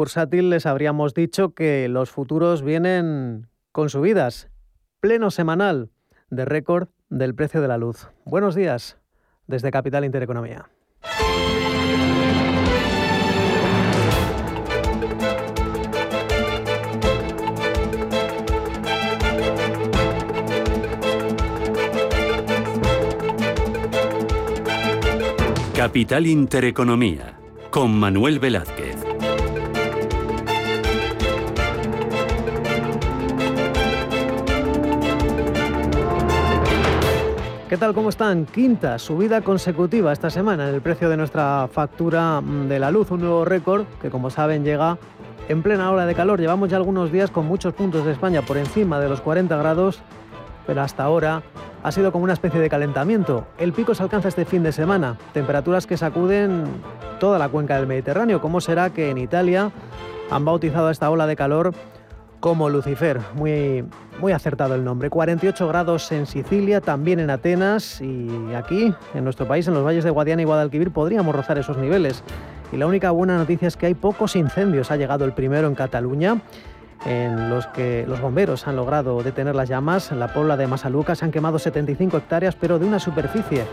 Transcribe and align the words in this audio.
bursátil 0.00 0.48
les 0.48 0.64
habríamos 0.64 1.12
dicho 1.12 1.52
que 1.52 1.86
los 1.86 2.10
futuros 2.10 2.62
vienen 2.62 3.48
con 3.70 3.90
subidas. 3.90 4.48
Pleno 4.98 5.30
semanal 5.30 5.90
de 6.30 6.46
récord 6.46 6.88
del 7.10 7.34
precio 7.34 7.60
de 7.60 7.68
la 7.68 7.76
luz. 7.76 8.08
Buenos 8.24 8.54
días 8.54 8.96
desde 9.46 9.70
Capital 9.70 10.06
Intereconomía. 10.06 10.70
Capital 25.76 26.26
Intereconomía, 26.26 27.38
con 27.70 27.94
Manuel 27.98 28.38
Velázquez. 28.38 28.99
¿Qué 37.70 37.76
tal? 37.76 37.94
¿Cómo 37.94 38.08
están? 38.08 38.46
Quinta 38.46 38.98
subida 38.98 39.42
consecutiva 39.42 40.12
esta 40.12 40.28
semana 40.28 40.68
en 40.68 40.74
el 40.74 40.80
precio 40.80 41.08
de 41.08 41.16
nuestra 41.16 41.68
factura 41.72 42.40
mm, 42.40 42.66
de 42.66 42.80
la 42.80 42.90
luz, 42.90 43.12
un 43.12 43.20
nuevo 43.20 43.44
récord 43.44 43.86
que 44.02 44.10
como 44.10 44.28
saben 44.28 44.64
llega 44.64 44.98
en 45.48 45.62
plena 45.62 45.92
hora 45.92 46.04
de 46.04 46.16
calor. 46.16 46.40
Llevamos 46.40 46.68
ya 46.68 46.78
algunos 46.78 47.12
días 47.12 47.30
con 47.30 47.46
muchos 47.46 47.72
puntos 47.72 48.04
de 48.04 48.10
España 48.10 48.42
por 48.42 48.56
encima 48.56 48.98
de 48.98 49.08
los 49.08 49.20
40 49.20 49.56
grados, 49.56 50.00
pero 50.66 50.82
hasta 50.82 51.04
ahora 51.04 51.44
ha 51.84 51.92
sido 51.92 52.10
como 52.10 52.24
una 52.24 52.32
especie 52.32 52.58
de 52.58 52.68
calentamiento. 52.68 53.46
El 53.56 53.72
pico 53.72 53.94
se 53.94 54.02
alcanza 54.02 54.26
este 54.26 54.44
fin 54.44 54.64
de 54.64 54.72
semana, 54.72 55.16
temperaturas 55.32 55.86
que 55.86 55.96
sacuden 55.96 56.64
toda 57.20 57.38
la 57.38 57.50
cuenca 57.50 57.76
del 57.76 57.86
Mediterráneo. 57.86 58.40
¿Cómo 58.40 58.60
será 58.60 58.90
que 58.90 59.10
en 59.10 59.18
Italia 59.18 59.70
han 60.28 60.44
bautizado 60.44 60.88
a 60.88 60.90
esta 60.90 61.08
ola 61.08 61.28
de 61.28 61.36
calor 61.36 61.72
como 62.40 62.68
Lucifer? 62.68 63.20
Muy, 63.34 63.84
muy 64.18 64.32
acertado 64.32 64.74
el 64.74 64.84
nombre. 64.84 65.10
48 65.10 65.68
grados 65.68 66.10
en 66.10 66.26
Sicilia, 66.26 66.80
también 66.80 67.20
en 67.20 67.30
Atenas 67.30 68.00
y 68.00 68.28
aquí, 68.54 68.92
en 69.14 69.24
nuestro 69.24 69.46
país, 69.46 69.68
en 69.68 69.74
los 69.74 69.84
valles 69.84 70.04
de 70.04 70.10
Guadiana 70.10 70.42
y 70.42 70.46
Guadalquivir, 70.46 70.90
podríamos 70.90 71.34
rozar 71.34 71.58
esos 71.58 71.76
niveles. 71.76 72.24
Y 72.72 72.76
la 72.76 72.86
única 72.86 73.10
buena 73.10 73.36
noticia 73.36 73.68
es 73.68 73.76
que 73.76 73.86
hay 73.86 73.94
pocos 73.94 74.36
incendios. 74.36 74.90
Ha 74.90 74.96
llegado 74.96 75.24
el 75.24 75.32
primero 75.32 75.68
en 75.68 75.74
Cataluña 75.74 76.40
en 77.06 77.48
los 77.48 77.66
que 77.68 78.04
los 78.06 78.20
bomberos 78.20 78.66
han 78.66 78.76
logrado 78.76 79.22
detener 79.22 79.54
las 79.54 79.68
llamas. 79.68 80.12
En 80.12 80.20
la 80.20 80.32
Pobla 80.32 80.56
de 80.56 80.66
Masaluca 80.66 81.14
se 81.14 81.24
han 81.24 81.30
quemado 81.30 81.58
75 81.58 82.16
hectáreas, 82.16 82.56
pero 82.56 82.78
de 82.78 82.86
una 82.86 82.98
superficie 82.98 83.64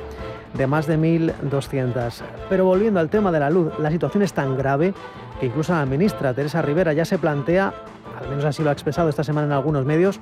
de 0.53 0.67
más 0.67 0.87
de 0.87 0.97
1.200. 0.97 2.21
Pero 2.49 2.65
volviendo 2.65 2.99
al 2.99 3.09
tema 3.09 3.31
de 3.31 3.39
la 3.39 3.49
luz, 3.49 3.71
la 3.79 3.91
situación 3.91 4.23
es 4.23 4.33
tan 4.33 4.57
grave 4.57 4.93
que 5.39 5.47
incluso 5.47 5.73
la 5.73 5.85
ministra 5.85 6.33
Teresa 6.33 6.61
Rivera 6.61 6.93
ya 6.93 7.05
se 7.05 7.17
plantea, 7.17 7.73
al 8.19 8.29
menos 8.29 8.45
así 8.45 8.63
lo 8.63 8.69
ha 8.69 8.73
expresado 8.73 9.09
esta 9.09 9.23
semana 9.23 9.47
en 9.47 9.53
algunos 9.53 9.85
medios, 9.85 10.19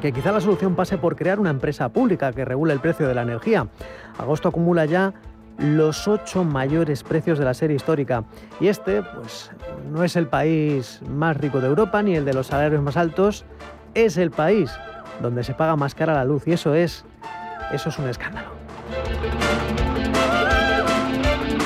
que 0.00 0.12
quizá 0.12 0.32
la 0.32 0.40
solución 0.40 0.74
pase 0.74 0.98
por 0.98 1.16
crear 1.16 1.40
una 1.40 1.50
empresa 1.50 1.88
pública 1.88 2.32
que 2.32 2.44
regule 2.44 2.72
el 2.72 2.80
precio 2.80 3.08
de 3.08 3.14
la 3.14 3.22
energía. 3.22 3.66
Agosto 4.18 4.48
acumula 4.48 4.84
ya 4.84 5.12
los 5.58 6.06
ocho 6.06 6.44
mayores 6.44 7.02
precios 7.02 7.38
de 7.38 7.44
la 7.44 7.52
serie 7.54 7.76
histórica. 7.76 8.24
Y 8.60 8.68
este, 8.68 9.02
pues, 9.02 9.50
no 9.90 10.04
es 10.04 10.14
el 10.14 10.28
país 10.28 11.00
más 11.08 11.36
rico 11.36 11.60
de 11.60 11.66
Europa 11.66 12.02
ni 12.02 12.14
el 12.14 12.24
de 12.24 12.32
los 12.32 12.46
salarios 12.46 12.80
más 12.80 12.96
altos, 12.96 13.44
es 13.94 14.16
el 14.16 14.30
país 14.30 14.70
donde 15.20 15.42
se 15.42 15.54
paga 15.54 15.74
más 15.74 15.94
cara 15.94 16.14
la 16.14 16.24
luz 16.24 16.46
y 16.46 16.52
eso 16.52 16.74
es, 16.74 17.04
eso 17.72 17.88
es 17.88 17.98
un 17.98 18.08
escándalo. 18.08 18.50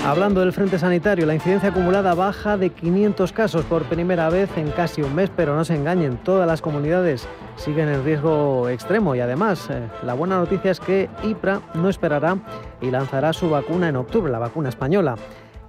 Hablando 0.04 0.40
del 0.40 0.52
frente 0.52 0.80
sanitario, 0.80 1.26
la 1.26 1.34
incidencia 1.34 1.68
acumulada 1.68 2.14
baja 2.14 2.56
de 2.56 2.70
500 2.70 3.32
casos 3.32 3.64
por 3.64 3.84
primera 3.84 4.28
vez 4.30 4.50
en 4.56 4.68
casi 4.72 5.00
un 5.00 5.14
mes, 5.14 5.30
pero 5.36 5.54
no 5.54 5.64
se 5.64 5.76
engañen, 5.76 6.16
todas 6.24 6.44
las 6.44 6.60
comunidades 6.60 7.28
siguen 7.54 7.88
en 7.88 8.04
riesgo 8.04 8.68
extremo 8.68 9.14
y 9.14 9.20
además 9.20 9.70
eh, 9.70 9.80
la 10.04 10.14
buena 10.14 10.38
noticia 10.38 10.72
es 10.72 10.80
que 10.80 11.08
IPRA 11.22 11.60
no 11.74 11.88
esperará 11.88 12.36
y 12.80 12.90
lanzará 12.90 13.32
su 13.32 13.48
vacuna 13.48 13.88
en 13.88 13.94
octubre, 13.94 14.32
la 14.32 14.40
vacuna 14.40 14.70
española. 14.70 15.14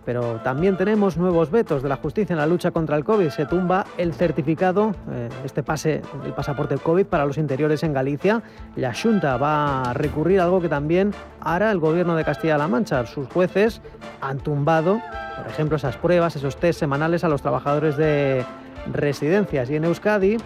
Pero 0.06 0.42
también 0.44 0.76
tenemos 0.76 1.18
nuevos 1.18 1.50
vetos 1.50 1.82
de 1.82 1.90
la 1.90 1.96
justicia 1.96 2.34
en 2.34 2.40
la 2.40 2.46
lucha 2.46 2.72
contra 2.72 2.98
el 2.98 3.06
COVID. 3.06 3.30
Se 3.30 3.46
tumba 3.46 3.86
el 3.98 4.14
certificado, 4.14 4.94
eh, 5.12 5.30
este 5.46 5.64
pase, 5.64 6.02
el 6.26 6.34
pasaporte 6.34 6.78
COVID 6.78 7.06
para 7.06 7.26
los 7.26 7.38
interiores 7.38 7.84
en 7.84 7.94
Galicia. 7.94 8.44
La 8.76 8.94
Junta 8.94 9.38
va 9.38 9.84
a 9.84 9.94
recurrir 9.94 10.42
a 10.42 10.44
algo 10.44 10.62
que 10.62 10.70
también 10.70 11.14
hará 11.40 11.72
el 11.72 11.80
gobierno 11.80 12.16
de 12.16 12.26
Castilla-La 12.26 12.68
Mancha. 12.68 13.06
Sus 13.06 13.28
jueces 13.30 13.82
han 14.20 14.40
tumbado, 14.40 15.02
por 15.38 15.48
ejemplo, 15.48 15.78
esas 15.78 15.96
pruebas, 15.96 16.36
esos 16.36 16.58
test 16.58 16.80
semanales 16.80 17.24
a 17.24 17.30
los 17.30 17.42
trabajadores 17.42 17.96
de 17.96 18.46
residencias. 18.92 19.70
Y 19.70 19.76
en 19.78 19.86
Euskadi, 19.86 20.38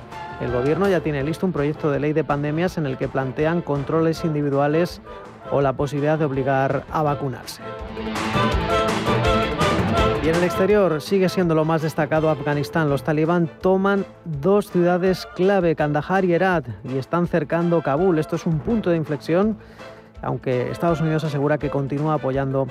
el 0.41 0.51
gobierno 0.51 0.87
ya 0.87 0.99
tiene 0.99 1.23
listo 1.23 1.45
un 1.45 1.51
proyecto 1.51 1.89
de 1.91 1.99
ley 1.99 2.13
de 2.13 2.23
pandemias 2.23 2.77
en 2.77 2.85
el 2.85 2.97
que 2.97 3.07
plantean 3.07 3.61
controles 3.61 4.23
individuales 4.23 5.01
o 5.51 5.61
la 5.61 5.73
posibilidad 5.73 6.19
de 6.19 6.25
obligar 6.25 6.83
a 6.91 7.01
vacunarse. 7.01 7.61
Y 10.27 10.29
en 10.29 10.35
el 10.35 10.43
exterior 10.43 11.01
sigue 11.01 11.29
siendo 11.29 11.55
lo 11.55 11.63
más 11.63 11.83
destacado 11.83 12.29
Afganistán. 12.29 12.89
Los 12.89 13.01
talibán 13.01 13.49
toman 13.61 14.05
dos 14.25 14.69
ciudades 14.69 15.25
clave, 15.37 15.73
Kandahar 15.73 16.25
y 16.25 16.33
Herat, 16.33 16.67
y 16.83 16.97
están 16.97 17.27
cercando 17.27 17.81
Kabul. 17.81 18.19
Esto 18.19 18.35
es 18.35 18.45
un 18.45 18.59
punto 18.59 18.89
de 18.89 18.97
inflexión, 18.97 19.57
aunque 20.21 20.69
Estados 20.69 20.99
Unidos 20.99 21.23
asegura 21.23 21.57
que 21.57 21.69
continúa 21.69 22.15
apoyando 22.15 22.67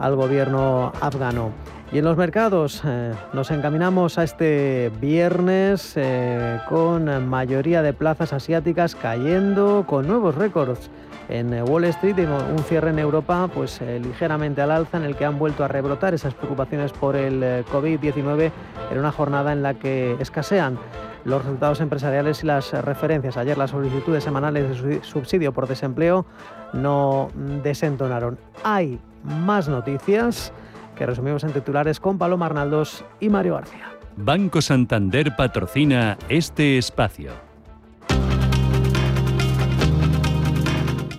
al 0.00 0.16
gobierno 0.16 0.90
afgano. 1.00 1.52
Y 1.92 1.98
en 1.98 2.04
los 2.06 2.16
mercados 2.16 2.82
eh, 2.84 3.12
nos 3.32 3.52
encaminamos 3.52 4.18
a 4.18 4.24
este 4.24 4.90
viernes 5.00 5.92
eh, 5.94 6.58
con 6.68 7.28
mayoría 7.28 7.82
de 7.82 7.92
plazas 7.92 8.32
asiáticas 8.32 8.96
cayendo 8.96 9.84
con 9.86 10.08
nuevos 10.08 10.34
récords 10.34 10.90
en 11.28 11.52
eh, 11.52 11.62
Wall 11.62 11.84
Street 11.84 12.16
un 12.18 12.58
cierre 12.64 12.90
en 12.90 12.98
Europa 12.98 13.48
pues 13.52 13.80
ligeramente 13.80 14.62
al 14.62 14.70
alza 14.70 14.96
en 14.96 15.04
el 15.04 15.16
que 15.16 15.24
han 15.24 15.38
vuelto 15.38 15.64
a 15.64 15.68
rebrotar 15.68 16.14
esas 16.14 16.34
preocupaciones 16.34 16.92
por 16.92 17.16
el 17.16 17.64
COVID-19 17.66 18.50
en 18.90 18.98
una 18.98 19.12
jornada 19.12 19.52
en 19.52 19.62
la 19.62 19.74
que 19.74 20.16
escasean 20.20 20.78
los 21.24 21.42
resultados 21.42 21.80
empresariales 21.80 22.42
y 22.44 22.46
las 22.46 22.72
referencias. 22.72 23.36
Ayer 23.36 23.58
las 23.58 23.70
solicitudes 23.70 24.22
semanales 24.22 24.82
de 24.82 25.02
subsidio 25.02 25.52
por 25.52 25.66
desempleo 25.66 26.24
no 26.72 27.30
desentonaron. 27.62 28.38
Hay 28.62 29.00
más 29.24 29.68
noticias 29.68 30.52
que 30.94 31.04
resumimos 31.04 31.44
en 31.44 31.52
titulares 31.52 32.00
con 32.00 32.16
Paloma 32.16 32.46
Arnaldos 32.46 33.04
y 33.20 33.28
Mario 33.28 33.54
García. 33.54 33.90
Banco 34.16 34.62
Santander 34.62 35.36
patrocina 35.36 36.16
este 36.28 36.78
espacio. 36.78 37.45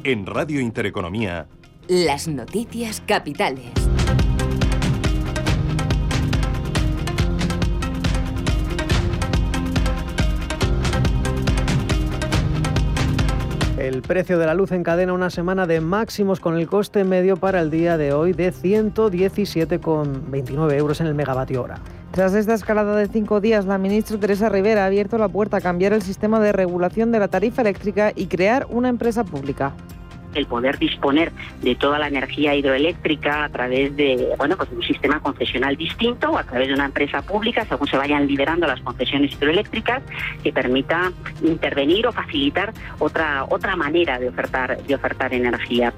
En 0.07 0.25
Radio 0.25 0.59
Intereconomía. 0.62 1.47
Las 1.90 2.29
noticias 2.29 3.03
capitales. 3.06 3.66
El 13.78 14.01
precio 14.01 14.40
de 14.40 14.46
la 14.46 14.53
luz 14.53 14.72
encadena 14.72 15.12
una 15.12 15.29
semana 15.29 15.67
de 15.67 15.81
máximos 15.81 16.40
con 16.40 16.56
el 16.56 16.67
coste 16.67 17.03
medio 17.03 17.35
para 17.35 17.59
el 17.59 17.69
día 17.69 17.97
de 17.97 18.13
hoy 18.13 18.31
de 18.31 18.53
117,29 18.53 20.73
euros 20.73 21.01
en 21.01 21.07
el 21.07 21.16
megavatio 21.16 21.63
hora. 21.63 21.81
Tras 22.12 22.34
esta 22.34 22.53
escalada 22.53 22.96
de 22.96 23.07
cinco 23.07 23.41
días, 23.41 23.66
la 23.66 23.78
ministra 23.78 24.17
Teresa 24.17 24.47
Rivera 24.47 24.84
ha 24.84 24.85
abierto 24.85 25.17
la 25.17 25.28
puerta 25.28 25.57
a 25.57 25.62
cambiar 25.62 25.91
el 25.91 26.01
sistema 26.01 26.40
de 26.40 26.53
regulación 26.53 27.12
de 27.12 27.19
la 27.19 27.28
tarifa 27.28 27.62
eléctrica 27.62 28.13
y 28.16 28.28
crear 28.28 28.67
una 28.69 28.88
empresa 28.88 29.25
pública 29.25 29.73
el 30.38 30.46
poder 30.46 30.78
disponer 30.78 31.31
de 31.62 31.75
toda 31.75 32.00
la 32.00 32.08
energía 32.08 32.56
hidroeléctrica 32.56 33.44
a 33.44 33.50
través 33.50 33.96
de 33.96 34.34
bueno 34.38 34.58
pues 34.58 34.70
un 34.72 34.84
sistema 34.84 35.20
concesional 35.20 35.75
distinto 35.75 36.31
o 36.31 36.38
a 36.38 36.44
través 36.44 36.68
de 36.68 36.74
una 36.74 36.86
empresa 36.86 37.22
pública 37.22 37.66
según 37.66 37.88
se 37.88 37.98
vayan 37.98 38.28
liberando 38.28 38.68
las 38.68 38.81
concesiones 38.81 39.34
hidroeléctricas 39.34 40.03
que 40.44 40.53
permita 40.53 41.11
intervenir 41.44 42.08
o 42.08 42.11
facilitar 42.11 42.73
otra 43.00 43.46
otra 43.50 43.76
manera 43.76 44.20
de 44.20 44.29
ofertar 44.29 44.82
de 44.82 44.96
ofertar 44.96 45.34
energía. 45.34 45.94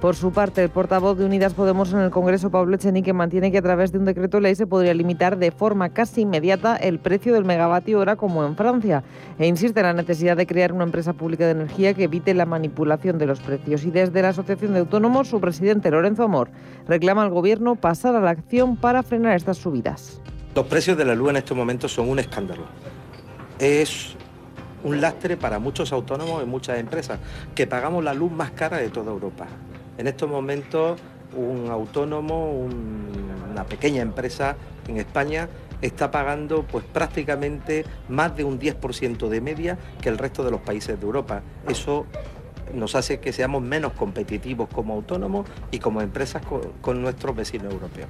Por 0.00 0.14
su 0.14 0.30
parte, 0.30 0.62
el 0.62 0.68
portavoz 0.68 1.16
de 1.16 1.24
Unidas 1.24 1.54
Podemos 1.54 1.90
en 1.94 2.00
el 2.00 2.10
Congreso, 2.10 2.50
Pablo 2.50 2.76
Echenique, 2.76 3.14
mantiene 3.14 3.50
que 3.50 3.58
a 3.58 3.62
través 3.62 3.92
de 3.92 3.98
un 3.98 4.04
decreto 4.04 4.40
ley 4.40 4.54
se 4.54 4.66
podría 4.66 4.92
limitar 4.92 5.38
de 5.38 5.50
forma 5.50 5.88
casi 5.88 6.20
inmediata 6.20 6.76
el 6.76 6.98
precio 6.98 7.32
del 7.32 7.46
megavatio 7.46 7.98
hora 7.98 8.14
como 8.14 8.44
en 8.44 8.56
Francia 8.56 9.02
e 9.38 9.46
insiste 9.46 9.80
en 9.80 9.86
la 9.86 9.92
necesidad 9.94 10.36
de 10.36 10.46
crear 10.46 10.74
una 10.74 10.84
empresa 10.84 11.14
pública 11.14 11.46
de 11.46 11.52
energía 11.52 11.94
que 11.94 12.04
evite 12.04 12.34
la 12.34 12.44
manipulación 12.44 13.16
de 13.16 13.24
los 13.24 13.40
precios. 13.40 13.84
Y 13.84 13.90
desde 13.90 14.20
la 14.20 14.28
Asociación 14.28 14.74
de 14.74 14.80
Autónomos, 14.80 15.28
su 15.28 15.40
presidente 15.40 15.90
Lorenzo 15.90 16.24
Amor 16.24 16.50
reclama 16.86 17.22
al 17.22 17.30
Gobierno 17.30 17.74
pasar 17.74 18.14
a 18.16 18.20
la 18.20 18.30
acción 18.30 18.76
para 18.76 19.02
frenar 19.02 19.34
estas 19.34 19.56
subidas. 19.56 20.20
Los 20.54 20.66
precios 20.66 20.98
de 20.98 21.06
la 21.06 21.14
luz 21.14 21.30
en 21.30 21.36
estos 21.36 21.56
momentos 21.56 21.90
son 21.92 22.10
un 22.10 22.18
escándalo. 22.18 22.64
Es 23.58 24.14
un 24.84 25.00
lastre 25.00 25.38
para 25.38 25.58
muchos 25.58 25.90
autónomos 25.90 26.42
y 26.42 26.46
muchas 26.46 26.78
empresas, 26.78 27.18
que 27.54 27.66
pagamos 27.66 28.04
la 28.04 28.12
luz 28.12 28.30
más 28.30 28.50
cara 28.50 28.76
de 28.76 28.90
toda 28.90 29.10
Europa. 29.10 29.46
En 29.98 30.06
estos 30.06 30.28
momentos 30.28 31.00
un 31.34 31.68
autónomo, 31.70 32.52
una 33.50 33.64
pequeña 33.64 34.02
empresa 34.02 34.56
en 34.88 34.98
España 34.98 35.48
está 35.82 36.10
pagando 36.10 36.62
pues 36.62 36.84
prácticamente 36.84 37.84
más 38.08 38.36
de 38.36 38.44
un 38.44 38.58
10% 38.58 39.28
de 39.28 39.40
media 39.40 39.78
que 40.00 40.08
el 40.08 40.18
resto 40.18 40.44
de 40.44 40.50
los 40.50 40.60
países 40.60 40.98
de 40.98 41.04
Europa. 41.04 41.42
Eso 41.68 42.06
nos 42.74 42.94
hace 42.94 43.20
que 43.20 43.32
seamos 43.32 43.62
menos 43.62 43.92
competitivos 43.92 44.68
como 44.72 44.94
autónomos 44.94 45.46
y 45.70 45.78
como 45.78 46.00
empresas 46.00 46.44
con, 46.44 46.60
con 46.80 47.02
nuestros 47.02 47.36
vecinos 47.36 47.72
europeos. 47.72 48.08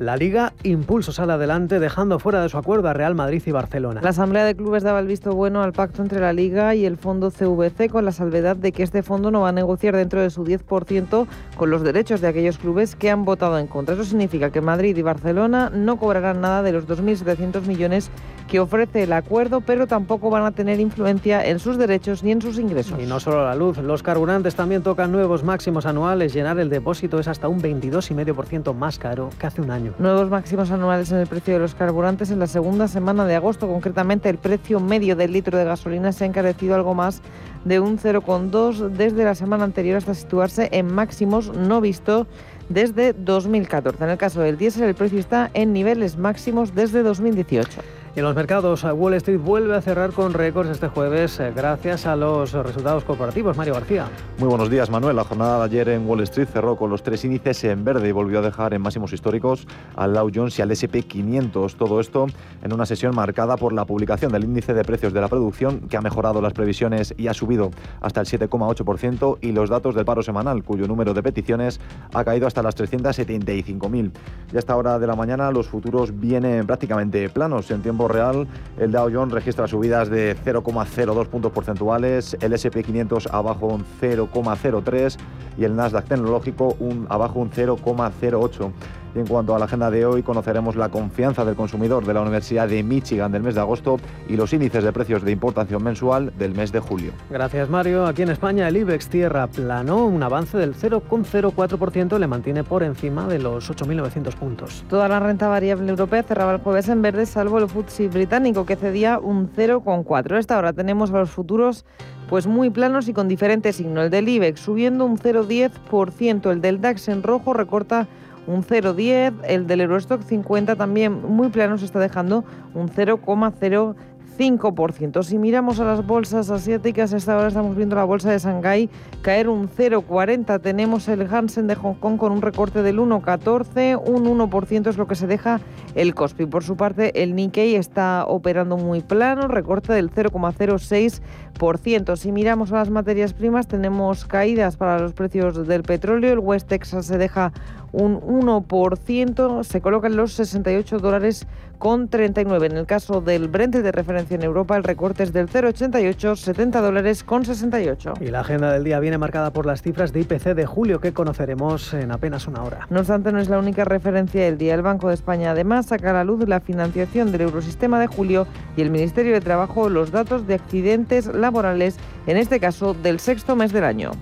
La 0.00 0.16
Liga 0.16 0.52
Impulso 0.64 1.12
sale 1.12 1.34
adelante 1.34 1.78
dejando 1.78 2.18
fuera 2.18 2.42
de 2.42 2.48
su 2.48 2.58
acuerdo 2.58 2.88
a 2.88 2.94
Real 2.94 3.14
Madrid 3.14 3.40
y 3.46 3.52
Barcelona. 3.52 4.00
La 4.02 4.10
Asamblea 4.10 4.44
de 4.44 4.56
Clubes 4.56 4.82
daba 4.82 4.98
el 4.98 5.06
visto 5.06 5.32
bueno 5.34 5.62
al 5.62 5.72
pacto 5.72 6.02
entre 6.02 6.18
la 6.18 6.32
Liga 6.32 6.74
y 6.74 6.84
el 6.84 6.96
fondo 6.96 7.30
CVC 7.30 7.88
con 7.90 8.04
la 8.04 8.10
salvedad 8.10 8.56
de 8.56 8.72
que 8.72 8.82
este 8.82 9.04
fondo 9.04 9.30
no 9.30 9.42
va 9.42 9.50
a 9.50 9.52
negociar 9.52 9.94
dentro 9.94 10.20
de 10.20 10.30
su 10.30 10.44
10% 10.44 11.28
con 11.56 11.70
los 11.70 11.82
derechos 11.82 12.20
de 12.20 12.26
aquellos 12.26 12.58
clubes 12.58 12.96
que 12.96 13.08
han 13.08 13.24
votado 13.24 13.56
en 13.56 13.68
contra. 13.68 13.94
Eso 13.94 14.04
significa 14.04 14.50
que 14.50 14.60
Madrid 14.60 14.96
y 14.96 15.02
Barcelona 15.02 15.70
no 15.72 15.96
cobrarán 15.96 16.40
nada 16.40 16.62
de 16.62 16.72
los 16.72 16.88
2.700 16.88 17.64
millones 17.66 18.10
que 18.48 18.60
ofrece 18.60 19.04
el 19.04 19.12
acuerdo, 19.12 19.60
pero 19.60 19.86
tampoco 19.86 20.28
van 20.28 20.44
a 20.44 20.52
tener 20.52 20.80
influencia 20.80 21.46
en 21.46 21.58
sus 21.58 21.78
derechos 21.78 22.22
ni 22.22 22.32
en 22.32 22.42
sus 22.42 22.58
ingresos. 22.58 22.98
Y 23.00 23.06
no 23.06 23.20
solo 23.20 23.44
la 23.44 23.54
luz, 23.54 23.78
los 23.78 24.02
carburantes 24.02 24.54
también 24.54 24.82
tocan 24.82 25.12
nuevos 25.12 25.44
máximos 25.44 25.86
anuales. 25.86 26.34
Llenar 26.34 26.58
el 26.58 26.68
depósito 26.68 27.18
es 27.18 27.28
hasta 27.28 27.48
un 27.48 27.62
22,5% 27.62 28.74
más 28.74 28.98
caro 28.98 29.30
que 29.38 29.46
hace 29.46 29.62
un 29.62 29.70
año. 29.70 29.83
Nuevos 29.98 30.30
máximos 30.30 30.70
anuales 30.70 31.10
en 31.12 31.18
el 31.18 31.26
precio 31.26 31.54
de 31.54 31.60
los 31.60 31.74
carburantes 31.74 32.30
en 32.30 32.38
la 32.38 32.46
segunda 32.46 32.88
semana 32.88 33.24
de 33.26 33.36
agosto. 33.36 33.68
Concretamente, 33.68 34.28
el 34.28 34.38
precio 34.38 34.80
medio 34.80 35.16
del 35.16 35.32
litro 35.32 35.58
de 35.58 35.64
gasolina 35.64 36.12
se 36.12 36.24
ha 36.24 36.26
encarecido 36.26 36.74
algo 36.74 36.94
más 36.94 37.22
de 37.64 37.80
un 37.80 37.98
0,2 37.98 38.88
desde 38.88 39.24
la 39.24 39.34
semana 39.34 39.64
anterior 39.64 39.96
hasta 39.96 40.14
situarse 40.14 40.68
en 40.72 40.92
máximos 40.92 41.52
no 41.56 41.80
visto 41.80 42.26
desde 42.68 43.12
2014. 43.12 44.04
En 44.04 44.10
el 44.10 44.18
caso 44.18 44.40
del 44.40 44.56
diésel, 44.56 44.84
el 44.84 44.94
precio 44.94 45.18
está 45.18 45.50
en 45.54 45.72
niveles 45.72 46.16
máximos 46.16 46.74
desde 46.74 47.02
2018. 47.02 47.80
Y 48.16 48.20
en 48.20 48.26
los 48.26 48.36
mercados, 48.36 48.84
Wall 48.84 49.14
Street 49.14 49.40
vuelve 49.40 49.74
a 49.74 49.80
cerrar 49.80 50.12
con 50.12 50.34
récords 50.34 50.70
este 50.70 50.86
jueves 50.86 51.40
eh, 51.40 51.52
gracias 51.52 52.06
a 52.06 52.14
los 52.14 52.52
resultados 52.52 53.02
corporativos. 53.02 53.56
Mario 53.56 53.74
García. 53.74 54.06
Muy 54.38 54.46
buenos 54.46 54.70
días, 54.70 54.88
Manuel. 54.88 55.16
La 55.16 55.24
jornada 55.24 55.58
de 55.58 55.64
ayer 55.64 55.88
en 55.88 56.06
Wall 56.06 56.20
Street 56.20 56.46
cerró 56.46 56.76
con 56.76 56.90
los 56.90 57.02
tres 57.02 57.24
índices 57.24 57.64
en 57.64 57.82
verde 57.82 58.08
y 58.08 58.12
volvió 58.12 58.38
a 58.38 58.42
dejar 58.42 58.72
en 58.72 58.82
máximos 58.82 59.12
históricos 59.12 59.66
al 59.96 60.14
Dow 60.14 60.30
Jones 60.32 60.56
y 60.60 60.62
al 60.62 60.70
S&P 60.70 61.02
500. 61.02 61.74
Todo 61.74 61.98
esto 61.98 62.26
en 62.62 62.72
una 62.72 62.86
sesión 62.86 63.16
marcada 63.16 63.56
por 63.56 63.72
la 63.72 63.84
publicación 63.84 64.30
del 64.30 64.44
índice 64.44 64.74
de 64.74 64.84
precios 64.84 65.12
de 65.12 65.20
la 65.20 65.26
producción, 65.26 65.80
que 65.88 65.96
ha 65.96 66.00
mejorado 66.00 66.40
las 66.40 66.52
previsiones 66.52 67.14
y 67.16 67.26
ha 67.26 67.34
subido 67.34 67.72
hasta 68.00 68.20
el 68.20 68.28
7,8%, 68.28 69.38
y 69.40 69.50
los 69.50 69.70
datos 69.70 69.96
del 69.96 70.04
paro 70.04 70.22
semanal, 70.22 70.62
cuyo 70.62 70.86
número 70.86 71.14
de 71.14 71.22
peticiones 71.24 71.80
ha 72.12 72.22
caído 72.22 72.46
hasta 72.46 72.62
las 72.62 72.76
375.000. 72.76 74.12
Ya 74.52 74.56
a 74.56 74.60
esta 74.60 74.76
hora 74.76 75.00
de 75.00 75.06
la 75.08 75.16
mañana 75.16 75.50
los 75.50 75.66
futuros 75.66 76.16
vienen 76.20 76.64
prácticamente 76.64 77.28
planos 77.28 77.68
en 77.72 77.82
tiempo 77.82 78.03
real, 78.08 78.46
el 78.78 78.92
Dow 78.92 79.10
Jones 79.12 79.34
registra 79.34 79.66
subidas 79.66 80.08
de 80.08 80.36
0,02 80.36 81.26
puntos 81.26 81.52
porcentuales, 81.52 82.36
el 82.40 82.52
S&P 82.52 82.82
500 82.82 83.28
abajo 83.28 83.66
un 83.66 83.84
0,03 84.00 85.16
y 85.56 85.64
el 85.64 85.76
Nasdaq 85.76 86.06
tecnológico 86.06 86.76
un 86.80 87.06
abajo 87.08 87.40
un 87.40 87.50
0,08. 87.50 88.72
Y 89.14 89.20
en 89.20 89.26
cuanto 89.26 89.54
a 89.54 89.58
la 89.58 89.66
agenda 89.66 89.90
de 89.90 90.04
hoy, 90.06 90.22
conoceremos 90.22 90.74
la 90.74 90.88
confianza 90.88 91.44
del 91.44 91.54
consumidor 91.54 92.04
de 92.04 92.14
la 92.14 92.20
Universidad 92.20 92.68
de 92.68 92.82
Michigan 92.82 93.30
del 93.30 93.42
mes 93.42 93.54
de 93.54 93.60
agosto 93.60 93.98
y 94.28 94.36
los 94.36 94.52
índices 94.52 94.82
de 94.82 94.92
precios 94.92 95.22
de 95.22 95.30
importación 95.30 95.82
mensual 95.84 96.32
del 96.36 96.54
mes 96.54 96.72
de 96.72 96.80
julio. 96.80 97.12
Gracias, 97.30 97.68
Mario. 97.68 98.06
Aquí 98.06 98.22
en 98.22 98.30
España, 98.30 98.66
el 98.66 98.76
IBEX 98.76 99.08
tierra 99.08 99.46
plano, 99.46 100.04
un 100.04 100.22
avance 100.22 100.58
del 100.58 100.74
0,04%, 100.74 102.18
le 102.18 102.26
mantiene 102.26 102.64
por 102.64 102.82
encima 102.82 103.28
de 103.28 103.38
los 103.38 103.70
8.900 103.70 104.34
puntos. 104.34 104.84
Toda 104.88 105.08
la 105.08 105.20
renta 105.20 105.48
variable 105.48 105.88
europea 105.90 106.22
cerraba 106.24 106.52
el 106.52 106.60
jueves 106.60 106.88
en 106.88 107.02
verde, 107.02 107.26
salvo 107.26 107.58
el 107.58 107.68
FTSE 107.68 108.08
británico, 108.08 108.66
que 108.66 108.76
cedía 108.76 109.20
un 109.20 109.52
0,4%. 109.52 110.34
A 110.34 110.38
esta 110.40 110.58
hora 110.58 110.72
tenemos 110.72 111.12
a 111.12 111.18
los 111.18 111.30
futuros 111.30 111.84
pues 112.28 112.46
muy 112.46 112.70
planos 112.70 113.08
y 113.08 113.12
con 113.12 113.28
diferente 113.28 113.72
signo. 113.72 114.02
El 114.02 114.10
del 114.10 114.28
IBEX 114.28 114.60
subiendo 114.60 115.04
un 115.04 115.18
0,10%, 115.18 116.50
el 116.50 116.60
del 116.60 116.80
DAX 116.80 117.08
en 117.08 117.22
rojo 117.22 117.52
recorta 117.52 118.08
un 118.46 118.62
0,10. 118.62 119.34
El 119.44 119.66
del 119.66 119.82
Eurostock 119.82 120.22
50 120.22 120.76
también 120.76 121.20
muy 121.22 121.48
plano 121.48 121.76
se 121.78 121.84
está 121.84 121.98
dejando 121.98 122.44
un 122.74 122.88
0,05%. 122.88 125.22
Si 125.22 125.38
miramos 125.38 125.80
a 125.80 125.84
las 125.84 126.06
bolsas 126.06 126.50
asiáticas, 126.50 127.12
a 127.12 127.16
esta 127.16 127.36
hora 127.36 127.48
estamos 127.48 127.76
viendo 127.76 127.96
la 127.96 128.04
bolsa 128.04 128.30
de 128.30 128.38
Shanghái 128.38 128.88
caer 129.22 129.48
un 129.48 129.68
0,40. 129.68 130.60
Tenemos 130.60 131.08
el 131.08 131.22
Hansen 131.22 131.66
de 131.66 131.74
Hong 131.76 131.94
Kong 131.94 132.18
con 132.18 132.32
un 132.32 132.42
recorte 132.42 132.82
del 132.82 132.98
1,14. 132.98 134.00
Un 134.04 134.24
1% 134.24 134.88
es 134.88 134.96
lo 134.96 135.06
que 135.06 135.14
se 135.14 135.26
deja 135.26 135.60
el 135.94 136.14
Kospi. 136.14 136.46
Por 136.46 136.64
su 136.64 136.76
parte, 136.76 137.22
el 137.22 137.34
Nikkei 137.34 137.76
está 137.76 138.24
operando 138.26 138.76
muy 138.76 139.00
plano, 139.00 139.48
recorte 139.48 139.92
del 139.92 140.10
0,06%. 140.10 142.16
Si 142.16 142.32
miramos 142.32 142.72
a 142.72 142.76
las 142.76 142.90
materias 142.90 143.32
primas, 143.32 143.68
tenemos 143.68 144.24
caídas 144.24 144.76
para 144.76 144.98
los 144.98 145.12
precios 145.12 145.66
del 145.66 145.84
petróleo. 145.84 146.32
El 146.32 146.40
West 146.40 146.68
Texas 146.68 147.06
se 147.06 147.18
deja 147.18 147.52
un 147.94 148.20
1%, 148.20 149.62
se 149.62 149.80
coloca 149.80 150.08
en 150.08 150.16
los 150.16 150.32
68 150.32 150.98
dólares 150.98 151.46
con 151.78 152.08
39. 152.08 152.66
En 152.66 152.76
el 152.76 152.86
caso 152.86 153.20
del 153.20 153.48
Brent 153.48 153.76
de 153.76 153.92
referencia 153.92 154.34
en 154.34 154.42
Europa, 154.42 154.76
el 154.76 154.84
recorte 154.84 155.22
es 155.22 155.32
del 155.32 155.48
0,88, 155.48 156.36
70 156.36 156.80
dólares 156.80 157.22
con 157.22 157.44
68. 157.44 158.14
Y 158.20 158.26
la 158.26 158.40
agenda 158.40 158.72
del 158.72 158.84
día 158.84 158.98
viene 159.00 159.18
marcada 159.18 159.52
por 159.52 159.66
las 159.66 159.82
cifras 159.82 160.12
de 160.12 160.20
IPC 160.20 160.54
de 160.54 160.66
julio 160.66 161.00
que 161.00 161.12
conoceremos 161.12 161.94
en 161.94 162.10
apenas 162.10 162.48
una 162.48 162.62
hora. 162.62 162.86
No 162.90 163.00
obstante, 163.00 163.32
no 163.32 163.38
es 163.38 163.48
la 163.48 163.58
única 163.58 163.84
referencia 163.84 164.44
del 164.44 164.58
día. 164.58 164.74
El 164.74 164.82
Banco 164.82 165.08
de 165.08 165.14
España 165.14 165.52
además 165.52 165.86
saca 165.86 166.10
a 166.10 166.14
la 166.14 166.24
luz 166.24 166.48
la 166.48 166.60
financiación 166.60 167.32
del 167.32 167.42
Eurosistema 167.42 168.00
de 168.00 168.06
julio 168.06 168.46
y 168.76 168.82
el 168.82 168.90
Ministerio 168.90 169.32
de 169.32 169.40
Trabajo 169.40 169.88
los 169.88 170.10
datos 170.10 170.46
de 170.46 170.54
accidentes 170.54 171.26
laborales, 171.26 171.96
en 172.26 172.36
este 172.36 172.60
caso 172.60 172.94
del 172.94 173.20
sexto 173.20 173.56
mes 173.56 173.72
del 173.72 173.84
año. 173.84 174.12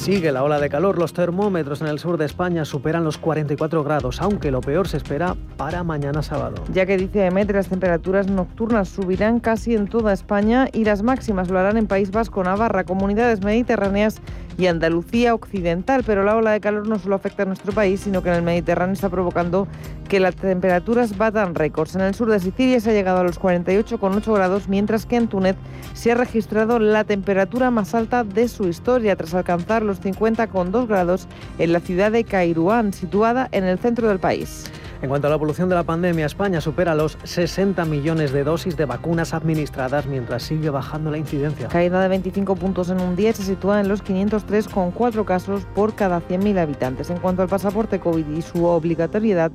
Sigue 0.00 0.32
la 0.32 0.42
ola 0.42 0.58
de 0.58 0.70
calor, 0.70 0.96
los 0.96 1.12
termómetros 1.12 1.82
en 1.82 1.86
el 1.88 1.98
sur 1.98 2.16
de 2.16 2.24
España 2.24 2.64
superan 2.64 3.04
los 3.04 3.18
44 3.18 3.84
grados, 3.84 4.22
aunque 4.22 4.50
lo 4.50 4.62
peor 4.62 4.88
se 4.88 4.96
espera 4.96 5.36
para 5.58 5.84
mañana 5.84 6.22
sábado. 6.22 6.64
Ya 6.72 6.86
que 6.86 6.96
dice 6.96 7.26
EMET, 7.26 7.50
las 7.50 7.68
temperaturas 7.68 8.26
nocturnas 8.26 8.88
subirán 8.88 9.40
casi 9.40 9.74
en 9.74 9.88
toda 9.88 10.14
España 10.14 10.68
y 10.72 10.84
las 10.84 11.02
máximas 11.02 11.50
lo 11.50 11.58
harán 11.58 11.76
en 11.76 11.86
País 11.86 12.12
Vasco, 12.12 12.42
Navarra, 12.42 12.84
comunidades 12.84 13.44
mediterráneas 13.44 14.22
y 14.58 14.66
Andalucía 14.66 15.34
occidental, 15.34 16.02
pero 16.04 16.24
la 16.24 16.36
ola 16.36 16.52
de 16.52 16.60
calor 16.60 16.86
no 16.86 16.98
solo 16.98 17.16
afecta 17.16 17.44
a 17.44 17.46
nuestro 17.46 17.72
país, 17.72 18.00
sino 18.00 18.22
que 18.22 18.28
en 18.28 18.36
el 18.36 18.42
Mediterráneo 18.42 18.94
está 18.94 19.08
provocando 19.08 19.66
que 20.08 20.20
las 20.20 20.34
temperaturas 20.34 21.16
batan 21.16 21.54
récords. 21.54 21.94
En 21.94 22.02
el 22.02 22.14
sur 22.14 22.30
de 22.30 22.40
Sicilia 22.40 22.80
se 22.80 22.90
ha 22.90 22.92
llegado 22.92 23.20
a 23.20 23.24
los 23.24 23.40
48,8 23.40 24.34
grados, 24.34 24.68
mientras 24.68 25.06
que 25.06 25.16
en 25.16 25.28
Túnez 25.28 25.56
se 25.94 26.12
ha 26.12 26.14
registrado 26.14 26.78
la 26.78 27.04
temperatura 27.04 27.70
más 27.70 27.94
alta 27.94 28.24
de 28.24 28.48
su 28.48 28.68
historia, 28.68 29.16
tras 29.16 29.34
alcanzar 29.34 29.82
los 29.82 30.00
50,2 30.00 30.86
grados 30.86 31.28
en 31.58 31.72
la 31.72 31.80
ciudad 31.80 32.10
de 32.10 32.24
Cairuán, 32.24 32.92
situada 32.92 33.48
en 33.52 33.64
el 33.64 33.78
centro 33.78 34.08
del 34.08 34.18
país. 34.18 34.64
En 35.02 35.08
cuanto 35.08 35.28
a 35.28 35.30
la 35.30 35.36
evolución 35.36 35.70
de 35.70 35.74
la 35.74 35.82
pandemia, 35.82 36.26
España 36.26 36.60
supera 36.60 36.94
los 36.94 37.16
60 37.24 37.86
millones 37.86 38.32
de 38.32 38.44
dosis 38.44 38.76
de 38.76 38.84
vacunas 38.84 39.32
administradas 39.32 40.04
mientras 40.04 40.42
sigue 40.42 40.68
bajando 40.68 41.10
la 41.10 41.16
incidencia. 41.16 41.68
Caída 41.68 42.02
de 42.02 42.08
25 42.08 42.54
puntos 42.56 42.90
en 42.90 43.00
un 43.00 43.16
día 43.16 43.32
se 43.32 43.42
sitúa 43.42 43.80
en 43.80 43.88
los 43.88 44.04
503,4 44.04 45.24
casos 45.24 45.64
por 45.74 45.94
cada 45.94 46.20
100.000 46.20 46.58
habitantes. 46.58 47.08
En 47.08 47.16
cuanto 47.16 47.40
al 47.40 47.48
pasaporte 47.48 47.98
COVID 47.98 48.28
y 48.28 48.42
su 48.42 48.66
obligatoriedad, 48.66 49.50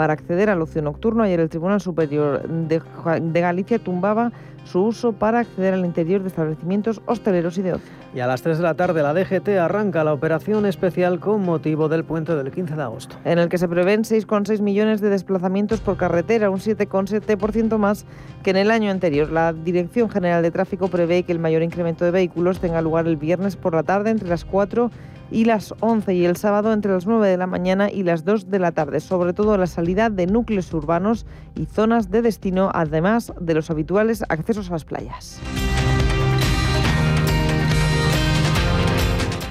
para 0.00 0.14
acceder 0.14 0.48
al 0.48 0.62
ocio 0.62 0.80
nocturno. 0.82 1.22
Ayer 1.22 1.40
el 1.40 1.50
Tribunal 1.50 1.80
Superior 1.80 2.48
de, 2.48 2.80
de, 3.20 3.40
Galicia 3.40 3.78
tumbaba 3.78 4.32
su 4.64 4.82
uso 4.82 5.12
para 5.12 5.40
acceder 5.40 5.74
al 5.74 5.84
interior 5.84 6.22
de 6.22 6.28
establecimientos 6.28 7.00
hosteleros 7.06 7.58
y 7.58 7.62
de 7.62 7.74
ocio. 7.74 7.90
Y 8.14 8.20
a 8.20 8.26
las 8.26 8.42
3 8.42 8.58
de 8.58 8.64
la 8.64 8.74
tarde 8.74 9.02
la 9.02 9.14
DGT 9.14 9.48
arranca 9.60 10.02
la 10.02 10.12
operación 10.12 10.66
especial 10.66 11.20
con 11.20 11.44
motivo 11.44 11.88
del 11.88 12.04
puente 12.04 12.34
del 12.34 12.50
15 12.50 12.74
de 12.74 12.82
agosto. 12.82 13.16
En 13.24 13.38
el 13.38 13.48
que 13.48 13.58
se 13.58 13.68
prevén 13.68 14.02
6,6 14.02 14.60
millones 14.60 15.00
de 15.00 15.10
desplazamientos 15.10 15.80
por 15.80 15.96
carretera, 15.96 16.50
un 16.50 16.58
7,7% 16.58 17.78
más 17.78 18.06
que 18.42 18.50
en 18.50 18.56
el 18.56 18.70
año 18.70 18.90
anterior. 18.90 19.30
La 19.30 19.52
Dirección 19.52 20.10
General 20.10 20.42
de 20.42 20.50
Tráfico 20.50 20.88
prevé 20.88 21.22
que 21.22 21.32
el 21.32 21.38
mayor 21.38 21.62
incremento 21.62 22.04
de 22.04 22.10
vehículos 22.10 22.58
tenga 22.58 22.82
lugar 22.82 23.06
el 23.06 23.16
viernes 23.16 23.54
por 23.54 23.74
la 23.74 23.84
tarde 23.84 24.10
entre 24.10 24.28
las 24.28 24.44
4 24.44 24.90
y 24.90 25.19
las 25.30 25.74
11 25.80 26.14
y 26.14 26.24
el 26.24 26.36
sábado 26.36 26.72
entre 26.72 26.92
las 26.92 27.06
9 27.06 27.28
de 27.28 27.36
la 27.36 27.46
mañana 27.46 27.90
y 27.90 28.02
las 28.02 28.24
2 28.24 28.50
de 28.50 28.58
la 28.58 28.72
tarde, 28.72 29.00
sobre 29.00 29.32
todo 29.32 29.56
la 29.56 29.66
salida 29.66 30.10
de 30.10 30.26
núcleos 30.26 30.72
urbanos 30.72 31.26
y 31.56 31.66
zonas 31.66 32.10
de 32.10 32.22
destino, 32.22 32.70
además 32.74 33.32
de 33.40 33.54
los 33.54 33.70
habituales 33.70 34.24
accesos 34.28 34.68
a 34.70 34.72
las 34.72 34.84
playas. 34.84 35.40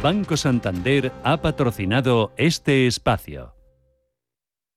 Banco 0.02 0.38
Santander 0.38 1.12
ha 1.24 1.42
patrocinado 1.42 2.32
este 2.38 2.88
espacio. 2.88 3.59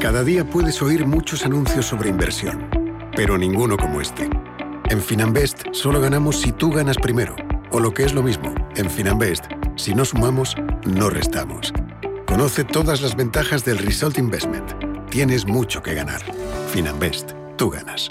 Cada 0.00 0.24
día 0.24 0.44
puedes 0.46 0.80
oír 0.80 1.06
muchos 1.06 1.44
anuncios 1.44 1.84
sobre 1.84 2.08
inversión, 2.08 2.70
pero 3.14 3.36
ninguno 3.36 3.76
como 3.76 4.00
este. 4.00 4.30
En 4.88 5.02
Finanbest 5.02 5.64
solo 5.72 6.00
ganamos 6.00 6.40
si 6.40 6.52
tú 6.52 6.70
ganas 6.70 6.96
primero. 6.96 7.36
O 7.70 7.80
lo 7.80 7.92
que 7.92 8.04
es 8.04 8.14
lo 8.14 8.22
mismo, 8.22 8.54
en 8.76 8.88
Finanbest, 8.88 9.44
si 9.76 9.94
no 9.94 10.06
sumamos, 10.06 10.56
no 10.86 11.10
restamos. 11.10 11.74
Conoce 12.26 12.64
todas 12.64 13.02
las 13.02 13.14
ventajas 13.14 13.66
del 13.66 13.76
Result 13.76 14.16
Investment. 14.16 14.72
Tienes 15.10 15.46
mucho 15.46 15.82
que 15.82 15.92
ganar. 15.92 16.22
Finanbest, 16.72 17.32
tú 17.58 17.68
ganas. 17.68 18.10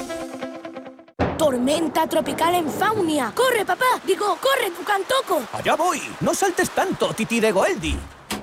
Tormenta 1.61 2.07
tropical 2.07 2.55
en 2.55 2.71
Faunia. 2.71 3.31
¡Corre, 3.35 3.63
papá! 3.63 3.85
Digo, 4.03 4.25
¡corre, 4.41 4.71
Tucantoco! 4.71 5.43
¡Allá 5.53 5.75
voy! 5.75 6.01
¡No 6.21 6.33
saltes 6.33 6.71
tanto, 6.71 7.13
Titi 7.13 7.39
de 7.39 7.51
Goeldi! 7.51 7.99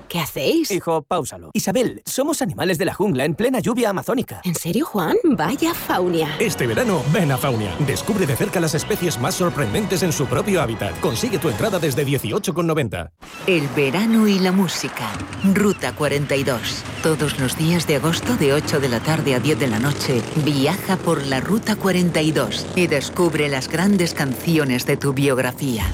¿Qué 0.09 0.21
hacéis? 0.21 0.71
Hijo, 0.71 1.03
páusalo. 1.03 1.51
Isabel, 1.53 2.03
somos 2.07 2.41
animales 2.41 2.79
de 2.79 2.87
la 2.87 2.95
jungla 2.95 3.27
en 3.27 3.35
plena 3.35 3.61
lluvia 3.61 3.91
amazónica. 3.91 4.41
¿En 4.43 4.55
serio, 4.55 4.87
Juan? 4.87 5.17
Vaya 5.23 5.75
Faunia. 5.75 6.35
Este 6.41 6.67
verano, 6.67 7.03
ven 7.13 7.31
a 7.31 7.37
Faunia. 7.37 7.77
Descubre 7.87 8.27
de 8.27 8.35
cerca 8.35 8.59
las 8.59 8.75
especies 8.75 9.21
más 9.21 9.35
sorprendentes 9.35 10.03
en 10.03 10.13
su 10.13 10.27
propio 10.27 10.63
hábitat. 10.63 10.99
Consigue 11.01 11.39
tu 11.39 11.51
entrada 11.51 11.79
desde 11.79 12.07
18,90. 12.07 13.11
El 13.47 13.69
verano 13.69 14.27
y 14.27 14.39
la 14.39 14.51
música. 14.51 15.13
Ruta 15.53 15.95
42. 15.95 16.85
Todos 17.03 17.39
los 17.39 17.59
días 17.59 17.87
de 17.87 17.97
agosto 17.97 18.35
de 18.37 18.55
8 18.55 18.81
de 18.81 18.89
la 18.89 19.01
tarde 19.01 19.35
a 19.35 19.41
10 19.41 19.59
de 19.59 19.67
la 19.67 19.79
noche, 19.79 20.23
viaja 20.37 20.97
por 20.97 21.27
la 21.27 21.41
Ruta 21.41 21.77
42 21.77 22.67
y 22.77 22.87
descubre 22.87 23.49
las 23.51 23.69
grandes 23.69 24.15
canciones 24.15 24.87
de 24.87 24.97
tu 24.97 25.13
biografía. 25.13 25.85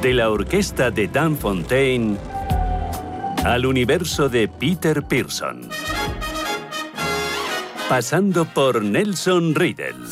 De 0.00 0.14
la 0.14 0.30
orquesta 0.30 0.92
de 0.92 1.08
Dan 1.08 1.36
Fontaine 1.36 2.16
al 3.44 3.66
universo 3.66 4.28
de 4.28 4.48
Peter 4.48 5.02
Pearson. 5.02 5.68
Pasando 7.88 8.44
por 8.44 8.82
Nelson 8.82 9.54
Riddle, 9.54 10.06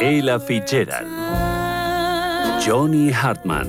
Ella 0.00 0.38
Fitzgerald, 0.38 1.08
Johnny 2.66 3.10
Hartman, 3.10 3.68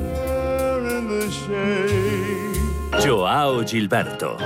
Joao 3.03 3.65
Gilberto. 3.65 4.37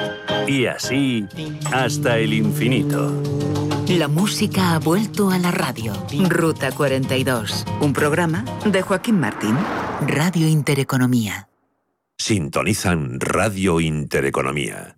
Y 0.47 0.67
así 0.67 1.25
hasta 1.71 2.19
el 2.19 2.33
infinito. 2.33 3.11
La 3.87 4.07
música 4.07 4.75
ha 4.75 4.79
vuelto 4.79 5.31
a 5.31 5.39
la 5.39 5.51
radio. 5.51 5.93
Ruta 6.29 6.71
42. 6.71 7.65
Un 7.81 7.93
programa 7.93 8.45
de 8.65 8.81
Joaquín 8.81 9.19
Martín. 9.19 9.55
Radio 10.07 10.47
Intereconomía. 10.47 11.47
Sintonizan 12.17 13.19
Radio 13.19 13.79
Intereconomía. 13.79 14.97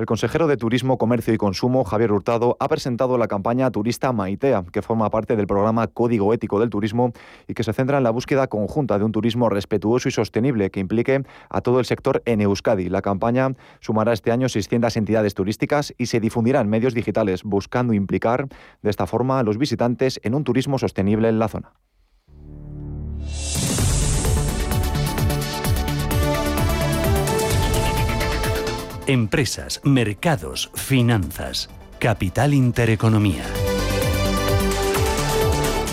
El 0.00 0.06
consejero 0.06 0.46
de 0.46 0.56
Turismo, 0.56 0.96
Comercio 0.96 1.34
y 1.34 1.36
Consumo, 1.36 1.84
Javier 1.84 2.10
Hurtado, 2.10 2.56
ha 2.58 2.68
presentado 2.68 3.18
la 3.18 3.28
campaña 3.28 3.70
Turista 3.70 4.14
Maitea, 4.14 4.64
que 4.72 4.80
forma 4.80 5.10
parte 5.10 5.36
del 5.36 5.46
programa 5.46 5.88
Código 5.88 6.32
Ético 6.32 6.58
del 6.58 6.70
Turismo 6.70 7.12
y 7.46 7.52
que 7.52 7.64
se 7.64 7.74
centra 7.74 7.98
en 7.98 8.04
la 8.04 8.08
búsqueda 8.08 8.46
conjunta 8.46 8.98
de 8.98 9.04
un 9.04 9.12
turismo 9.12 9.50
respetuoso 9.50 10.08
y 10.08 10.12
sostenible 10.12 10.70
que 10.70 10.80
implique 10.80 11.22
a 11.50 11.60
todo 11.60 11.80
el 11.80 11.84
sector 11.84 12.22
en 12.24 12.40
Euskadi. 12.40 12.88
La 12.88 13.02
campaña 13.02 13.52
sumará 13.80 14.14
este 14.14 14.32
año 14.32 14.48
600 14.48 14.96
entidades 14.96 15.34
turísticas 15.34 15.92
y 15.98 16.06
se 16.06 16.18
difundirá 16.18 16.62
en 16.62 16.70
medios 16.70 16.94
digitales, 16.94 17.42
buscando 17.44 17.92
implicar 17.92 18.48
de 18.80 18.88
esta 18.88 19.06
forma 19.06 19.38
a 19.38 19.42
los 19.42 19.58
visitantes 19.58 20.18
en 20.22 20.34
un 20.34 20.44
turismo 20.44 20.78
sostenible 20.78 21.28
en 21.28 21.38
la 21.38 21.48
zona. 21.48 21.74
Empresas, 29.10 29.80
mercados, 29.82 30.70
finanzas. 30.72 31.68
Capital 31.98 32.54
Intereconomía. 32.54 33.42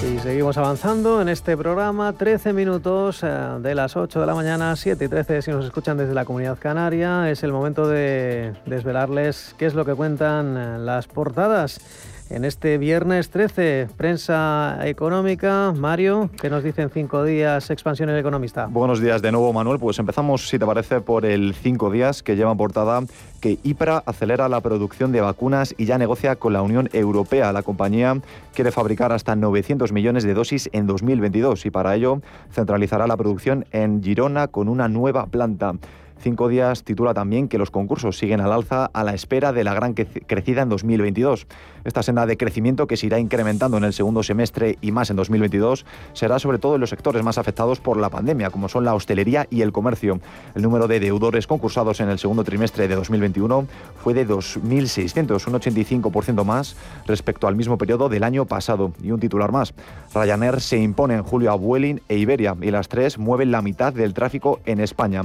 Y 0.04 0.20
seguimos 0.20 0.56
avanzando 0.60 1.20
en 1.20 1.28
este 1.28 1.58
programa, 1.58 2.14
13 2.14 2.54
minutos 2.54 3.24
eh, 3.24 3.28
de 3.60 3.74
las 3.74 3.98
8 3.98 4.20
de 4.20 4.26
la 4.28 4.36
mañana, 4.36 4.76
7 4.76 5.04
y 5.04 5.08
13 5.08 5.42
si 5.42 5.50
nos 5.50 5.66
escuchan 5.66 5.98
desde 5.98 6.14
la 6.14 6.26
comunidad 6.26 6.60
canaria. 6.60 7.32
Es 7.32 7.42
el 7.42 7.52
momento 7.52 7.88
de 7.88 8.54
desvelarles 8.68 9.56
qué 9.58 9.66
es 9.66 9.74
lo 9.74 9.84
que 9.84 9.96
cuentan 9.96 10.56
eh, 10.56 10.78
las 10.78 11.08
portadas. 11.08 11.82
En 12.29 12.43
este 12.43 12.77
viernes 12.77 13.29
13, 13.29 13.88
prensa 13.96 14.79
económica. 14.84 15.74
Mario, 15.74 16.29
¿qué 16.41 16.50
nos 16.50 16.62
dicen 16.62 16.89
cinco 16.89 17.24
días 17.24 17.69
expansión 17.69 18.10
el 18.10 18.19
economista? 18.19 18.67
Buenos 18.67 19.00
días 19.00 19.22
de 19.22 19.31
nuevo, 19.31 19.53
Manuel. 19.53 19.79
Pues 19.79 19.98
empezamos, 19.98 20.50
si 20.50 20.60
te 20.60 20.65
parece, 20.65 21.00
por 21.00 21.25
el 21.25 21.53
cinco 21.53 21.89
días 21.89 22.24
que 22.24 22.36
lleva 22.36 22.53
portada 22.53 23.01
que 23.39 23.57
IPRA 23.63 24.03
acelera 24.05 24.50
la 24.50 24.60
producción 24.60 25.13
de 25.13 25.22
vacunas 25.22 25.74
y 25.77 25.86
ya 25.86 25.98
negocia 25.98 26.36
con 26.36 26.51
la 26.51 26.62
Unión 26.62 26.89
Europea. 26.91 27.53
La 27.53 27.63
compañía 27.63 28.19
quiere 28.53 28.72
fabricar 28.72 29.13
hasta 29.13 29.38
900 29.38 29.93
millones 29.93 30.25
de 30.25 30.34
dosis 30.34 30.69
en 30.74 30.86
2022 30.86 31.65
y 31.65 31.72
para 31.72 31.96
ello 31.96 32.22
centralizará 32.51 33.07
la 33.07 33.15
producción 33.15 33.65
en 33.72 34.03
Girona 34.03 34.50
con 34.50 34.67
una 34.67 34.89
nueva 34.89 35.27
planta. 35.27 35.75
Cinco 36.20 36.48
días 36.48 36.84
titula 36.84 37.14
también 37.14 37.48
que 37.48 37.58
los 37.58 37.72
concursos 37.72 38.18
siguen 38.18 38.42
al 38.42 38.52
alza 38.52 38.90
a 38.92 39.04
la 39.04 39.14
espera 39.14 39.54
de 39.54 39.64
la 39.64 39.74
gran 39.74 39.94
crecida 39.94 40.64
en 40.64 40.70
2022. 40.70 41.48
Esta 41.86 42.04
senda 42.04 42.26
de 42.26 42.38
crecimiento 42.38 42.88
que 42.88 42.98
se 42.98 43.06
irá 43.06 43.20
incrementando 43.20 43.78
en 43.78 43.84
el 43.84 43.94
segundo 43.94 44.24
semestre 44.24 44.78
y 44.82 44.92
más 44.92 45.10
en 45.10 45.16
2022 45.16 45.86
será 46.14 46.40
sobre 46.40 46.58
todo 46.58 46.76
en 46.76 46.82
los 46.82 46.90
sectores 46.90 47.24
más 47.24 47.38
afectados 47.38 47.80
por 47.80 47.98
la 47.98 48.10
pandemia, 48.10 48.50
como 48.50 48.68
son 48.68 48.84
la 48.84 48.94
hostelería 48.94 49.48
y 49.50 49.62
el 49.62 49.72
comercio. 49.72 50.20
El 50.56 50.64
número 50.64 50.88
de 50.88 51.00
deudores 51.00 51.48
concursados 51.48 52.00
en 52.00 52.10
el 52.10 52.20
segundo 52.20 52.44
trimestre 52.44 52.88
de 52.88 52.96
2021 52.96 53.68
fue 54.04 54.14
de 54.14 54.28
2.600, 54.28 55.48
un 55.48 55.54
85% 55.54 56.44
más 56.44 56.76
respecto 57.06 57.48
al 57.48 57.56
mismo 57.56 57.78
periodo 57.78 58.10
del 58.10 58.24
año 58.24 58.46
pasado. 58.46 58.92
Y 59.02 59.12
un 59.12 59.20
titular 59.20 59.52
más. 59.52 59.74
Ryanair 60.14 60.60
se 60.62 60.78
impone 60.78 61.14
en 61.14 61.24
julio 61.24 61.52
a 61.52 61.56
Vueling 61.56 62.02
e 62.10 62.18
Iberia 62.18 62.56
y 62.62 62.72
las 62.72 62.90
tres 62.90 63.18
mueven 63.18 63.52
la 63.52 63.62
mitad 63.62 63.94
del 63.94 64.14
tráfico 64.14 64.60
en 64.66 64.80
España. 64.80 65.24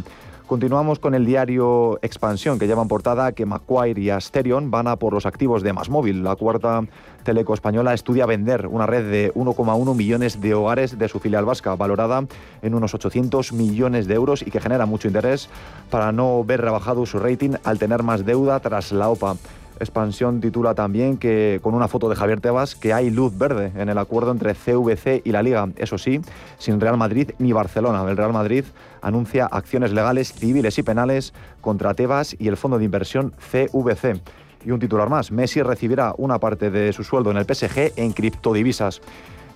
Continuamos 0.52 0.98
con 0.98 1.14
el 1.14 1.24
diario 1.24 1.98
Expansión, 2.02 2.58
que 2.58 2.66
lleva 2.66 2.82
en 2.82 2.88
portada 2.88 3.32
que 3.32 3.46
Macquarie 3.46 4.04
y 4.04 4.10
Asterion 4.10 4.70
van 4.70 4.86
a 4.86 4.96
por 4.96 5.14
los 5.14 5.24
activos 5.24 5.62
de 5.62 5.72
Masmóvil. 5.72 6.22
La 6.22 6.36
cuarta 6.36 6.84
teleco 7.24 7.54
española 7.54 7.94
estudia 7.94 8.26
vender 8.26 8.66
una 8.66 8.84
red 8.84 9.10
de 9.10 9.32
1,1 9.32 9.96
millones 9.96 10.42
de 10.42 10.52
hogares 10.52 10.98
de 10.98 11.08
su 11.08 11.20
filial 11.20 11.46
vasca, 11.46 11.74
valorada 11.74 12.26
en 12.60 12.74
unos 12.74 12.92
800 12.92 13.54
millones 13.54 14.06
de 14.06 14.14
euros 14.14 14.42
y 14.42 14.50
que 14.50 14.60
genera 14.60 14.84
mucho 14.84 15.08
interés 15.08 15.48
para 15.88 16.12
no 16.12 16.44
ver 16.44 16.60
rebajado 16.60 17.06
su 17.06 17.18
rating 17.18 17.52
al 17.64 17.78
tener 17.78 18.02
más 18.02 18.26
deuda 18.26 18.60
tras 18.60 18.92
la 18.92 19.08
OPA. 19.08 19.36
Expansión 19.82 20.40
titula 20.40 20.74
también 20.74 21.18
que 21.18 21.58
con 21.62 21.74
una 21.74 21.88
foto 21.88 22.08
de 22.08 22.16
Javier 22.16 22.40
Tebas 22.40 22.74
que 22.74 22.92
hay 22.92 23.10
luz 23.10 23.36
verde 23.36 23.72
en 23.76 23.88
el 23.88 23.98
acuerdo 23.98 24.30
entre 24.30 24.54
CVC 24.54 25.22
y 25.24 25.32
la 25.32 25.42
Liga. 25.42 25.68
Eso 25.76 25.98
sí, 25.98 26.20
sin 26.58 26.80
Real 26.80 26.96
Madrid 26.96 27.32
ni 27.38 27.52
Barcelona. 27.52 28.08
El 28.08 28.16
Real 28.16 28.32
Madrid 28.32 28.64
anuncia 29.00 29.46
acciones 29.46 29.92
legales, 29.92 30.32
civiles 30.32 30.78
y 30.78 30.82
penales 30.82 31.34
contra 31.60 31.94
Tebas 31.94 32.36
y 32.38 32.48
el 32.48 32.56
fondo 32.56 32.78
de 32.78 32.84
inversión 32.84 33.32
CVC. 33.50 34.20
Y 34.64 34.70
un 34.70 34.78
titular 34.78 35.08
más, 35.08 35.32
Messi 35.32 35.62
recibirá 35.62 36.14
una 36.16 36.38
parte 36.38 36.70
de 36.70 36.92
su 36.92 37.02
sueldo 37.02 37.32
en 37.32 37.36
el 37.36 37.44
PSG 37.44 37.92
en 37.96 38.12
criptodivisas. 38.12 39.00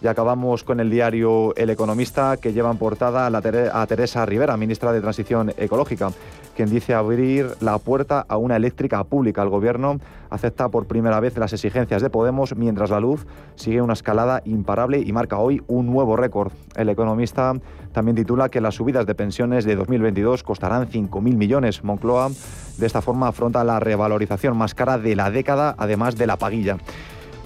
Y 0.02 0.08
acabamos 0.08 0.62
con 0.62 0.78
el 0.80 0.90
diario 0.90 1.54
El 1.56 1.70
Economista, 1.70 2.36
que 2.36 2.52
lleva 2.52 2.70
en 2.70 2.76
portada 2.76 3.26
a 3.26 3.86
Teresa 3.86 4.26
Rivera, 4.26 4.56
ministra 4.56 4.92
de 4.92 5.00
Transición 5.00 5.52
Ecológica, 5.56 6.10
quien 6.54 6.68
dice 6.70 6.94
abrir 6.94 7.48
la 7.60 7.78
puerta 7.78 8.24
a 8.28 8.36
una 8.36 8.56
eléctrica 8.56 9.02
pública. 9.04 9.42
El 9.42 9.48
Gobierno 9.48 9.98
acepta 10.28 10.68
por 10.68 10.86
primera 10.86 11.18
vez 11.20 11.36
las 11.38 11.52
exigencias 11.52 12.02
de 12.02 12.10
Podemos, 12.10 12.54
mientras 12.56 12.90
la 12.90 13.00
luz 13.00 13.26
sigue 13.54 13.80
una 13.80 13.94
escalada 13.94 14.42
imparable 14.44 15.00
y 15.00 15.12
marca 15.12 15.38
hoy 15.38 15.62
un 15.66 15.86
nuevo 15.86 16.16
récord. 16.16 16.52
El 16.76 16.90
Economista 16.90 17.54
también 17.92 18.16
titula 18.16 18.50
que 18.50 18.60
las 18.60 18.74
subidas 18.74 19.06
de 19.06 19.14
pensiones 19.14 19.64
de 19.64 19.76
2022 19.76 20.42
costarán 20.42 20.88
5.000 20.88 21.20
millones. 21.20 21.84
Moncloa 21.84 22.28
de 22.76 22.86
esta 22.86 23.00
forma 23.00 23.28
afronta 23.28 23.64
la 23.64 23.80
revalorización 23.80 24.56
más 24.56 24.74
cara 24.74 24.98
de 24.98 25.16
la 25.16 25.30
década, 25.30 25.74
además 25.78 26.16
de 26.16 26.26
la 26.26 26.36
paguilla. 26.36 26.76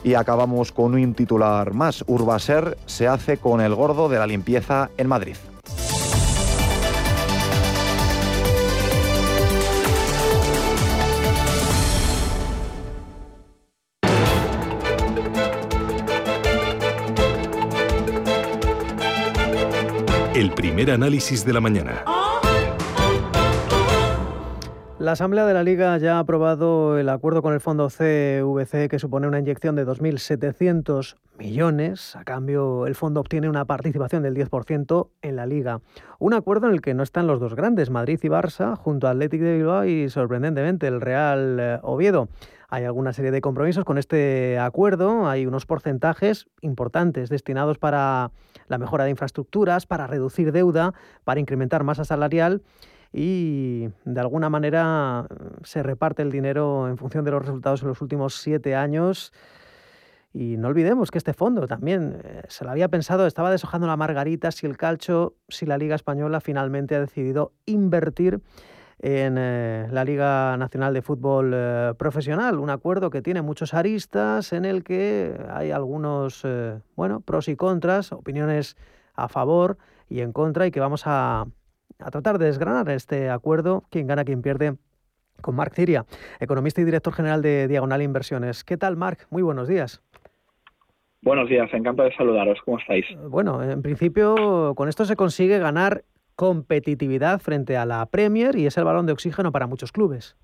Y 0.02 0.14
acabamos 0.14 0.72
con 0.72 0.94
un 0.94 1.14
titular 1.14 1.74
más. 1.74 2.04
Urbaser 2.06 2.78
se 2.86 3.06
hace 3.06 3.36
con 3.36 3.60
el 3.60 3.74
gordo 3.74 4.08
de 4.08 4.18
la 4.18 4.26
limpieza 4.26 4.90
en 4.96 5.08
Madrid. 5.08 5.36
El 20.34 20.52
primer 20.52 20.90
análisis 20.90 21.44
de 21.44 21.52
la 21.52 21.60
mañana. 21.60 22.02
La 25.00 25.12
Asamblea 25.12 25.46
de 25.46 25.54
la 25.54 25.62
Liga 25.62 25.96
ya 25.96 26.16
ha 26.16 26.18
aprobado 26.18 26.98
el 26.98 27.08
acuerdo 27.08 27.40
con 27.40 27.54
el 27.54 27.60
fondo 27.60 27.88
CVC 27.88 28.90
que 28.90 28.98
supone 28.98 29.26
una 29.26 29.38
inyección 29.38 29.74
de 29.74 29.86
2.700 29.86 31.16
millones. 31.38 32.16
A 32.16 32.24
cambio, 32.24 32.86
el 32.86 32.94
fondo 32.94 33.20
obtiene 33.20 33.48
una 33.48 33.64
participación 33.64 34.22
del 34.22 34.34
10% 34.34 35.08
en 35.22 35.36
la 35.36 35.46
Liga. 35.46 35.80
Un 36.18 36.34
acuerdo 36.34 36.66
en 36.66 36.74
el 36.74 36.82
que 36.82 36.92
no 36.92 37.02
están 37.02 37.26
los 37.26 37.40
dos 37.40 37.54
grandes, 37.54 37.88
Madrid 37.88 38.20
y 38.22 38.28
Barça, 38.28 38.76
junto 38.76 39.06
a 39.06 39.12
Athletic 39.12 39.40
de 39.40 39.56
Bilbao 39.56 39.86
y, 39.86 40.10
sorprendentemente, 40.10 40.86
el 40.86 41.00
Real 41.00 41.56
eh, 41.58 41.78
Oviedo. 41.80 42.28
Hay 42.68 42.84
alguna 42.84 43.14
serie 43.14 43.30
de 43.30 43.40
compromisos 43.40 43.86
con 43.86 43.96
este 43.96 44.58
acuerdo, 44.58 45.26
hay 45.26 45.46
unos 45.46 45.64
porcentajes 45.64 46.46
importantes 46.60 47.30
destinados 47.30 47.78
para 47.78 48.32
la 48.68 48.76
mejora 48.76 49.04
de 49.04 49.10
infraestructuras, 49.10 49.86
para 49.86 50.06
reducir 50.06 50.52
deuda, 50.52 50.92
para 51.24 51.40
incrementar 51.40 51.84
masa 51.84 52.04
salarial 52.04 52.60
y 53.12 53.88
de 54.04 54.20
alguna 54.20 54.50
manera 54.50 55.26
se 55.64 55.82
reparte 55.82 56.22
el 56.22 56.30
dinero 56.30 56.88
en 56.88 56.96
función 56.96 57.24
de 57.24 57.32
los 57.32 57.42
resultados 57.42 57.82
en 57.82 57.88
los 57.88 58.00
últimos 58.00 58.34
siete 58.34 58.74
años. 58.74 59.32
Y 60.32 60.56
no 60.58 60.68
olvidemos 60.68 61.10
que 61.10 61.18
este 61.18 61.32
fondo 61.32 61.66
también 61.66 62.20
eh, 62.22 62.42
se 62.48 62.64
lo 62.64 62.70
había 62.70 62.88
pensado, 62.88 63.26
estaba 63.26 63.50
deshojando 63.50 63.88
la 63.88 63.96
margarita 63.96 64.52
si 64.52 64.66
el 64.66 64.76
calcho, 64.76 65.34
si 65.48 65.66
la 65.66 65.76
Liga 65.76 65.96
Española 65.96 66.40
finalmente 66.40 66.94
ha 66.94 67.00
decidido 67.00 67.52
invertir 67.66 68.40
en 69.00 69.36
eh, 69.38 69.88
la 69.90 70.04
Liga 70.04 70.56
Nacional 70.56 70.94
de 70.94 71.02
Fútbol 71.02 71.50
eh, 71.52 71.94
Profesional, 71.98 72.60
un 72.60 72.70
acuerdo 72.70 73.10
que 73.10 73.22
tiene 73.22 73.42
muchos 73.42 73.74
aristas, 73.74 74.52
en 74.52 74.64
el 74.64 74.84
que 74.84 75.36
hay 75.50 75.72
algunos 75.72 76.46
bueno, 76.94 77.22
pros 77.22 77.48
y 77.48 77.56
contras, 77.56 78.12
opiniones 78.12 78.76
a 79.14 79.28
favor 79.28 79.78
y 80.08 80.20
en 80.20 80.32
contra, 80.32 80.64
y 80.66 80.70
que 80.70 80.78
vamos 80.78 81.02
a, 81.06 81.46
a 82.02 82.10
tratar 82.10 82.38
de 82.38 82.46
desgranar 82.46 82.88
este 82.90 83.30
acuerdo, 83.30 83.84
quién 83.90 84.06
gana, 84.06 84.24
quién 84.24 84.42
pierde, 84.42 84.76
con 85.40 85.56
Marc 85.56 85.74
Ciria, 85.74 86.04
economista 86.38 86.80
y 86.80 86.84
director 86.84 87.12
general 87.12 87.42
de 87.42 87.68
Diagonal 87.68 88.02
Inversiones. 88.02 88.64
¿Qué 88.64 88.76
tal, 88.76 88.96
Marc? 88.96 89.26
Muy 89.30 89.42
buenos 89.42 89.68
días. 89.68 90.02
Buenos 91.22 91.48
días, 91.48 91.68
encantado 91.72 92.08
de 92.08 92.14
saludaros. 92.14 92.58
¿Cómo 92.64 92.78
estáis? 92.78 93.04
Bueno, 93.28 93.62
en 93.62 93.82
principio, 93.82 94.74
con 94.74 94.88
esto 94.88 95.04
se 95.04 95.16
consigue 95.16 95.58
ganar 95.58 96.04
competitividad 96.34 97.40
frente 97.40 97.76
a 97.76 97.84
la 97.84 98.06
Premier 98.06 98.56
y 98.56 98.66
es 98.66 98.78
el 98.78 98.84
balón 98.84 99.04
de 99.04 99.12
oxígeno 99.12 99.52
para 99.52 99.66
muchos 99.66 99.92
clubes. 99.92 100.36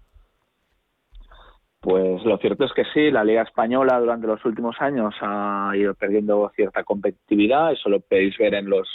Pues 1.80 2.22
lo 2.24 2.36
cierto 2.38 2.64
es 2.64 2.72
que 2.74 2.84
sí, 2.92 3.10
la 3.10 3.24
Liga 3.24 3.42
Española 3.42 3.98
durante 4.00 4.26
los 4.26 4.44
últimos 4.44 4.76
años 4.80 5.14
ha 5.20 5.72
ido 5.76 5.94
perdiendo 5.94 6.50
cierta 6.54 6.84
competitividad, 6.84 7.72
eso 7.72 7.88
lo 7.88 8.00
podéis 8.00 8.36
ver 8.38 8.54
en 8.54 8.68
los 8.68 8.88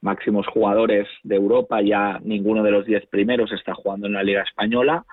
máximos 0.00 0.46
jugadores 0.46 1.08
de 1.22 1.36
Europa, 1.36 1.80
ya 1.82 2.20
ninguno 2.22 2.62
de 2.62 2.70
los 2.70 2.86
diez 2.86 3.06
primeros 3.06 3.52
está 3.52 3.74
jugando 3.74 4.06
en 4.06 4.14
la 4.14 4.22
Liga 4.22 4.42
Española. 4.42 5.04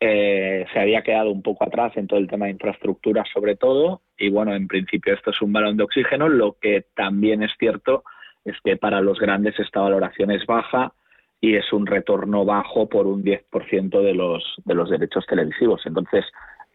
Eh, 0.00 0.66
se 0.72 0.78
había 0.78 1.02
quedado 1.02 1.30
un 1.30 1.42
poco 1.42 1.64
atrás 1.64 1.96
en 1.96 2.06
todo 2.06 2.18
el 2.18 2.28
tema 2.28 2.46
de 2.46 2.52
infraestructura 2.52 3.24
sobre 3.32 3.56
todo 3.56 4.02
y 4.18 4.28
bueno, 4.28 4.54
en 4.54 4.66
principio 4.68 5.14
esto 5.14 5.30
es 5.30 5.40
un 5.40 5.52
balón 5.52 5.76
de 5.76 5.84
oxígeno. 5.84 6.28
Lo 6.28 6.56
que 6.60 6.86
también 6.94 7.42
es 7.42 7.52
cierto 7.58 8.04
es 8.44 8.56
que 8.62 8.76
para 8.76 9.00
los 9.00 9.18
grandes 9.18 9.58
esta 9.58 9.80
valoración 9.80 10.30
es 10.30 10.44
baja 10.46 10.92
y 11.40 11.56
es 11.56 11.72
un 11.72 11.86
retorno 11.86 12.44
bajo 12.44 12.88
por 12.88 13.06
un 13.06 13.22
10% 13.22 14.02
de 14.02 14.14
los, 14.14 14.42
de 14.64 14.74
los 14.74 14.90
derechos 14.90 15.26
televisivos. 15.26 15.82
Entonces, 15.84 16.24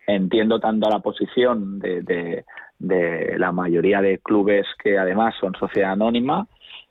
entiendo 0.08 0.60
tanto 0.60 0.90
la 0.90 1.00
posición 1.00 1.80
de, 1.80 2.44
de 2.80 3.36
la 3.38 3.52
mayoría 3.52 4.02
de 4.02 4.20
clubes 4.20 4.66
que 4.82 4.98
además 4.98 5.36
son 5.40 5.54
sociedad 5.56 5.92
anónima, 5.92 6.48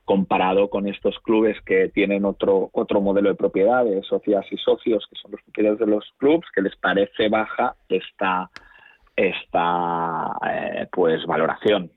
comparado 0.08 0.70
con 0.70 0.88
estos 0.88 1.18
clubes 1.18 1.60
que 1.66 1.90
tienen 1.90 2.24
otro 2.24 2.70
otro 2.72 3.02
modelo 3.02 3.28
de 3.28 3.34
propiedad 3.34 3.84
de 3.84 4.02
socias 4.04 4.46
y 4.50 4.56
socios 4.56 5.06
que 5.10 5.16
son 5.20 5.32
los 5.32 5.42
propietarios 5.42 5.78
de 5.78 5.86
los 5.86 6.02
clubes 6.16 6.48
que 6.54 6.62
les 6.62 6.74
parece 6.76 7.28
baja 7.28 7.76
esta 7.90 8.50
esta 9.14 10.30
eh, 10.50 10.86
pues 10.90 11.26
valoración 11.26 11.92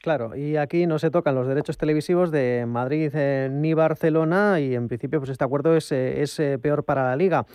Claro, 0.00 0.36
y 0.36 0.56
aquí 0.56 0.86
no 0.86 0.98
se 0.98 1.10
tocan 1.10 1.34
los 1.34 1.46
derechos 1.46 1.76
televisivos 1.76 2.30
de 2.30 2.64
Madrid 2.66 3.10
eh, 3.14 3.48
ni 3.50 3.74
Barcelona 3.74 4.60
y 4.60 4.74
en 4.74 4.88
principio 4.88 5.18
pues 5.18 5.30
este 5.30 5.44
acuerdo 5.44 5.76
es, 5.76 5.92
eh, 5.92 6.22
es 6.22 6.40
peor 6.62 6.84
para 6.84 7.04
la 7.04 7.16
liga. 7.16 7.46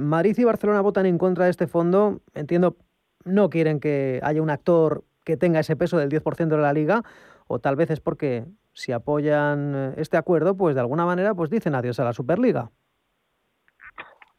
Madrid 0.00 0.36
y 0.36 0.42
Barcelona 0.42 0.80
votan 0.80 1.06
en 1.06 1.16
contra 1.16 1.44
de 1.44 1.52
este 1.52 1.68
fondo, 1.68 2.22
entiendo, 2.34 2.76
no 3.24 3.50
quieren 3.50 3.78
que 3.78 4.18
haya 4.24 4.42
un 4.42 4.50
actor 4.50 5.04
que 5.24 5.36
tenga 5.36 5.60
ese 5.60 5.76
peso 5.76 5.96
del 5.96 6.10
10% 6.10 6.48
de 6.48 6.56
la 6.56 6.72
liga 6.72 7.04
o 7.46 7.60
tal 7.60 7.76
vez 7.76 7.90
es 7.90 8.00
porque 8.00 8.46
si 8.76 8.92
apoyan 8.92 9.74
eh, 9.74 9.94
este 9.96 10.16
acuerdo, 10.16 10.56
pues 10.56 10.74
de 10.74 10.82
alguna 10.82 11.06
manera 11.06 11.34
pues 11.34 11.50
dicen 11.50 11.74
adiós 11.74 11.98
a 11.98 12.04
la 12.04 12.12
Superliga. 12.12 12.70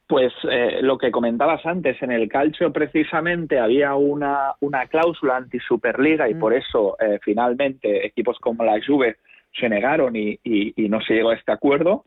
Pues 0.08 0.32
eh, 0.50 0.80
lo 0.82 0.98
que 0.98 1.12
comentabas 1.12 1.66
antes, 1.66 2.02
en 2.02 2.12
el 2.12 2.30
calcio 2.30 2.72
precisamente 2.72 3.60
había 3.60 3.96
una, 3.96 4.54
una 4.62 4.86
cláusula 4.86 5.36
anti-Superliga 5.36 6.30
y 6.30 6.36
mm. 6.36 6.40
por 6.40 6.54
eso 6.54 6.96
eh, 7.00 7.20
finalmente 7.22 8.06
equipos 8.06 8.38
como 8.40 8.64
la 8.64 8.80
Juve 8.86 9.18
se 9.60 9.68
negaron 9.68 10.16
y, 10.16 10.40
y, 10.44 10.88
no 10.88 11.02
se 11.02 11.16
llegó 11.16 11.32
a 11.32 11.36
este 11.36 11.52
acuerdo. 11.52 12.06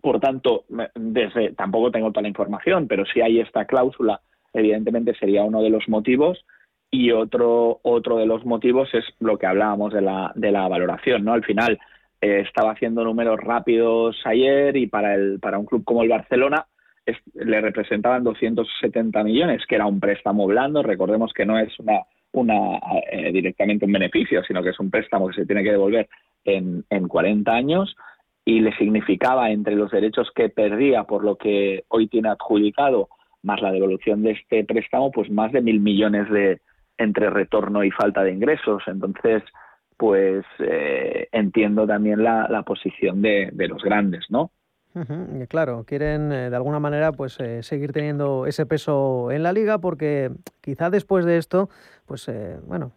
Por 0.00 0.20
tanto, 0.20 0.64
desde 0.94 1.52
tampoco 1.54 1.90
tengo 1.90 2.10
toda 2.10 2.22
la 2.22 2.28
información, 2.28 2.86
pero 2.86 3.04
si 3.06 3.20
hay 3.20 3.40
esta 3.40 3.64
cláusula, 3.64 4.20
evidentemente 4.52 5.14
sería 5.16 5.42
uno 5.42 5.62
de 5.62 5.70
los 5.70 5.88
motivos 5.88 6.44
y 6.90 7.12
otro, 7.12 7.80
otro 7.82 8.18
de 8.18 8.26
los 8.26 8.44
motivos 8.44 8.92
es 8.94 9.04
lo 9.20 9.38
que 9.38 9.46
hablábamos 9.46 9.92
de 9.92 10.02
la, 10.02 10.32
de 10.34 10.50
la 10.50 10.66
valoración, 10.68 11.24
¿no? 11.24 11.32
Al 11.32 11.44
final 11.44 11.78
eh, 12.20 12.42
estaba 12.46 12.72
haciendo 12.72 13.04
números 13.04 13.38
rápidos 13.40 14.20
ayer 14.24 14.76
y 14.76 14.86
para, 14.86 15.14
el, 15.14 15.38
para 15.38 15.58
un 15.58 15.66
club 15.66 15.84
como 15.84 16.02
el 16.02 16.08
Barcelona 16.08 16.66
le 17.34 17.60
representaban 17.60 18.22
270 18.22 19.24
millones, 19.24 19.64
que 19.66 19.74
era 19.74 19.86
un 19.86 20.00
préstamo 20.00 20.46
blando. 20.46 20.82
Recordemos 20.82 21.32
que 21.32 21.46
no 21.46 21.58
es 21.58 21.76
una, 21.78 22.00
una 22.32 22.78
eh, 23.10 23.32
directamente 23.32 23.86
un 23.86 23.92
beneficio, 23.92 24.42
sino 24.44 24.62
que 24.62 24.70
es 24.70 24.80
un 24.80 24.90
préstamo 24.90 25.28
que 25.28 25.34
se 25.34 25.46
tiene 25.46 25.62
que 25.62 25.72
devolver 25.72 26.08
en, 26.44 26.84
en 26.90 27.08
40 27.08 27.52
años 27.52 27.96
y 28.44 28.60
le 28.60 28.76
significaba 28.76 29.50
entre 29.50 29.76
los 29.76 29.90
derechos 29.90 30.30
que 30.34 30.48
perdía 30.48 31.04
por 31.04 31.24
lo 31.24 31.36
que 31.36 31.84
hoy 31.88 32.08
tiene 32.08 32.30
adjudicado 32.30 33.08
más 33.42 33.60
la 33.60 33.72
devolución 33.72 34.22
de 34.22 34.32
este 34.32 34.64
préstamo, 34.64 35.10
pues 35.10 35.30
más 35.30 35.52
de 35.52 35.62
mil 35.62 35.80
millones 35.80 36.28
de, 36.30 36.60
entre 37.00 37.30
retorno 37.30 37.82
y 37.82 37.90
falta 37.90 38.22
de 38.22 38.32
ingresos. 38.32 38.82
Entonces, 38.86 39.42
pues 39.96 40.44
eh, 40.58 41.28
entiendo 41.32 41.86
también 41.86 42.22
la, 42.22 42.46
la 42.48 42.62
posición 42.62 43.22
de, 43.22 43.50
los 43.68 43.82
grandes, 43.82 44.26
¿no? 44.28 44.50
Claro, 45.48 45.84
quieren 45.86 46.32
eh, 46.32 46.50
de 46.50 46.56
alguna 46.56 46.80
manera 46.80 47.12
pues 47.12 47.38
eh, 47.38 47.62
seguir 47.62 47.92
teniendo 47.92 48.46
ese 48.46 48.66
peso 48.66 49.30
en 49.30 49.44
la 49.44 49.52
liga 49.52 49.78
porque 49.78 50.32
quizá 50.60 50.90
después 50.90 51.24
de 51.24 51.36
esto, 51.36 51.70
pues 52.06 52.28
bueno, 52.66 52.92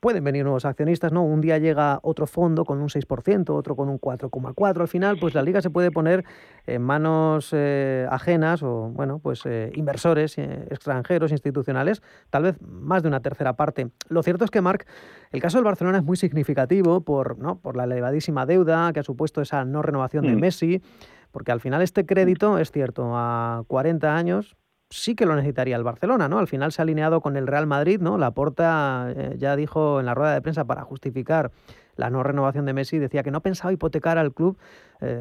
pueden 0.00 0.24
venir 0.24 0.44
nuevos 0.44 0.64
accionistas, 0.64 1.12
¿no? 1.12 1.24
Un 1.24 1.40
día 1.40 1.58
llega 1.58 1.98
otro 2.02 2.26
fondo 2.26 2.64
con 2.64 2.80
un 2.80 2.88
6%, 2.88 3.50
otro 3.50 3.76
con 3.76 3.88
un 3.88 4.00
4,4%. 4.00 4.80
Al 4.80 4.88
final, 4.88 5.18
pues 5.18 5.34
la 5.34 5.42
liga 5.42 5.60
se 5.60 5.70
puede 5.70 5.90
poner 5.90 6.24
en 6.66 6.82
manos 6.82 7.50
eh, 7.52 8.06
ajenas 8.10 8.62
o, 8.62 8.90
bueno, 8.90 9.18
pues 9.18 9.42
eh, 9.46 9.70
inversores 9.74 10.38
eh, 10.38 10.66
extranjeros, 10.70 11.32
institucionales, 11.32 12.02
tal 12.30 12.44
vez 12.44 12.60
más 12.60 13.02
de 13.02 13.08
una 13.08 13.20
tercera 13.20 13.54
parte. 13.54 13.90
Lo 14.08 14.22
cierto 14.22 14.44
es 14.44 14.50
que, 14.50 14.60
Marc, 14.60 14.86
el 15.30 15.40
caso 15.40 15.58
del 15.58 15.64
Barcelona 15.64 15.98
es 15.98 16.04
muy 16.04 16.16
significativo 16.16 17.02
por, 17.02 17.38
¿no? 17.38 17.58
por 17.58 17.76
la 17.76 17.84
elevadísima 17.84 18.46
deuda 18.46 18.92
que 18.92 19.00
ha 19.00 19.04
supuesto 19.04 19.40
esa 19.40 19.64
no 19.64 19.82
renovación 19.82 20.26
de 20.26 20.36
mm. 20.36 20.40
Messi, 20.40 20.82
porque 21.30 21.52
al 21.52 21.60
final 21.60 21.82
este 21.82 22.06
crédito, 22.06 22.58
es 22.58 22.70
cierto, 22.70 23.12
a 23.14 23.64
40 23.66 24.14
años 24.14 24.56
sí 24.90 25.14
que 25.14 25.26
lo 25.26 25.34
necesitaría 25.34 25.76
el 25.76 25.82
Barcelona, 25.82 26.28
¿no? 26.28 26.38
Al 26.38 26.48
final 26.48 26.72
se 26.72 26.82
ha 26.82 26.84
alineado 26.84 27.20
con 27.20 27.36
el 27.36 27.46
Real 27.46 27.66
Madrid, 27.66 28.00
¿no? 28.00 28.18
La 28.18 28.32
Porta 28.32 29.12
eh, 29.14 29.34
ya 29.38 29.56
dijo 29.56 30.00
en 30.00 30.06
la 30.06 30.14
rueda 30.14 30.34
de 30.34 30.42
prensa 30.42 30.64
para 30.64 30.82
justificar 30.82 31.50
la 31.96 32.10
no 32.10 32.22
renovación 32.22 32.66
de 32.66 32.72
Messi, 32.72 32.98
decía 32.98 33.22
que 33.22 33.30
no 33.30 33.40
pensaba 33.40 33.72
hipotecar 33.72 34.18
al 34.18 34.32
club 34.32 34.58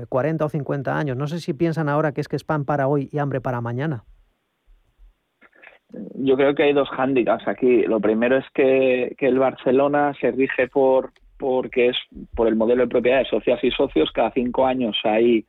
40 0.10 0.45
o 0.45 0.49
50 0.49 0.97
años. 0.97 1.17
No 1.17 1.28
sé 1.28 1.39
si 1.39 1.54
piensan 1.54 1.89
ahora 1.89 2.13
que 2.13 2.21
es 2.21 2.28
que 2.28 2.36
es 2.38 2.43
pan 2.43 2.65
para 2.65 2.88
hoy 2.88 3.10
y 3.12 3.19
hambre 3.19 3.41
para 3.41 3.62
mañana. 3.62 4.06
Yo 6.15 6.36
creo 6.36 6.56
que 6.56 6.63
hay 6.63 6.73
dos 6.73 6.89
hándicaps 6.89 7.47
aquí. 7.47 7.84
Lo 7.84 7.99
primero 7.99 8.38
es 8.38 8.45
que, 8.54 9.15
que 9.17 9.28
el 9.28 9.38
Barcelona 9.38 10.13
se 10.19 10.32
rige 10.32 10.67
por 10.67 11.12
porque 11.38 11.89
es 11.89 11.97
por 12.36 12.47
el 12.47 12.56
modelo 12.56 12.84
de 12.84 12.89
propiedad 12.89 13.19
de 13.19 13.26
socias 13.26 13.62
y 13.63 13.71
socios. 13.71 14.12
Cada 14.13 14.32
cinco 14.32 14.65
años 14.65 14.97
hay, 15.04 15.45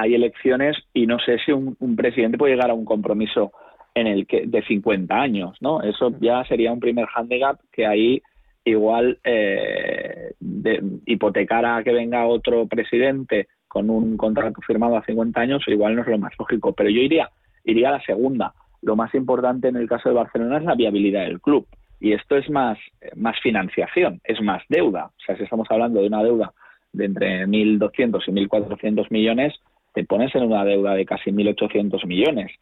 hay 0.00 0.14
elecciones 0.14 0.76
y 0.94 1.06
no 1.06 1.18
sé 1.18 1.38
si 1.44 1.52
un, 1.52 1.76
presidente 1.96 2.38
puede 2.38 2.54
llegar 2.54 2.70
a 2.70 2.74
un 2.74 2.84
compromiso 2.84 3.52
en 3.94 4.06
el 4.06 4.26
que 4.26 4.46
de 4.46 4.62
50 4.62 5.14
años, 5.14 5.56
¿no? 5.60 5.82
Eso 5.82 6.12
ya 6.20 6.44
sería 6.44 6.72
un 6.72 6.80
primer 6.80 7.06
handicap 7.14 7.58
que 7.72 7.86
ahí 7.86 8.22
igual 8.64 9.18
eh, 9.24 10.32
de, 10.38 10.82
hipotecar 11.06 11.64
a 11.64 11.82
que 11.82 11.92
venga 11.92 12.26
otro 12.26 12.66
presidente 12.66 13.48
con 13.66 13.90
un 13.90 14.16
contrato 14.16 14.60
firmado 14.66 14.96
a 14.96 15.04
50 15.04 15.40
años 15.40 15.62
igual 15.66 15.96
no 15.96 16.02
es 16.02 16.08
lo 16.08 16.18
más 16.18 16.32
lógico, 16.38 16.72
pero 16.72 16.90
yo 16.90 17.00
iría 17.00 17.30
iría 17.64 17.88
a 17.88 17.92
la 17.92 18.02
segunda. 18.02 18.54
Lo 18.82 18.94
más 18.94 19.12
importante 19.14 19.68
en 19.68 19.76
el 19.76 19.88
caso 19.88 20.08
de 20.08 20.14
Barcelona 20.14 20.58
es 20.58 20.64
la 20.64 20.74
viabilidad 20.74 21.24
del 21.24 21.40
club. 21.40 21.66
Y 22.00 22.12
esto 22.12 22.36
es 22.36 22.48
más, 22.48 22.78
más 23.16 23.38
financiación, 23.40 24.20
es 24.22 24.40
más 24.40 24.62
deuda. 24.68 25.06
O 25.06 25.20
sea, 25.26 25.36
si 25.36 25.42
estamos 25.42 25.66
hablando 25.70 26.00
de 26.00 26.06
una 26.06 26.22
deuda 26.22 26.52
de 26.92 27.06
entre 27.06 27.46
1.200 27.46 28.22
y 28.26 28.46
1.400 28.46 29.06
millones, 29.10 29.54
te 29.98 30.04
pones 30.04 30.32
en 30.36 30.44
una 30.44 30.64
deuda 30.64 30.94
de 30.94 31.04
casi 31.04 31.32
1.800 31.32 32.06
millones 32.06 32.52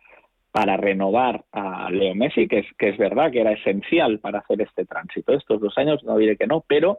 para 0.52 0.78
renovar 0.78 1.44
a 1.52 1.90
Leo 1.90 2.14
Messi, 2.14 2.48
que 2.48 2.60
es, 2.60 2.66
que 2.78 2.88
es 2.88 2.96
verdad 2.96 3.30
que 3.30 3.42
era 3.42 3.52
esencial 3.52 4.20
para 4.20 4.38
hacer 4.38 4.62
este 4.62 4.86
tránsito. 4.86 5.34
Estos 5.34 5.60
dos 5.60 5.76
años 5.76 6.02
no 6.02 6.16
diré 6.16 6.38
que 6.38 6.46
no, 6.46 6.64
pero 6.66 6.98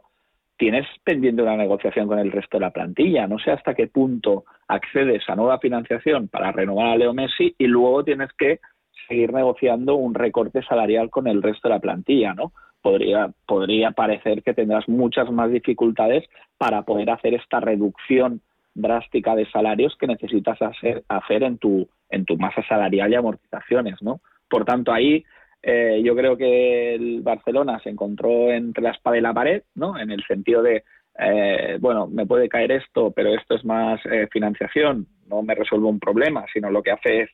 tienes 0.56 0.86
pendiente 1.02 1.42
una 1.42 1.56
negociación 1.56 2.06
con 2.06 2.20
el 2.20 2.30
resto 2.30 2.56
de 2.56 2.60
la 2.60 2.70
plantilla. 2.70 3.26
No 3.26 3.40
sé 3.40 3.50
hasta 3.50 3.74
qué 3.74 3.88
punto 3.88 4.44
accedes 4.68 5.28
a 5.28 5.34
nueva 5.34 5.58
financiación 5.58 6.28
para 6.28 6.52
renovar 6.52 6.86
a 6.86 6.96
Leo 6.96 7.12
Messi 7.12 7.56
y 7.58 7.66
luego 7.66 8.04
tienes 8.04 8.30
que 8.38 8.60
seguir 9.08 9.32
negociando 9.32 9.96
un 9.96 10.14
recorte 10.14 10.62
salarial 10.62 11.10
con 11.10 11.26
el 11.26 11.42
resto 11.42 11.66
de 11.66 11.74
la 11.74 11.80
plantilla, 11.80 12.32
¿no? 12.32 12.52
Podría, 12.80 13.32
podría 13.44 13.90
parecer 13.90 14.44
que 14.44 14.54
tendrás 14.54 14.88
muchas 14.88 15.32
más 15.32 15.50
dificultades 15.50 16.28
para 16.58 16.82
poder 16.82 17.10
hacer 17.10 17.34
esta 17.34 17.58
reducción 17.58 18.40
drástica 18.74 19.34
de 19.34 19.50
salarios 19.50 19.96
que 19.98 20.06
necesitas 20.06 20.60
hacer, 20.62 21.04
hacer 21.08 21.42
en 21.42 21.58
tu 21.58 21.88
en 22.10 22.24
tu 22.24 22.36
masa 22.36 22.62
salarial 22.66 23.12
y 23.12 23.14
amortizaciones, 23.16 24.00
¿no? 24.00 24.20
Por 24.48 24.64
tanto, 24.64 24.92
ahí 24.92 25.24
eh, 25.62 26.00
yo 26.04 26.14
creo 26.14 26.36
que 26.36 26.94
el 26.94 27.20
Barcelona 27.22 27.80
se 27.80 27.90
encontró 27.90 28.50
entre 28.50 28.82
la 28.82 28.92
espada 28.92 29.18
y 29.18 29.20
la 29.20 29.34
pared, 29.34 29.62
¿no? 29.74 29.98
En 29.98 30.10
el 30.10 30.24
sentido 30.24 30.62
de, 30.62 30.84
eh, 31.18 31.78
bueno, 31.80 32.06
me 32.06 32.26
puede 32.26 32.48
caer 32.48 32.72
esto, 32.72 33.10
pero 33.10 33.34
esto 33.34 33.56
es 33.56 33.64
más 33.64 34.00
eh, 34.06 34.28
financiación, 34.30 35.06
no 35.26 35.42
me 35.42 35.54
resuelve 35.54 35.86
un 35.86 35.98
problema, 35.98 36.46
sino 36.52 36.70
lo 36.70 36.82
que 36.82 36.92
hace 36.92 37.22
es 37.22 37.30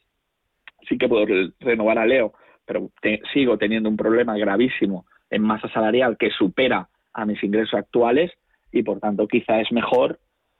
sí 0.88 0.98
que 0.98 1.08
puedo 1.08 1.26
renovar 1.60 1.98
a 1.98 2.06
Leo, 2.06 2.34
pero 2.66 2.90
sigo 3.32 3.56
teniendo 3.56 3.88
un 3.88 3.96
problema 3.96 4.36
gravísimo 4.36 5.06
en 5.30 5.42
masa 5.42 5.68
salarial 5.68 6.16
que 6.18 6.30
supera 6.30 6.88
a 7.12 7.24
mis 7.24 7.42
ingresos 7.42 7.74
actuales 7.74 8.32
y 8.72 8.82
por 8.82 9.00
tanto 9.00 9.26
quizá 9.26 9.60
es 9.60 9.70
mejor 9.72 10.18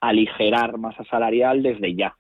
aligerar 0.09 0.79
masa 0.79 1.05
salarial 1.05 1.63
desde 1.63 1.95
ya. 1.95 2.17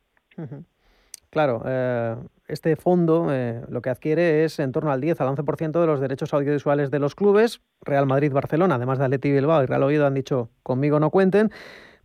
Claro, 1.31 1.63
eh, 1.67 2.17
este 2.47 2.77
fondo 2.77 3.29
eh, 3.31 3.63
lo 3.69 3.83
que 3.83 3.91
adquiere 3.91 4.45
es 4.45 4.59
en 4.59 4.71
torno 4.71 4.93
al 4.93 5.01
10 5.01 5.21
al 5.21 5.35
11% 5.35 5.81
de 5.81 5.87
los 5.87 6.01
derechos 6.01 6.33
audiovisuales 6.33 6.91
de 6.91 6.99
los 6.99 7.15
clubes. 7.15 7.61
Real 7.81 8.07
Madrid, 8.07 8.33
Barcelona, 8.33 8.77
además 8.77 8.99
de 8.99 9.07
Atleti 9.07 9.33
Bilbao 9.33 9.63
y 9.63 9.67
Real 9.67 9.83
Oviedo 9.83 10.07
han 10.07 10.15
dicho 10.15 10.51
conmigo 10.63 11.01
no 11.01 11.11
cuenten. 11.11 11.51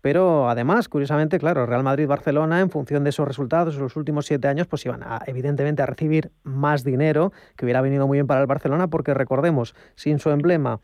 Pero 0.01 0.49
además, 0.49 0.87
curiosamente, 0.87 1.39
claro, 1.39 1.65
Real 1.65 1.83
Madrid-Barcelona, 1.83 2.61
en 2.61 2.69
función 2.69 3.03
de 3.03 3.09
esos 3.09 3.27
resultados 3.27 3.75
en 3.75 3.81
los 3.81 3.97
últimos 3.97 4.25
siete 4.25 4.47
años, 4.47 4.65
pues 4.67 4.85
iban 4.85 5.03
a, 5.03 5.21
evidentemente 5.27 5.81
a 5.81 5.85
recibir 5.85 6.31
más 6.43 6.83
dinero, 6.83 7.33
que 7.57 7.65
hubiera 7.65 7.81
venido 7.81 8.07
muy 8.07 8.17
bien 8.17 8.27
para 8.27 8.39
el 8.39 8.47
Barcelona, 8.47 8.87
porque 8.87 9.13
recordemos, 9.13 9.75
sin 9.95 10.19
su 10.19 10.29
emblema, 10.29 10.79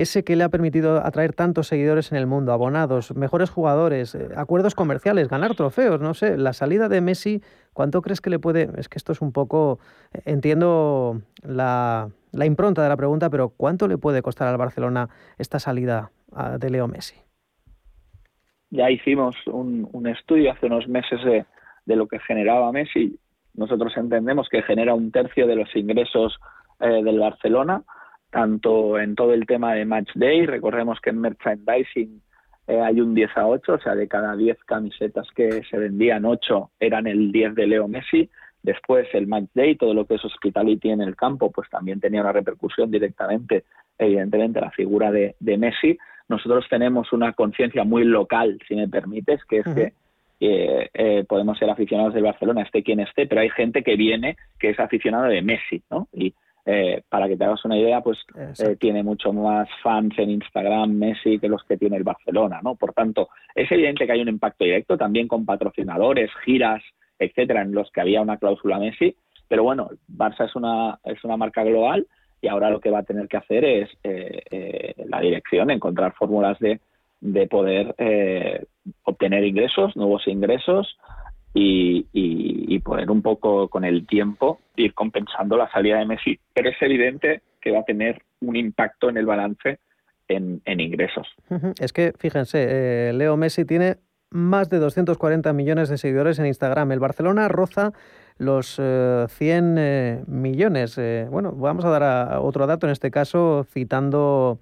ese 0.00 0.24
que 0.24 0.36
le 0.36 0.44
ha 0.44 0.48
permitido 0.48 1.04
atraer 1.04 1.32
tantos 1.32 1.68
seguidores 1.68 2.12
en 2.12 2.18
el 2.18 2.26
mundo, 2.26 2.52
abonados, 2.52 3.14
mejores 3.14 3.50
jugadores, 3.50 4.14
eh, 4.14 4.28
acuerdos 4.36 4.74
comerciales, 4.74 5.28
ganar 5.28 5.54
trofeos, 5.54 6.00
no 6.00 6.14
sé, 6.14 6.36
la 6.36 6.52
salida 6.52 6.88
de 6.88 7.00
Messi, 7.00 7.42
¿cuánto 7.72 8.02
crees 8.02 8.20
que 8.20 8.30
le 8.30 8.38
puede? 8.38 8.70
Es 8.76 8.88
que 8.88 8.98
esto 8.98 9.12
es 9.12 9.20
un 9.20 9.32
poco, 9.32 9.78
entiendo 10.24 11.20
la, 11.42 12.10
la 12.32 12.46
impronta 12.46 12.82
de 12.82 12.88
la 12.88 12.96
pregunta, 12.96 13.30
pero 13.30 13.50
¿cuánto 13.50 13.88
le 13.88 13.98
puede 13.98 14.22
costar 14.22 14.48
al 14.48 14.56
Barcelona 14.56 15.08
esta 15.38 15.58
salida 15.58 16.10
ah, 16.32 16.58
de 16.58 16.70
Leo 16.70 16.88
Messi? 16.88 17.16
ya 18.70 18.90
hicimos 18.90 19.34
un, 19.46 20.06
estudio 20.06 20.52
hace 20.52 20.66
unos 20.66 20.88
meses 20.88 21.22
de, 21.24 21.44
de, 21.86 21.96
lo 21.96 22.06
que 22.06 22.18
generaba 22.20 22.72
Messi. 22.72 23.18
Nosotros 23.54 23.96
entendemos 23.96 24.48
que 24.48 24.62
genera 24.62 24.94
un 24.94 25.10
tercio 25.10 25.46
de 25.46 25.56
los 25.56 25.74
ingresos 25.74 26.38
eh, 26.80 27.02
del 27.02 27.18
Barcelona, 27.18 27.82
tanto 28.30 28.98
en 28.98 29.14
todo 29.14 29.34
el 29.34 29.46
tema 29.46 29.74
de 29.74 29.84
Match 29.84 30.10
Day, 30.14 30.46
recordemos 30.46 31.00
que 31.00 31.10
en 31.10 31.20
merchandising 31.20 32.20
eh, 32.66 32.80
hay 32.80 33.00
un 33.00 33.14
10 33.14 33.36
a 33.36 33.46
8, 33.46 33.72
o 33.72 33.78
sea, 33.78 33.94
de 33.94 34.08
cada 34.08 34.36
10 34.36 34.58
camisetas 34.64 35.26
que 35.34 35.62
se 35.64 35.78
vendían, 35.78 36.24
8 36.24 36.70
eran 36.80 37.06
el 37.06 37.32
10 37.32 37.54
de 37.54 37.66
Leo 37.66 37.88
Messi. 37.88 38.28
Después 38.62 39.06
el 39.14 39.26
Match 39.26 39.50
Day, 39.54 39.76
todo 39.76 39.94
lo 39.94 40.04
que 40.04 40.16
es 40.16 40.24
hospitality 40.24 40.90
en 40.90 41.00
el 41.00 41.16
campo, 41.16 41.50
pues 41.50 41.70
también 41.70 42.00
tenía 42.00 42.20
una 42.20 42.32
repercusión 42.32 42.90
directamente, 42.90 43.64
evidentemente, 43.96 44.60
la 44.60 44.70
figura 44.72 45.10
de, 45.10 45.36
de 45.40 45.56
Messi 45.56 45.98
nosotros 46.28 46.66
tenemos 46.68 47.12
una 47.12 47.32
conciencia 47.32 47.84
muy 47.84 48.04
local, 48.04 48.58
si 48.68 48.74
me 48.74 48.86
permites, 48.86 49.42
que 49.46 49.58
es 49.58 49.64
que 49.64 49.92
eh, 50.40 50.90
eh, 50.92 51.24
podemos 51.26 51.58
ser 51.58 51.70
aficionados 51.70 52.14
del 52.14 52.22
Barcelona, 52.22 52.62
esté 52.62 52.82
quien 52.82 53.00
esté, 53.00 53.26
pero 53.26 53.40
hay 53.40 53.50
gente 53.50 53.82
que 53.82 53.96
viene 53.96 54.36
que 54.58 54.70
es 54.70 54.78
aficionado 54.78 55.24
de 55.24 55.42
Messi, 55.42 55.82
¿no? 55.90 56.06
Y 56.12 56.34
eh, 56.70 57.02
para 57.08 57.28
que 57.28 57.36
te 57.38 57.44
hagas 57.44 57.64
una 57.64 57.78
idea, 57.78 58.02
pues 58.02 58.18
tiene 58.78 59.02
mucho 59.02 59.32
más 59.32 59.66
fans 59.82 60.12
en 60.18 60.28
Instagram 60.28 60.90
Messi 60.92 61.38
que 61.38 61.48
los 61.48 61.64
que 61.64 61.78
tiene 61.78 61.96
el 61.96 62.02
Barcelona, 62.02 62.60
¿no? 62.62 62.74
Por 62.74 62.92
tanto, 62.92 63.30
es 63.54 63.72
evidente 63.72 64.04
que 64.04 64.12
hay 64.12 64.20
un 64.20 64.28
impacto 64.28 64.64
directo 64.64 64.98
también 64.98 65.28
con 65.28 65.46
patrocinadores, 65.46 66.30
giras, 66.44 66.82
etcétera, 67.18 67.62
en 67.62 67.72
los 67.72 67.90
que 67.90 68.02
había 68.02 68.20
una 68.20 68.36
cláusula 68.36 68.78
Messi, 68.78 69.16
pero 69.48 69.62
bueno, 69.62 69.88
Barça 70.14 70.44
es 70.44 70.54
una 70.56 70.98
es 71.04 71.24
una 71.24 71.38
marca 71.38 71.64
global 71.64 72.06
y 72.42 72.48
ahora 72.48 72.68
lo 72.68 72.80
que 72.80 72.90
va 72.90 72.98
a 72.98 73.04
tener 73.04 73.28
que 73.28 73.38
hacer 73.38 73.64
es 73.64 73.88
eh, 74.04 74.42
eh, 74.50 74.94
la 75.06 75.20
dirección, 75.20 75.70
encontrar 75.70 76.12
fórmulas 76.12 76.58
de, 76.58 76.80
de 77.20 77.46
poder 77.46 77.94
eh, 77.96 78.62
obtener 79.04 79.42
ingresos, 79.42 79.96
nuevos 79.96 80.28
ingresos 80.28 80.98
y, 81.54 82.06
y, 82.12 82.78
poder 82.80 83.10
un 83.10 83.22
poco 83.22 83.68
con 83.68 83.84
el 83.84 84.06
tiempo 84.06 84.60
ir 84.76 84.94
compensando 84.94 85.56
la 85.56 85.70
salida 85.70 85.98
de 85.98 86.06
Messi. 86.06 86.38
Pero 86.54 86.70
es 86.70 86.76
evidente 86.80 87.42
que 87.60 87.72
va 87.72 87.80
a 87.80 87.84
tener 87.84 88.22
un 88.40 88.56
impacto 88.56 89.10
en 89.10 89.16
el 89.16 89.26
balance 89.26 89.80
en, 90.28 90.80
ingresos. 90.80 91.26
Es 91.80 91.92
que, 91.92 92.12
fíjense, 92.18 93.12
Leo 93.12 93.36
Messi 93.36 93.64
tiene 93.64 93.96
más 94.30 94.68
de 94.68 94.78
240 94.78 95.52
millones 95.52 95.88
de 95.88 95.98
seguidores 95.98 96.38
en 96.38 96.46
Instagram. 96.46 96.92
El 96.92 97.00
Barcelona 97.00 97.48
roza 97.48 97.92
los 98.36 98.74
100 98.76 98.80
eh, 98.80 99.28
eh, 99.78 100.24
millones. 100.26 100.96
Eh, 100.98 101.26
bueno, 101.30 101.52
vamos 101.52 101.84
a 101.84 101.90
dar 101.90 102.38
otro 102.38 102.66
dato, 102.66 102.86
en 102.86 102.92
este 102.92 103.10
caso 103.10 103.64
citando 103.72 104.60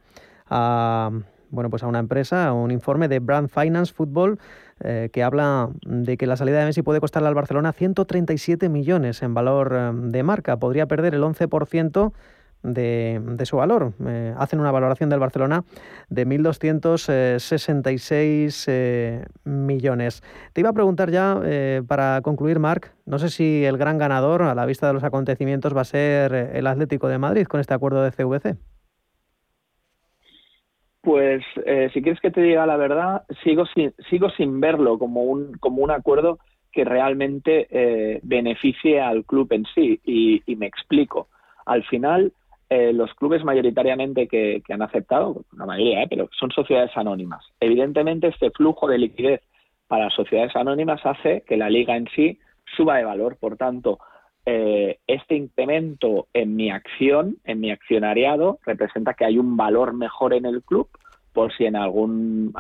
a, 0.49 1.11
bueno, 1.51 1.68
pues 1.68 1.83
a 1.83 1.87
una 1.87 1.99
empresa, 1.99 2.46
a 2.46 2.53
un 2.53 2.70
informe 2.70 3.09
de 3.09 3.18
Brand 3.18 3.49
Finance 3.49 3.92
Football, 3.92 4.38
que 4.79 5.23
habla 5.23 5.71
de 5.87 6.17
que 6.17 6.27
la 6.27 6.37
salida 6.37 6.59
de 6.59 6.67
Messi 6.67 6.83
puede 6.83 7.01
costarle 7.01 7.29
al 7.29 7.35
Barcelona 7.35 7.73
137 7.73 8.69
millones 8.69 9.23
en 9.23 9.33
valor 9.33 9.95
de 9.95 10.23
marca. 10.23 10.59
Podría 10.59 10.87
perder 10.87 11.15
el 11.15 11.23
11% 11.23 12.12
de, 12.62 13.43
su 13.45 13.57
valor. 13.57 13.95
Eh, 14.05 14.35
hacen 14.37 14.61
una 14.61 14.71
valoración 14.71 15.09
del 15.11 15.19
Barcelona 15.21 15.65
de 16.09 16.27
1.266 16.27 18.65
eh, 18.69 19.25
millones. 19.45 20.23
Te 20.53 20.61
iba 20.61 20.69
a 20.71 20.75
preguntar 20.75 21.11
ya, 21.11 21.41
eh, 21.45 21.83
para 21.87 22.21
concluir, 22.23 22.59
Marc, 22.59 22.95
no 23.05 23.19
sé 23.19 23.29
si 23.31 23.65
el 23.65 23.77
gran 23.79 23.99
ganador 23.99 24.43
a 24.43 24.55
la 24.55 24.67
vista 24.67 24.87
de 24.89 24.95
los 24.95 25.05
acontecimientos 25.05 25.77
va 25.77 25.83
a 25.83 25.85
ser 25.85 26.35
el 26.35 26.67
Atlético 26.67 27.09
de 27.09 27.19
Madrid 27.19 27.47
con 27.47 27.61
este 27.61 27.75
acuerdo 27.75 28.03
de 28.03 28.11
CVC. 28.11 28.57
Pues 31.07 31.45
si 31.92 32.03
quieres 32.03 32.21
que 32.21 32.33
te 32.33 32.42
diga 32.42 32.66
la 32.66 32.77
verdad, 32.77 33.23
sigo 33.45 33.64
sin, 33.66 34.61
verlo 34.61 34.99
como 34.99 35.23
un, 35.23 35.53
como 35.61 35.83
un 35.83 35.92
acuerdo 35.92 36.40
que 36.73 36.85
realmente 36.85 38.21
beneficie 38.25 39.01
al 39.01 39.25
club 39.25 39.47
en 39.53 39.66
sí. 39.73 40.01
Y, 40.05 40.57
me 40.57 40.66
explico. 40.66 41.29
Al 41.64 41.85
final, 41.85 42.33
eh, 42.69 42.92
los 42.92 43.14
clubes 43.14 43.45
mayoritariamente 43.45 44.27
que, 44.27 44.61
han 44.69 44.83
aceptado, 44.83 45.45
la 45.57 45.66
mayoría, 45.66 46.03
eh, 46.03 46.07
pero 46.11 46.29
son 46.37 46.51
sociedades 46.51 46.90
anónimas. 46.97 47.45
Evidentemente, 47.61 48.27
este 48.27 48.51
flujo 48.51 48.88
de 48.88 48.99
liquidez 48.99 49.40
para 49.87 50.11
sociedades 50.11 50.57
anónimas 50.57 51.01
hace 51.07 51.45
que 51.47 51.57
la 51.57 51.71
liga 51.71 51.97
en 51.97 52.09
sí 52.16 52.40
suba 52.77 52.97
de 52.97 53.05
valor. 53.05 53.37
Por 53.38 53.57
tanto, 53.57 54.01
eh, 54.47 54.99
este 55.09 55.35
incremento 55.35 56.29
en 56.33 56.55
mi 56.55 56.71
acción, 56.71 57.37
en 57.45 57.59
mi 57.59 57.73
accionariado, 57.73 58.61
representa 58.65 59.15
que 59.15 59.25
hay 59.25 59.39
un 59.39 59.57
valor 59.57 59.93
mejor 59.93 60.33
en 60.35 60.47
el 60.47 60.63
club 60.63 60.89
por 61.33 61.55
si 61.57 61.67
en 61.67 61.75
algún 61.77 62.55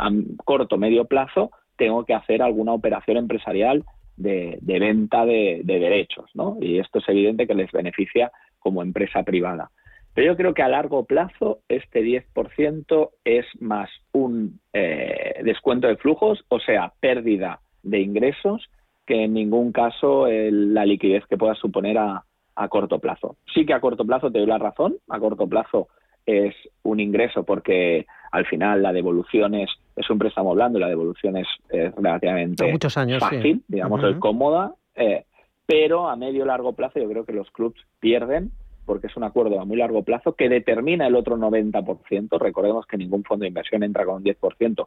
corto 0.44 0.74
o 0.74 0.78
medio 0.78 1.04
plazo 1.04 1.50
tengo 1.76 2.04
que 2.04 2.12
hacer 2.12 2.42
alguna 2.42 2.72
operación 2.72 3.16
empresarial 3.16 3.84
de, 4.16 4.58
venta 4.62 5.24
de, 5.24 5.62
derechos, 5.64 6.28
¿no? 6.34 6.58
Y 6.60 6.78
esto 6.78 6.98
es 6.98 7.08
evidente 7.08 7.46
que 7.46 7.54
les 7.54 7.70
beneficia 7.70 8.32
como 8.58 8.82
empresa 8.82 9.22
privada. 9.22 9.70
Pero 10.12 10.32
yo 10.32 10.36
creo 10.36 10.54
que 10.54 10.62
a 10.62 10.68
largo 10.68 11.04
plazo 11.04 11.60
este 11.68 12.02
10% 12.02 13.10
es 13.24 13.46
más 13.60 13.90
un 14.12 14.58
eh, 14.72 15.40
descuento 15.44 15.86
de 15.86 15.98
flujos, 15.98 16.44
o 16.48 16.58
sea, 16.58 16.92
pérdida 17.00 17.60
de 17.82 18.00
ingresos, 18.00 18.68
que 19.06 19.24
en 19.24 19.34
ningún 19.34 19.72
caso 19.72 20.26
la 20.28 20.84
liquidez 20.84 21.24
que 21.26 21.36
pueda 21.36 21.54
suponer 21.54 21.98
a, 21.98 22.24
corto 22.68 22.98
plazo. 22.98 23.36
Sí 23.54 23.66
que 23.66 23.74
a 23.74 23.80
corto 23.80 24.04
plazo 24.04 24.30
te 24.30 24.38
doy 24.38 24.46
la 24.46 24.58
razón, 24.58 24.96
a 25.08 25.18
corto 25.18 25.46
plazo 25.46 25.88
es 26.24 26.54
un 26.82 27.00
ingreso 27.00 27.44
porque 27.44 28.06
al 28.32 28.46
final 28.46 28.82
la 28.82 28.92
devolución 28.92 29.54
es, 29.54 29.70
es 29.94 30.08
un 30.10 30.18
préstamo 30.18 30.54
blando 30.54 30.78
y 30.78 30.82
la 30.82 30.88
devolución 30.88 31.36
es, 31.36 31.46
relativamente 31.68 32.72
muchos 32.72 32.96
años, 32.96 33.20
fácil, 33.20 33.62
digamos, 33.68 34.02
es 34.02 34.16
cómoda, 34.16 34.74
eh, 34.94 35.24
pero 35.66 36.08
a 36.08 36.16
medio 36.16 36.44
largo 36.44 36.72
plazo 36.72 36.98
yo 36.98 37.08
creo 37.08 37.24
que 37.24 37.32
los 37.32 37.50
clubs 37.50 37.80
pierden 38.00 38.50
porque 38.86 39.08
es 39.08 39.16
un 39.16 39.24
acuerdo 39.24 39.60
a 39.60 39.64
muy 39.64 39.76
largo 39.76 40.02
plazo 40.02 40.34
que 40.34 40.48
determina 40.48 41.08
el 41.08 41.16
otro 41.16 41.36
90%. 41.36 42.38
Recordemos 42.38 42.86
que 42.86 42.96
ningún 42.96 43.24
fondo 43.24 43.42
de 43.42 43.48
inversión 43.48 43.82
entra 43.82 44.04
con 44.04 44.16
un 44.16 44.24
10%, 44.24 44.86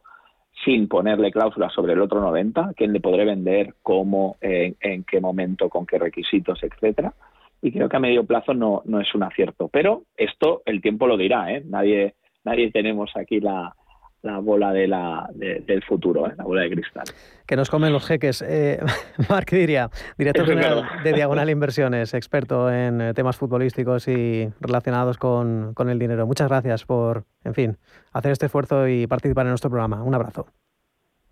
sin 0.64 0.88
ponerle 0.88 1.30
cláusulas 1.30 1.72
sobre 1.72 1.94
el 1.94 2.00
otro 2.00 2.20
90, 2.20 2.72
quién 2.76 2.92
le 2.92 3.00
podré 3.00 3.24
vender, 3.24 3.74
cómo, 3.82 4.36
en, 4.40 5.04
qué 5.04 5.20
momento, 5.20 5.68
con 5.68 5.86
qué 5.86 5.98
requisitos, 5.98 6.62
etcétera. 6.62 7.14
Y 7.62 7.72
creo 7.72 7.88
que 7.88 7.96
a 7.96 8.00
medio 8.00 8.24
plazo 8.24 8.54
no, 8.54 8.82
no 8.84 9.00
es 9.00 9.14
un 9.14 9.22
acierto. 9.22 9.68
Pero 9.68 10.04
esto 10.16 10.62
el 10.64 10.80
tiempo 10.80 11.06
lo 11.06 11.16
dirá, 11.16 11.52
¿eh? 11.52 11.62
Nadie, 11.66 12.14
nadie 12.44 12.70
tenemos 12.70 13.10
aquí 13.16 13.40
la, 13.40 13.74
la 14.22 14.38
bola 14.38 14.72
de 14.72 14.86
la, 14.86 15.28
del 15.32 15.82
futuro, 15.82 16.26
¿eh? 16.26 16.34
la 16.36 16.44
bola 16.44 16.62
de 16.62 16.70
cristal. 16.70 17.04
Que 17.46 17.56
nos 17.56 17.70
comen 17.70 17.92
los 17.92 18.06
jeques. 18.06 18.42
Eh, 18.46 18.78
Marc 19.28 19.50
Diria, 19.50 19.90
director 20.18 20.46
general 20.46 20.84
de 21.02 21.12
Diagonal 21.12 21.48
Inversiones, 21.50 22.14
experto 22.14 22.70
en 22.70 23.00
eh, 23.00 23.14
temas 23.14 23.36
futbolísticos 23.36 24.08
y 24.08 24.48
relacionados 24.60 25.18
con, 25.18 25.72
con 25.74 25.88
el 25.88 25.98
dinero. 25.98 26.26
Muchas 26.26 26.48
gracias 26.48 26.84
por, 26.84 27.24
en 27.44 27.54
fin, 27.54 27.76
hacer 28.12 28.32
este 28.32 28.46
esfuerzo 28.46 28.88
y 28.88 29.06
participar 29.06 29.46
en 29.46 29.50
nuestro 29.50 29.70
programa. 29.70 30.02
Un 30.02 30.14
abrazo. 30.14 30.46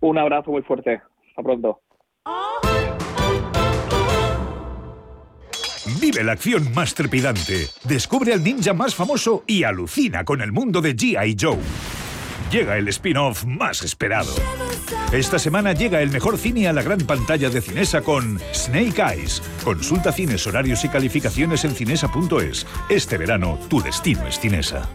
Un 0.01 0.19
abrazo 0.19 0.51
muy 0.51 0.63
fuerte. 0.63 1.03
Hasta 1.29 1.43
pronto. 1.43 1.81
Vive 6.01 6.23
la 6.23 6.33
acción 6.33 6.73
más 6.75 6.95
trepidante. 6.95 7.67
Descubre 7.85 8.33
al 8.33 8.45
ninja 8.45 8.73
más 8.73 8.95
famoso 8.95 9.45
y 9.47 9.65
alucina 9.65 10.25
con 10.25 10.43
el 10.43 10.53
mundo 10.53 10.81
de 10.81 10.95
G.I. 10.95 11.37
Joe 11.41 11.59
llega 12.51 12.79
el 12.79 12.89
spin-off 12.89 13.45
más 13.45 13.83
esperado. 13.83 14.33
Esta 15.13 15.39
semana 15.39 15.73
llega 15.73 16.03
el 16.03 16.11
mejor 16.11 16.39
cine 16.39 16.69
a 16.69 16.73
la 16.73 16.83
gran 16.83 17.01
pantalla 17.01 17.51
de 17.51 17.61
Cinesa 17.61 18.03
con 18.03 18.41
Snake 18.53 19.03
Eyes. 19.03 19.43
Consulta 19.65 20.13
cines, 20.13 20.47
horarios 20.47 20.85
y 20.85 20.89
calificaciones 20.89 21.65
en 21.65 21.75
cinesa.es. 21.75 22.67
Este 22.89 23.19
verano, 23.19 23.59
tu 23.69 23.81
destino 23.81 24.27
es 24.27 24.39
Cinesa. 24.41 24.89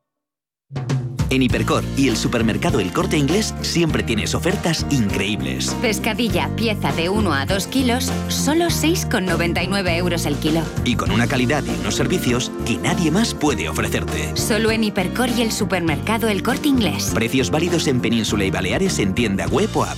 En 1.33 1.41
Hipercor 1.41 1.83
y 1.97 2.09
el 2.09 2.15
supermercado 2.15 2.79
El 2.79 2.93
Corte 2.93 3.17
Inglés 3.17 3.55
siempre 3.61 4.03
tienes 4.03 4.35
ofertas 4.35 4.85
increíbles. 4.91 5.75
Pescadilla, 5.81 6.47
pieza 6.55 6.91
de 6.91 7.09
1 7.09 7.33
a 7.33 7.47
2 7.47 7.67
kilos, 7.67 8.11
solo 8.27 8.65
6,99 8.65 9.97
euros 9.97 10.27
el 10.27 10.35
kilo. 10.35 10.61
Y 10.85 10.95
con 10.95 11.09
una 11.09 11.25
calidad 11.25 11.63
y 11.63 11.79
unos 11.81 11.95
servicios 11.95 12.51
que 12.67 12.77
nadie 12.77 13.09
más 13.09 13.33
puede 13.33 13.67
ofrecerte. 13.67 14.37
Solo 14.37 14.69
en 14.69 14.83
Hipercor 14.83 15.29
y 15.29 15.41
el 15.41 15.51
supermercado 15.51 16.27
El 16.27 16.43
Corte 16.43 16.67
Inglés. 16.67 17.11
Precios 17.15 17.49
válidos 17.49 17.87
en 17.87 17.99
Península 17.99 18.45
y 18.45 18.51
Baleares 18.51 18.99
en 18.99 19.15
tienda 19.15 19.47
web 19.47 19.69
o 19.73 19.85
app. 19.85 19.97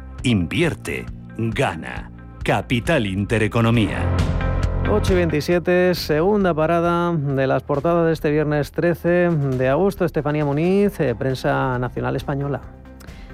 Invierte, 0.23 1.07
gana. 1.35 2.11
Capital 2.43 3.07
Intereconomía. 3.07 4.05
8 4.87 5.13
y 5.13 5.15
27, 5.15 5.95
segunda 5.95 6.53
parada 6.53 7.11
de 7.11 7.47
las 7.47 7.63
portadas 7.63 8.05
de 8.05 8.13
este 8.13 8.29
viernes 8.29 8.71
13 8.71 9.29
de 9.57 9.67
agosto. 9.67 10.05
Estefanía 10.05 10.45
Muniz, 10.45 10.99
eh, 10.99 11.15
prensa 11.15 11.79
nacional 11.79 12.15
española. 12.15 12.61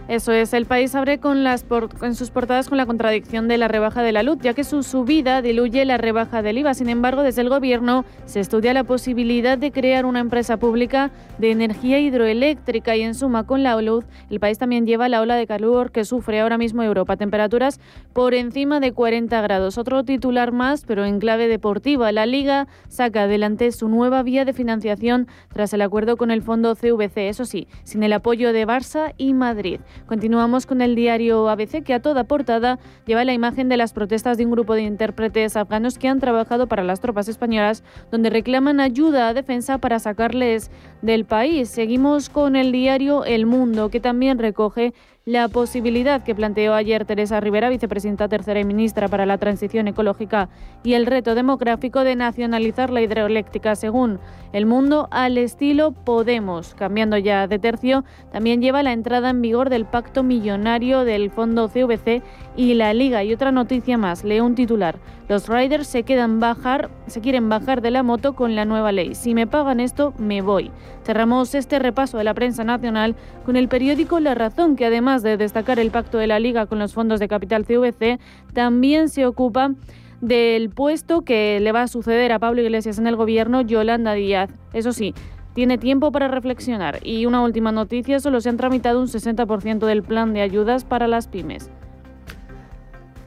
Eso 0.08 0.32
es, 0.32 0.54
el 0.54 0.65
país 0.65 0.96
abre 0.96 1.17
con 1.17 1.43
las 1.43 1.65
en 2.02 2.15
sus 2.15 2.32
portadas 2.32 2.70
con 2.70 2.78
la 2.78 2.86
contradicción 2.86 3.50
de 3.50 3.58
la 3.58 3.67
rebaja 3.67 4.02
de 4.02 4.13
la 4.13 4.24
luz, 4.24 4.38
ya 4.41 4.54
que 4.54 4.63
su 4.63 4.82
subida 4.84 5.41
diluye 5.41 5.84
la 5.84 5.98
rebaja 5.98 6.41
del 6.41 6.60
IVA. 6.60 6.74
Sin 6.74 6.88
embargo, 6.88 7.24
desde 7.24 7.41
el 7.41 7.50
Gobierno 7.50 8.06
se 8.26 8.39
estudia 8.39 8.74
la 8.74 8.86
posibilidad 8.86 9.58
de 9.58 9.74
crear 9.74 10.06
una 10.06 10.22
empresa 10.22 10.56
pública 10.56 11.12
de 11.39 11.52
energía 11.52 12.00
hidroeléctrica 12.00 12.96
y 12.96 13.02
en 13.02 13.15
suma 13.15 13.46
con 13.46 13.63
la 13.63 13.76
luz, 13.82 14.06
el 14.30 14.39
país 14.39 14.58
también 14.58 14.86
lleva 14.86 15.10
la 15.10 15.20
ola 15.20 15.36
de 15.36 15.46
calor 15.46 15.91
que 15.91 16.06
sufre 16.06 16.39
ahora 16.39 16.58
mismo 16.58 16.84
Europa. 16.84 17.17
Temperaturas 17.17 17.82
por 18.13 18.34
encima 18.34 18.80
de 18.80 18.93
40 18.93 19.41
grados. 19.41 19.78
Otro 19.78 20.06
titular 20.06 20.54
más, 20.54 20.86
pero 20.86 21.04
en 21.04 21.20
clave 21.20 21.50
deportiva. 21.50 22.13
La 22.13 22.26
Liga 22.26 22.67
saca 22.88 23.24
adelante 23.24 23.74
su 23.74 23.89
nueva 23.89 24.24
vía 24.24 24.46
de 24.46 24.54
financiación 24.54 25.28
tras 25.54 25.74
el 25.74 25.82
acuerdo 25.82 26.15
con 26.15 26.32
el 26.32 26.41
fondo 26.41 26.76
CVC, 26.76 27.28
eso 27.28 27.43
sí, 27.43 27.67
sin 27.84 28.04
el 28.04 28.13
apoyo 28.13 28.54
de 28.54 28.65
Barça 28.65 29.13
y 29.17 29.34
Madrid. 29.34 29.82
Continuamos 30.05 30.65
con 30.65 30.81
el 30.81 30.95
diario 30.95 31.49
ABC, 31.49 31.83
que 31.83 31.93
a 31.93 32.01
toda 32.01 32.25
portada 32.25 32.79
lleva 33.05 33.25
la 33.25 33.33
imagen 33.33 33.69
de 33.69 33.77
las 33.77 33.93
protestas 33.93 34.38
de 34.38 34.45
un 34.45 34.51
grupo 34.51 34.73
de 34.73 34.83
intérpretes 34.83 35.57
afganos 35.57 35.97
que 35.97 36.07
han 36.07 36.19
trabajado 36.19 36.67
para 36.67 36.83
las 36.83 36.99
tropas 36.99 37.27
españolas, 37.27 37.83
donde 38.12 38.29
reclaman 38.29 38.79
ayuda 38.79 39.27
a 39.27 39.33
defensa 39.33 39.77
para 39.79 39.99
sacarles 39.99 40.71
del 41.01 41.25
país. 41.25 41.69
Seguimos 41.69 42.29
con 42.29 42.55
el 42.55 42.71
diario 42.71 43.25
El 43.25 43.45
Mundo, 43.45 43.89
que 43.89 43.99
también 43.99 44.39
recoge 44.39 44.93
la 45.27 45.49
posibilidad 45.49 46.23
que 46.23 46.33
planteó 46.33 46.73
ayer 46.73 47.03
Teresa 47.03 47.41
Rivera, 47.41 47.67
vicepresidenta 47.67 48.29
tercera 48.29 48.62
y 48.62 48.63
ministra 48.63 49.10
para 49.10 49.25
la 49.25 49.38
transición 49.38 49.89
ecológica 49.89 50.47
y 50.86 50.93
el 50.93 51.05
reto 51.05 51.36
demográfico 51.36 52.05
de 52.05 52.15
nacionalizar 52.15 52.91
la 52.91 53.01
hidroeléctrica 53.01 53.75
según 53.75 54.19
el 54.53 54.65
mundo 54.65 55.10
al 55.12 55.38
estilo 55.38 55.91
Podemos. 55.91 56.75
Cambiando 56.75 57.17
ya 57.17 57.45
de 57.47 57.60
tercio, 57.60 58.05
también 58.31 58.62
lleva 58.62 58.83
la 58.83 58.93
entrada 58.93 59.29
en 59.31 59.41
vigor 59.41 59.69
del 59.69 59.83
pacto 59.83 60.23
millonario 60.23 61.03
del 61.03 61.29
fondo 61.29 61.67
CVC 61.67 62.23
y 62.55 62.75
la 62.75 62.93
Liga. 62.93 63.21
Y 63.25 63.33
otra 63.33 63.51
noticia 63.51 63.97
más, 63.97 64.23
leo 64.23 64.45
un 64.45 64.55
titular. 64.55 64.97
Los 65.27 65.49
riders 65.49 65.88
se 65.88 66.03
quedan 66.03 66.39
bajar, 66.39 66.89
se 67.07 67.19
quieren 67.19 67.49
bajar 67.49 67.81
de 67.81 67.91
la 67.91 68.01
moto 68.01 68.33
con 68.33 68.55
la 68.55 68.63
nueva 68.63 68.93
ley. 68.93 69.13
Si 69.13 69.33
me 69.33 69.45
pagan 69.45 69.81
esto, 69.81 70.13
me 70.17 70.41
voy. 70.41 70.71
Cerramos 71.08 71.56
este 71.56 71.80
repaso 71.80 72.17
de 72.17 72.26
la 72.26 72.34
prensa 72.34 72.65
nacional 72.65 73.15
con 73.46 73.56
el 73.56 73.70
periódico 73.70 74.20
La 74.20 74.36
Razón, 74.36 74.76
que 74.76 74.86
además 74.86 75.24
de 75.24 75.38
destacar 75.38 75.80
el 75.80 75.89
pacto 75.89 76.17
de 76.17 76.28
la 76.28 76.38
Liga 76.38 76.65
con 76.65 76.80
los 76.80 76.93
fondos 76.93 77.22
de 77.22 77.30
capital 77.30 77.63
CVC, 77.63 78.20
también 78.54 79.08
se 79.08 79.26
ocupa 79.26 79.72
del 80.20 80.70
puesto 80.70 81.22
que 81.22 81.62
le 81.62 81.72
va 81.72 81.84
a 81.84 81.88
suceder 81.88 82.34
a 82.34 82.39
Pablo 82.39 82.62
Iglesias 82.62 83.00
en 83.00 83.08
el 83.08 83.15
gobierno, 83.15 83.62
Yolanda 83.62 84.15
Díaz. 84.15 84.50
Eso 84.74 84.91
sí, 84.91 85.13
tiene 85.54 85.78
tiempo 85.78 86.12
para 86.12 86.28
reflexionar. 86.28 87.00
Y 87.04 87.26
una 87.26 87.41
última 87.41 87.72
noticia, 87.72 88.20
solo 88.20 88.41
se 88.41 88.50
han 88.50 88.58
tramitado 88.58 89.00
un 89.00 89.08
60% 89.08 89.86
del 89.86 90.04
plan 90.04 90.34
de 90.34 90.41
ayudas 90.41 90.84
para 90.84 91.08
las 91.08 91.30
pymes. 91.30 91.72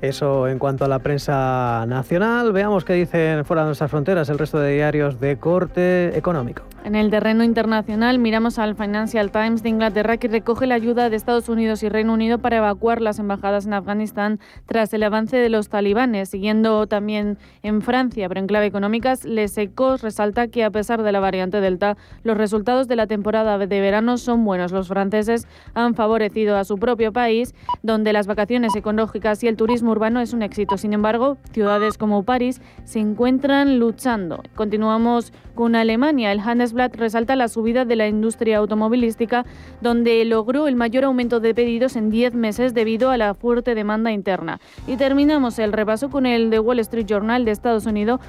Eso 0.03 0.49
en 0.49 0.59
cuanto 0.59 0.87
a 0.87 0.89
la 0.89 0.99
prensa 1.01 1.85
nacional. 1.87 2.53
Veamos 2.53 2.85
qué 2.85 2.95
dicen 2.95 3.45
fuera 3.45 3.63
de 3.63 3.67
nuestras 3.67 3.91
fronteras 3.91 4.29
el 4.31 4.39
resto 4.39 4.59
de 4.59 4.73
diarios 4.75 5.21
de 5.21 5.37
corte 5.37 6.17
económico. 6.17 6.63
En 6.83 6.95
el 6.95 7.11
terreno 7.11 7.45
internacional 7.45 8.19
miramos 8.19 8.59
al 8.59 8.75
Financial 8.75 9.31
Times 9.31 9.63
de 9.63 9.69
Inglaterra 9.69 10.17
que 10.17 10.29
recoge 10.29 10.67
la 10.67 10.77
ayuda 10.77 11.11
de 11.11 11.17
Estados 11.17 11.51
Unidos 11.51 11.83
y 11.83 11.91
Reino 11.91 12.15
Unido 12.15 12.39
para 12.39 12.57
evacuar 12.57 13.03
las 13.03 13.19
embajadas 13.19 13.67
en 13.67 13.75
Afganistán 13.75 14.41
tras 14.65 14.95
el 14.95 15.03
avance 15.03 15.37
de 15.37 15.51
los 15.51 15.69
talibanes. 15.69 16.31
Siguiendo 16.31 16.87
también 16.87 17.37
en 17.63 17.83
Francia, 17.83 18.27
pero 18.29 18.41
en 18.41 18.47
clave 18.47 18.65
económicas, 18.65 19.27
Les 19.27 19.59
Ecos 19.59 20.01
resalta 20.01 20.49
que 20.49 20.65
a 20.65 20.71
pesar 20.71 21.03
de 21.03 21.13
la 21.13 21.21
variante 21.21 21.61
Delta, 21.61 21.99
los 22.23 22.39
resultados 22.39 22.89
de 22.89 22.97
la 22.97 23.07
temporada 23.07 23.59
de 23.59 23.81
verano 23.81 24.17
son 24.17 24.43
buenos. 24.47 24.73
Los 24.73 24.89
franceses 24.89 25.47
han 25.75 25.95
favorecido 25.95 26.57
a 26.57 26.65
su 26.65 26.79
propio 26.79 27.13
país, 27.13 27.55
donde 27.83 28.15
las 28.15 28.27
vacaciones 28.27 28.75
ecológicas 28.75 29.45
y 29.45 29.49
el 29.49 29.57
turismo 29.57 29.90
urbano 29.91 30.21
es 30.21 30.33
un 30.33 30.43
éxito. 30.43 30.77
Sin 30.77 30.93
embargo, 30.93 31.37
ciudades 31.53 31.99
como 31.99 32.23
París 32.23 32.61
se 32.85 32.99
encuentran 32.99 33.79
luchando. 33.79 34.43
Continuamos 34.55 35.33
con 35.55 35.75
Alemania. 35.75 36.33
El 36.33 36.41
Handelsblatt 36.41 36.97
resalta 36.97 37.37
la 37.37 37.49
subida 37.49 37.85
de 37.85 37.97
la 37.97 38.09
industria 38.09 38.59
automovilística, 38.59 39.45
donde 39.81 40.25
logró 40.25 40.69
el 40.69 40.77
mayor 40.77 41.05
aumento 41.05 41.41
de 41.41 41.55
pedidos 41.55 41.97
en 41.97 42.11
10 42.11 42.35
meses 42.35 42.75
debido 42.75 43.11
a 43.11 43.17
la 43.17 43.35
fuerte 43.35 43.75
demanda 43.75 44.13
interna. 44.13 44.61
Y 44.87 44.97
terminamos 44.97 45.59
el 45.59 45.73
repaso 45.73 46.11
con 46.11 46.27
el 46.27 46.51
de 46.51 46.59
Wall 46.61 46.79
Street 46.81 47.07
Journal 47.07 47.45
de 47.45 47.51
Estados 47.51 47.87
Unidos 47.87 48.21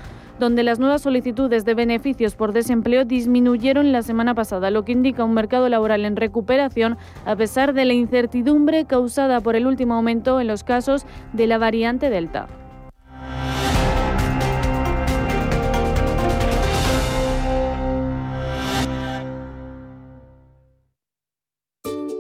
donde 0.42 0.64
las 0.64 0.80
nuevas 0.80 1.04
solicitudes 1.04 1.66
de 1.66 1.76
beneficios 1.76 2.36
por 2.36 2.52
desempleo 2.52 3.06
disminuyeron 3.06 3.92
la 3.92 4.02
semana 4.02 4.34
pasada, 4.34 4.72
lo 4.72 4.84
que 4.84 4.92
indica 4.92 5.24
un 5.24 5.36
mercado 5.36 5.70
laboral 5.70 6.04
en 6.04 6.16
recuperación 6.16 6.98
a 7.26 7.36
pesar 7.36 7.74
de 7.74 7.86
la 7.86 7.94
incertidumbre 7.94 8.86
causada 8.86 9.40
por 9.40 9.56
el 9.56 9.68
último 9.68 9.94
aumento 9.94 10.42
en 10.42 10.48
los 10.48 10.64
casos 10.64 11.06
de 11.32 11.46
la 11.46 11.60
variante 11.60 12.10
Delta. 12.10 12.48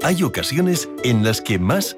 Hay 0.03 0.23
ocasiones 0.23 0.89
en 1.03 1.23
las 1.23 1.41
que 1.41 1.57
más 1.57 1.97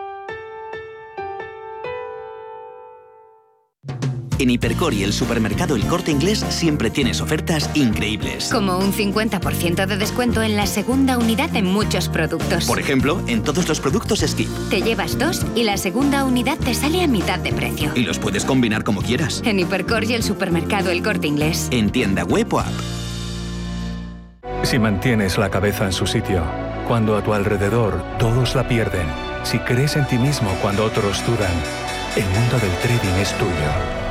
En 4.41 4.49
Hipercor 4.49 4.95
y 4.95 5.03
el 5.03 5.13
supermercado 5.13 5.75
El 5.75 5.85
Corte 5.85 6.09
Inglés 6.09 6.43
siempre 6.49 6.89
tienes 6.89 7.21
ofertas 7.21 7.69
increíbles. 7.75 8.49
Como 8.51 8.79
un 8.79 8.91
50% 8.91 9.85
de 9.85 9.97
descuento 9.97 10.41
en 10.41 10.55
la 10.55 10.65
segunda 10.65 11.19
unidad 11.19 11.55
en 11.55 11.65
muchos 11.65 12.09
productos. 12.09 12.65
Por 12.65 12.79
ejemplo, 12.79 13.21
en 13.27 13.43
todos 13.43 13.67
los 13.69 13.79
productos 13.79 14.21
Skip. 14.25 14.49
Te 14.71 14.81
llevas 14.81 15.19
dos 15.19 15.45
y 15.53 15.61
la 15.61 15.77
segunda 15.77 16.25
unidad 16.25 16.57
te 16.57 16.73
sale 16.73 17.03
a 17.03 17.07
mitad 17.07 17.37
de 17.37 17.53
precio. 17.53 17.91
Y 17.93 18.01
los 18.01 18.17
puedes 18.17 18.43
combinar 18.43 18.83
como 18.83 19.03
quieras. 19.03 19.43
En 19.45 19.59
Hipercor 19.59 20.05
y 20.05 20.15
el 20.15 20.23
supermercado 20.23 20.89
El 20.89 21.03
Corte 21.03 21.27
Inglés. 21.27 21.67
En 21.69 21.91
tienda 21.91 22.23
web 22.23 22.51
o 22.51 22.61
app. 22.61 22.73
Si 24.63 24.79
mantienes 24.79 25.37
la 25.37 25.51
cabeza 25.51 25.85
en 25.85 25.93
su 25.93 26.07
sitio, 26.07 26.43
cuando 26.87 27.15
a 27.15 27.23
tu 27.23 27.35
alrededor 27.35 28.03
todos 28.17 28.55
la 28.55 28.67
pierden, 28.67 29.05
si 29.43 29.59
crees 29.59 29.95
en 29.97 30.07
ti 30.07 30.17
mismo 30.17 30.49
cuando 30.63 30.83
otros 30.83 31.23
dudan, 31.27 31.53
el 32.15 32.25
mundo 32.25 32.57
del 32.57 32.71
trading 32.81 33.21
es 33.21 33.37
tuyo. 33.37 34.10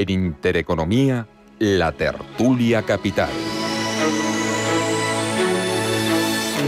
En 0.00 0.10
Intereconomía, 0.10 1.26
la 1.58 1.90
tertulia 1.90 2.82
capital. 2.82 3.30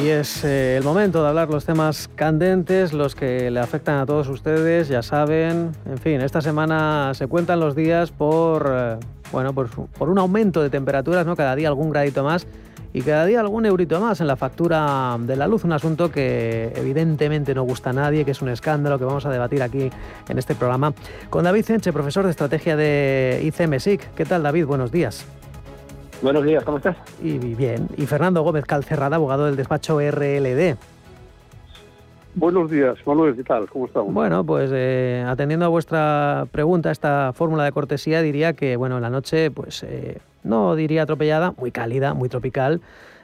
Y 0.02 0.08
es 0.08 0.44
eh, 0.44 0.76
el 0.76 0.82
momento 0.82 1.22
de 1.22 1.28
hablar 1.28 1.48
los 1.48 1.64
temas 1.64 2.10
candentes, 2.16 2.92
los 2.92 3.14
que 3.14 3.52
le 3.52 3.60
afectan 3.60 4.00
a 4.00 4.06
todos 4.06 4.26
ustedes, 4.26 4.88
ya 4.88 5.02
saben. 5.02 5.70
En 5.86 5.98
fin, 5.98 6.20
esta 6.22 6.40
semana 6.40 7.12
se 7.14 7.28
cuentan 7.28 7.60
los 7.60 7.76
días 7.76 8.10
por, 8.10 8.68
eh, 8.68 8.96
bueno, 9.32 9.52
por, 9.52 9.68
por 9.70 10.08
un 10.08 10.18
aumento 10.18 10.62
de 10.62 10.70
temperaturas, 10.70 11.26
¿no? 11.26 11.36
Cada 11.36 11.54
día 11.54 11.68
algún 11.68 11.90
gradito 11.90 12.24
más 12.24 12.46
y 12.92 13.02
cada 13.02 13.24
día 13.24 13.40
algún 13.40 13.66
eurito 13.66 14.00
más 14.00 14.20
en 14.20 14.26
la 14.26 14.36
factura 14.36 15.16
de 15.20 15.36
la 15.36 15.46
luz, 15.46 15.64
un 15.64 15.72
asunto 15.72 16.10
que 16.10 16.72
evidentemente 16.74 17.54
no 17.54 17.62
gusta 17.62 17.90
a 17.90 17.92
nadie, 17.92 18.24
que 18.24 18.32
es 18.32 18.42
un 18.42 18.48
escándalo 18.48 18.98
que 18.98 19.04
vamos 19.04 19.24
a 19.26 19.30
debatir 19.30 19.62
aquí 19.62 19.90
en 20.28 20.38
este 20.38 20.54
programa 20.54 20.92
con 21.28 21.44
David 21.44 21.64
Cenche, 21.64 21.92
profesor 21.92 22.24
de 22.24 22.30
estrategia 22.30 22.76
de 22.76 23.40
ICMSIC. 23.44 24.14
¿Qué 24.14 24.24
tal 24.24 24.42
David? 24.42 24.66
Buenos 24.66 24.90
días. 24.90 25.24
Buenos 26.22 26.44
días, 26.44 26.64
¿cómo 26.64 26.78
estás? 26.78 26.96
Y 27.22 27.38
bien. 27.38 27.88
Y 27.96 28.06
Fernando 28.06 28.42
Gómez 28.42 28.66
Calcerrada, 28.66 29.16
abogado 29.16 29.46
del 29.46 29.56
despacho 29.56 30.00
RLD. 30.00 30.76
Buenos 32.34 32.70
días, 32.70 32.96
Manuel, 33.04 33.34
¿qué 33.34 33.42
tal? 33.42 33.68
¿Cómo 33.68 33.86
estamos? 33.86 34.14
Bueno, 34.14 34.44
pues 34.44 34.70
eh, 34.72 35.24
atendiendo 35.26 35.66
a 35.66 35.68
vuestra 35.68 36.46
pregunta, 36.52 36.92
esta 36.92 37.32
fórmula 37.32 37.64
de 37.64 37.72
cortesía, 37.72 38.22
diría 38.22 38.52
que, 38.52 38.76
bueno, 38.76 38.96
en 38.96 39.02
la 39.02 39.10
noche, 39.10 39.50
pues 39.50 39.82
eh, 39.82 40.18
no 40.44 40.76
diría 40.76 41.02
atropellada, 41.02 41.52
muy 41.52 41.72
cálida, 41.72 42.14
muy 42.14 42.28
tropical, 42.28 42.82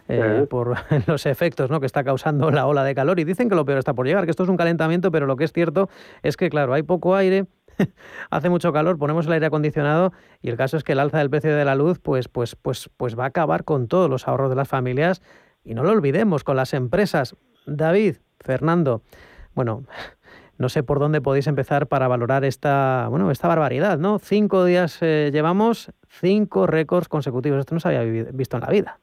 eh, 0.09 0.47
por 0.51 0.75
los 1.07 1.25
efectos 1.27 1.71
¿no? 1.71 1.79
que 1.79 1.87
está 1.87 2.03
causando 2.03 2.51
la 2.51 2.67
ola 2.67 2.83
de 2.83 2.97
calor. 2.97 3.21
Y 3.21 3.25
dicen 3.25 3.49
que 3.49 3.55
lo 3.55 3.65
peor 3.65 3.79
está 3.79 3.95
por 3.95 4.07
llegar, 4.07 4.25
que 4.25 4.31
esto 4.33 4.43
es 4.43 4.49
un 4.49 4.57
calentamiento, 4.57 5.13
pero 5.13 5.27
lo 5.27 5.37
que 5.37 5.45
es 5.45 5.53
cierto 5.53 5.89
es 6.25 6.37
que, 6.37 6.51
claro, 6.51 6.75
hay 6.75 6.83
poco 6.83 7.15
aire, 7.15 7.47
hace 8.31 8.49
mucho 8.49 8.73
calor, 8.73 8.99
ponemos 8.99 9.27
el 9.27 9.33
aire 9.33 9.47
acondicionado 9.47 10.13
y 10.43 10.51
el 10.51 10.57
caso 10.57 10.77
es 10.77 10.83
que 10.83 10.93
el 10.93 10.99
alza 10.99 11.19
del 11.19 11.31
precio 11.31 11.55
de 11.55 11.65
la 11.65 11.77
luz 11.77 12.01
pues, 12.01 12.27
pues, 12.27 12.57
pues, 12.57 12.91
pues 12.97 13.17
va 13.17 13.23
a 13.23 13.29
acabar 13.29 13.63
con 13.63 13.87
todos 13.87 14.11
los 14.11 14.27
ahorros 14.27 14.51
de 14.51 14.57
las 14.57 14.69
familias 14.69 15.23
y 15.65 15.75
no 15.75 15.85
lo 15.85 15.91
olvidemos, 15.91 16.43
con 16.43 16.57
las 16.57 16.75
empresas. 16.75 17.37
David, 17.67 18.17
Fernando, 18.47 19.03
bueno, 19.55 19.83
no 20.59 20.69
sé 20.69 20.83
por 20.83 21.01
dónde 21.01 21.21
podéis 21.21 21.49
empezar 21.49 21.89
para 21.89 22.09
valorar 22.09 22.45
esta, 22.45 23.09
bueno, 23.11 23.31
esta 23.31 23.49
barbaridad, 23.49 23.99
¿no? 23.99 24.19
Cinco 24.19 24.65
días 24.65 25.03
eh, 25.03 25.31
llevamos, 25.33 25.93
cinco 26.09 26.67
récords 26.67 27.09
consecutivos. 27.09 27.59
Esto 27.59 27.75
no 27.75 27.81
se 27.81 27.89
había 27.89 28.25
visto 28.33 28.57
en 28.57 28.63
la 28.63 28.71
vida. 28.71 28.99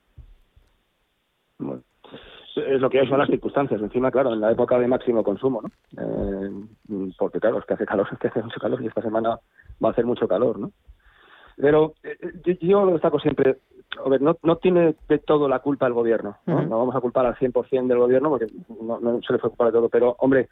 es 2.56 2.82
lo 2.82 2.89
que 2.89 3.01
hay, 3.01 3.08
son 3.08 3.19
las 3.19 3.29
circunstancias. 3.29 3.82
Encima, 3.82 4.10
claro, 4.10 4.34
en 4.34 4.39
la 4.39 4.51
época 4.51 4.79
de 4.79 4.88
máximo 4.88 5.23
consumo, 5.23 5.62
¿no? 5.62 5.69
Eh, 6.01 7.12
porque, 7.17 7.39
claro, 7.39 7.60
es 7.60 7.65
que 7.65 7.73
hace 7.73 7.86
calor, 7.86 8.08
es 8.12 8.17
que 8.17 8.29
hace 8.29 8.41
mucho 8.41 8.60
calor 8.60 8.82
y 8.82 8.88
esta 8.88 9.01
semana 9.01 9.38
va 9.84 9.89
a 9.89 9.91
hacer 9.91 10.06
mucho 10.06 10.27
calor, 10.27 10.58
¿no? 10.58 10.71
Pero 11.58 11.93
eh, 12.03 12.58
yo, 12.62 12.86
lo 12.86 12.93
destaco 12.93 13.19
siempre, 13.19 13.58
a 14.03 14.10
ver, 14.10 14.21
no, 14.21 14.38
no 14.43 14.58
tiene 14.58 14.95
de 15.08 15.19
todo 15.19 15.47
la 15.47 15.60
culpa 15.60 15.88
el 15.88 15.93
gobierno, 15.93 16.38
¿no? 16.45 16.62
No 16.63 16.79
vamos 16.79 16.95
a 16.95 17.01
culpar 17.01 17.25
al 17.25 17.36
100% 17.36 17.88
del 17.88 17.99
gobierno 17.99 18.29
porque 18.29 18.47
no, 18.82 19.00
no 19.00 19.21
se 19.21 19.33
le 19.33 19.39
fue 19.39 19.50
culpa 19.50 19.65
de 19.65 19.71
todo, 19.71 19.89
pero, 19.89 20.15
hombre, 20.19 20.50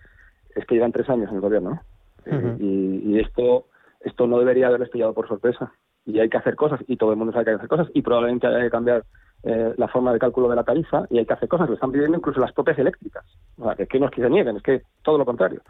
es 0.56 0.66
que 0.66 0.76
llevan 0.76 0.92
tres 0.92 1.10
años 1.10 1.30
en 1.30 1.36
el 1.36 1.42
gobierno, 1.42 1.70
¿no? 1.72 1.82
Eh, 2.26 2.58
y, 2.60 3.14
y, 3.14 3.20
esto 3.20 3.66
esto 4.04 4.28
no 4.28 4.40
debería 4.40 4.68
haberles 4.68 4.90
pillado 4.90 5.14
por 5.14 5.28
sorpresa. 5.28 5.72
Y 6.06 6.20
hay 6.20 6.30
que 6.30 6.38
hacer 6.38 6.56
cosas, 6.56 6.80
y 6.88 6.98
todo 6.98 7.12
el 7.12 7.18
mundo 7.18 7.32
sabe 7.32 7.46
que 7.46 7.52
hay 7.52 7.56
que 7.58 7.60
hacer 7.66 7.70
cosas, 7.70 7.90
y 7.94 8.02
probablemente 8.02 8.48
haya 8.48 8.62
que 8.62 8.70
cambiar 8.72 9.04
eh, 9.44 9.74
la 9.78 9.88
forma 9.88 10.12
de 10.12 10.20
cálculo 10.20 10.50
de 10.50 10.56
la 10.56 10.64
tarifa, 10.64 11.06
y 11.10 11.20
hay 11.20 11.26
que 11.26 11.34
hacer 11.34 11.48
cosas, 11.48 11.70
lo 11.70 11.76
están 11.76 11.92
pidiendo 11.92 12.18
incluso 12.18 12.40
las 12.40 12.54
propias 12.54 12.80
eléctricas. 12.80 13.24
O 13.58 13.66
sea, 13.66 13.76
que, 13.76 13.86
que 13.86 14.00
no 14.00 14.08
es 14.08 14.12
que 14.12 14.22
se 14.22 14.30
nieguen, 14.30 14.58
es 14.58 14.64
que 14.64 14.82
todo 15.04 15.20
lo 15.20 15.26
contrario. 15.26 15.62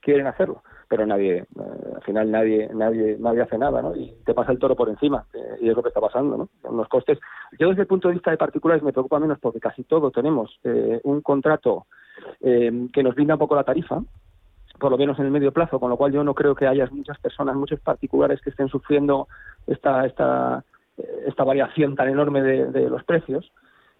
Quieren 0.00 0.26
hacerlo, 0.26 0.62
pero 0.88 1.06
nadie, 1.06 1.38
eh, 1.38 1.94
al 1.96 2.02
final 2.02 2.30
nadie, 2.30 2.68
nadie, 2.74 3.16
nadie 3.18 3.42
hace 3.42 3.58
nada, 3.58 3.82
¿no? 3.82 3.94
Y 3.94 4.14
te 4.24 4.34
pasa 4.34 4.52
el 4.52 4.58
toro 4.58 4.74
por 4.74 4.88
encima, 4.88 5.24
eh, 5.34 5.56
y 5.60 5.68
es 5.68 5.76
lo 5.76 5.82
que 5.82 5.88
está 5.88 6.00
pasando, 6.00 6.36
¿no? 6.36 6.70
Los 6.70 6.88
costes. 6.88 7.18
Yo 7.58 7.68
desde 7.68 7.82
el 7.82 7.88
punto 7.88 8.08
de 8.08 8.14
vista 8.14 8.30
de 8.30 8.36
particulares 8.36 8.82
me 8.82 8.92
preocupa 8.92 9.18
menos 9.18 9.38
porque 9.38 9.60
casi 9.60 9.84
todo 9.84 10.10
tenemos 10.10 10.58
eh, 10.64 11.00
un 11.04 11.20
contrato 11.20 11.86
que 12.40 13.02
nos 13.02 13.14
brinda 13.14 13.34
un 13.34 13.38
poco 13.38 13.54
la 13.54 13.64
tarifa, 13.64 14.02
por 14.78 14.90
lo 14.90 14.98
menos 14.98 15.18
en 15.18 15.24
el 15.24 15.30
medio 15.30 15.52
plazo, 15.52 15.80
con 15.80 15.88
lo 15.88 15.96
cual 15.96 16.12
yo 16.12 16.22
no 16.22 16.34
creo 16.34 16.54
que 16.54 16.66
haya 16.66 16.86
muchas 16.90 17.18
personas, 17.18 17.56
muchos 17.56 17.80
particulares 17.80 18.42
que 18.42 18.50
estén 18.50 18.68
sufriendo 18.68 19.26
esta, 19.66 20.04
esta, 20.04 20.62
esta 21.26 21.44
variación 21.44 21.94
tan 21.94 22.08
enorme 22.08 22.42
de 22.42 22.90
los 22.90 23.02
precios 23.04 23.50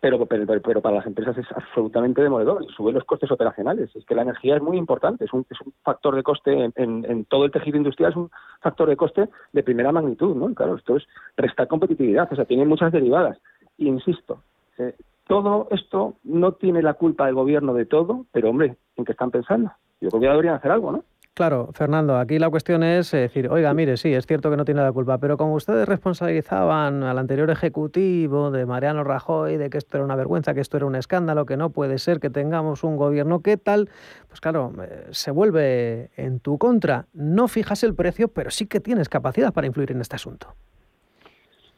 pero, 0.01 0.25
pero, 0.25 0.47
pero, 0.63 0.81
para 0.81 0.97
las 0.97 1.07
empresas 1.07 1.37
es 1.37 1.47
absolutamente 1.55 2.23
demoledor 2.23 2.65
y 2.65 2.73
sube 2.73 2.93
los 2.93 3.05
costes 3.05 3.31
operacionales. 3.31 3.95
Es 3.95 4.05
que 4.07 4.15
la 4.15 4.23
energía 4.23 4.57
es 4.57 4.63
muy 4.63 4.79
importante, 4.79 5.27
es 5.27 5.33
un, 5.33 5.47
es 5.51 5.61
un 5.61 5.75
factor 5.83 6.17
de 6.17 6.23
coste 6.23 6.71
en, 6.75 7.05
en, 7.05 7.25
todo 7.27 7.45
el 7.45 7.51
tejido 7.51 7.77
industrial, 7.77 8.13
es 8.13 8.17
un 8.17 8.31
factor 8.61 8.89
de 8.89 8.97
coste 8.97 9.29
de 9.53 9.63
primera 9.63 9.93
magnitud, 9.93 10.35
¿no? 10.35 10.55
Claro, 10.55 10.77
esto 10.77 10.97
es 10.97 11.05
prestar 11.35 11.69
competitividad, 11.69 12.33
o 12.33 12.37
sea, 12.37 12.47
tiene 12.47 12.65
muchas 12.65 12.93
derivadas. 12.93 13.39
Insisto, 13.77 14.43
eh, 14.79 14.95
todo 15.27 15.69
esto 15.71 16.15
no 16.25 16.53
tiene 16.53 16.83
la 16.83 16.95
culpa 16.95 17.27
del 17.27 17.35
gobierno 17.35 17.75
de 17.75 17.85
todo, 17.85 18.25
pero 18.33 18.51
hombre, 18.51 18.77
¿en 18.97 19.05
qué 19.05 19.13
están 19.13 19.31
pensando? 19.31 19.71
Yo 20.01 20.09
creo 20.09 20.21
que 20.21 20.29
deberían 20.29 20.55
hacer 20.55 20.71
algo, 20.71 20.93
¿no? 20.93 21.05
Claro, 21.35 21.71
Fernando, 21.73 22.19
aquí 22.19 22.39
la 22.39 22.51
cuestión 22.51 22.83
es 22.83 23.15
eh, 23.15 23.19
decir, 23.19 23.49
oiga, 23.49 23.73
mire, 23.73 23.97
sí, 23.97 24.13
es 24.13 24.27
cierto 24.27 24.51
que 24.51 24.57
no 24.57 24.65
tiene 24.65 24.83
la 24.83 24.93
culpa, 24.93 25.19
pero 25.19 25.37
como 25.37 25.55
ustedes 25.55 25.89
responsabilizaban 25.89 27.03
al 27.05 27.19
anterior 27.19 27.51
ejecutivo 27.51 28.51
de 28.51 28.67
Mariano 28.67 29.05
Rajoy 29.05 29.57
de 29.57 29.71
que 29.71 29.79
esto 29.79 29.97
era 29.97 30.05
una 30.05 30.17
vergüenza, 30.17 30.55
que 30.55 30.61
esto 30.61 30.77
era 30.77 30.87
un 30.87 30.97
escándalo, 30.97 31.47
que 31.47 31.57
no 31.57 31.71
puede 31.71 31.99
ser 31.99 32.19
que 32.19 32.31
tengamos 32.31 32.83
un 32.85 32.97
gobierno 32.97 33.41
que 33.41 33.57
tal, 33.57 33.89
pues 34.29 34.41
claro, 34.41 34.73
eh, 34.83 35.07
se 35.13 35.31
vuelve 35.31 36.11
en 36.17 36.41
tu 36.41 36.59
contra. 36.59 37.07
No 37.15 37.47
fijas 37.49 37.85
el 37.85 37.95
precio, 37.95 38.29
pero 38.29 38.51
sí 38.51 38.67
que 38.67 38.81
tienes 38.81 39.09
capacidad 39.09 39.53
para 39.53 39.69
influir 39.69 39.93
en 39.93 40.01
este 40.01 40.17
asunto. 40.17 40.49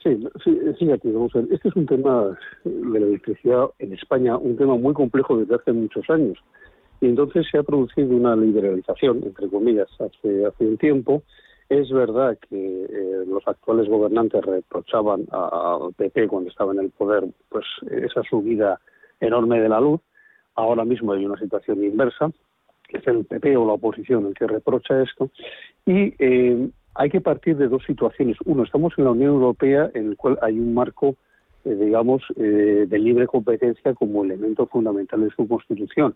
Sí, 0.03 0.19
sí, 0.43 0.61
sí 0.79 0.91
aquí, 0.91 1.13
vamos 1.13 1.37
a 1.37 1.41
ver. 1.41 1.53
Este 1.53 1.69
es 1.69 1.77
un 1.77 1.87
tema 1.87 2.37
de 2.65 2.99
la 2.99 3.07
electricidad 3.07 3.67
en 3.79 3.93
España, 3.93 4.37
un 4.37 4.57
tema 4.57 4.77
muy 4.77 4.95
complejo 4.95 5.37
desde 5.37 5.55
hace 5.55 5.73
muchos 5.73 6.09
años. 6.11 6.39
Y 7.03 7.07
entonces 7.07 7.49
se 7.51 7.59
ha 7.59 7.65
producido 7.65 8.15
una 8.15 8.37
liberalización, 8.37 9.25
entre 9.25 9.49
comillas, 9.49 9.89
hace, 9.99 10.47
hace 10.47 10.65
un 10.65 10.79
tiempo. 10.79 11.25
Es 11.69 11.91
verdad 11.91 12.39
que 12.49 12.85
eh, 12.85 13.25
los 13.27 13.43
actuales 13.49 13.89
gobernantes 13.89 14.41
reprochaban 14.45 15.27
al 15.33 15.93
PP 15.97 16.29
cuando 16.29 16.49
estaba 16.49 16.73
en 16.73 16.79
el 16.79 16.91
poder 16.91 17.25
pues 17.49 17.65
esa 17.91 18.23
subida 18.23 18.81
enorme 19.19 19.61
de 19.61 19.69
la 19.69 19.81
luz. 19.81 20.01
Ahora 20.55 20.85
mismo 20.85 21.13
hay 21.13 21.27
una 21.27 21.37
situación 21.41 21.83
inversa, 21.83 22.31
es 22.91 23.05
el 23.09 23.25
PP 23.25 23.57
o 23.57 23.67
la 23.67 23.73
oposición 23.73 24.27
el 24.27 24.35
que 24.35 24.47
reprocha 24.47 25.03
esto. 25.03 25.29
Y 25.85 26.15
eh, 26.21 26.69
hay 26.95 27.11
que 27.11 27.21
partir 27.21 27.57
de 27.57 27.67
dos 27.67 27.83
situaciones. 27.85 28.37
Uno, 28.45 28.63
estamos 28.63 28.93
en 28.97 29.05
la 29.07 29.11
Unión 29.11 29.33
Europea 29.33 29.91
en 29.95 30.11
el 30.11 30.17
cual 30.17 30.39
hay 30.41 30.57
un 30.57 30.73
marco, 30.73 31.17
eh, 31.65 31.75
digamos, 31.75 32.23
de 32.37 32.99
libre 33.01 33.27
competencia 33.27 33.93
como 33.93 34.23
elemento 34.23 34.67
fundamental 34.67 35.23
de 35.23 35.31
su 35.31 35.49
constitución. 35.49 36.15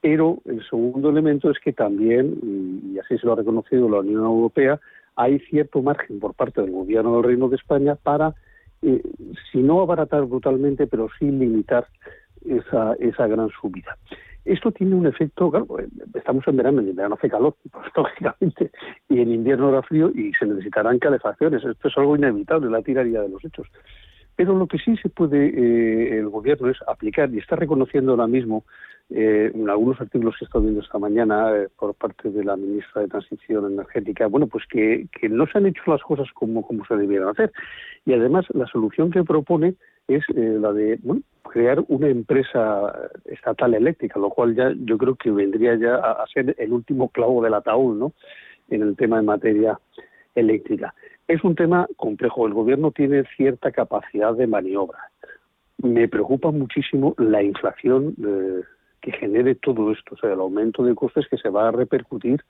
Pero 0.00 0.38
el 0.44 0.64
segundo 0.68 1.10
elemento 1.10 1.50
es 1.50 1.58
que 1.58 1.72
también, 1.72 2.38
y 2.94 2.98
así 2.98 3.18
se 3.18 3.26
lo 3.26 3.32
ha 3.32 3.36
reconocido 3.36 3.88
la 3.88 3.98
Unión 3.98 4.24
Europea, 4.24 4.80
hay 5.16 5.40
cierto 5.40 5.82
margen 5.82 6.20
por 6.20 6.34
parte 6.34 6.60
del 6.60 6.70
Gobierno 6.70 7.16
del 7.16 7.24
Reino 7.24 7.48
de 7.48 7.56
España 7.56 7.96
para, 7.96 8.34
eh, 8.82 9.02
si 9.50 9.58
no 9.58 9.80
abaratar 9.80 10.24
brutalmente, 10.26 10.86
pero 10.86 11.08
sí 11.18 11.28
limitar 11.28 11.88
esa, 12.46 12.94
esa 13.00 13.26
gran 13.26 13.48
subida. 13.60 13.96
Esto 14.44 14.72
tiene 14.72 14.94
un 14.94 15.06
efecto, 15.06 15.50
claro, 15.50 15.66
pues, 15.66 15.88
estamos 16.14 16.46
en 16.48 16.56
verano, 16.56 16.80
en 16.80 16.96
verano 16.96 17.16
hace 17.16 17.28
calor, 17.28 17.56
pues, 17.70 17.86
lógicamente, 17.96 18.70
y 19.08 19.20
en 19.20 19.32
invierno 19.32 19.68
hará 19.68 19.82
frío 19.82 20.10
y 20.14 20.32
se 20.34 20.46
necesitarán 20.46 20.98
calefacciones. 20.98 21.64
Esto 21.64 21.88
es 21.88 21.98
algo 21.98 22.16
inevitable, 22.16 22.70
la 22.70 22.80
tiraría 22.80 23.20
de 23.20 23.28
los 23.28 23.44
hechos. 23.44 23.66
Pero 24.38 24.56
lo 24.56 24.68
que 24.68 24.78
sí 24.78 24.96
se 24.98 25.08
puede 25.08 25.48
eh, 25.48 26.16
el 26.16 26.28
gobierno 26.28 26.70
es 26.70 26.76
aplicar, 26.86 27.28
y 27.34 27.38
está 27.38 27.56
reconociendo 27.56 28.12
ahora 28.12 28.28
mismo 28.28 28.64
eh, 29.10 29.50
en 29.52 29.68
algunos 29.68 30.00
artículos 30.00 30.36
que 30.38 30.44
he 30.44 30.46
estado 30.46 30.62
viendo 30.62 30.80
esta 30.80 30.96
mañana 31.00 31.56
eh, 31.56 31.66
por 31.76 31.92
parte 31.94 32.30
de 32.30 32.44
la 32.44 32.54
ministra 32.54 33.02
de 33.02 33.08
Transición 33.08 33.72
Energética, 33.72 34.28
bueno, 34.28 34.46
pues 34.46 34.64
que, 34.70 35.08
no 35.28 35.44
se 35.48 35.58
han 35.58 35.66
hecho 35.66 35.82
las 35.86 36.02
cosas 36.02 36.28
como, 36.34 36.64
como 36.64 36.84
se 36.84 36.94
debieran 36.94 37.30
hacer. 37.30 37.50
Y 38.06 38.12
además 38.12 38.46
la 38.54 38.68
solución 38.68 39.10
que 39.10 39.24
propone 39.24 39.74
es 40.06 40.22
eh, 40.36 40.56
la 40.60 40.72
de 40.72 41.00
bueno, 41.02 41.22
crear 41.42 41.82
una 41.88 42.06
empresa 42.06 43.10
estatal 43.24 43.74
eléctrica, 43.74 44.20
lo 44.20 44.30
cual 44.30 44.54
ya 44.54 44.72
yo 44.76 44.96
creo 44.96 45.16
que 45.16 45.32
vendría 45.32 45.74
ya 45.74 45.96
a, 45.96 46.22
a 46.22 46.26
ser 46.32 46.54
el 46.58 46.72
último 46.72 47.08
clavo 47.08 47.42
del 47.42 47.54
ataúd, 47.54 47.98
¿no? 47.98 48.12
En 48.70 48.82
el 48.82 48.94
tema 48.94 49.16
de 49.16 49.22
materia 49.22 49.80
eléctrica. 50.36 50.94
Es 51.28 51.44
un 51.44 51.54
tema 51.54 51.86
complejo. 51.96 52.46
El 52.46 52.54
gobierno 52.54 52.90
tiene 52.90 53.24
cierta 53.36 53.70
capacidad 53.70 54.34
de 54.34 54.46
maniobra. 54.46 54.98
Me 55.76 56.08
preocupa 56.08 56.50
muchísimo 56.50 57.14
la 57.18 57.42
inflación 57.42 58.14
eh, 58.26 58.62
que 59.02 59.12
genere 59.12 59.54
todo 59.54 59.92
esto, 59.92 60.14
o 60.14 60.18
sea, 60.18 60.32
el 60.32 60.40
aumento 60.40 60.82
de 60.82 60.94
costes 60.94 61.28
que 61.28 61.36
se 61.36 61.50
va 61.50 61.68
a 61.68 61.72
repercutir 61.72 62.42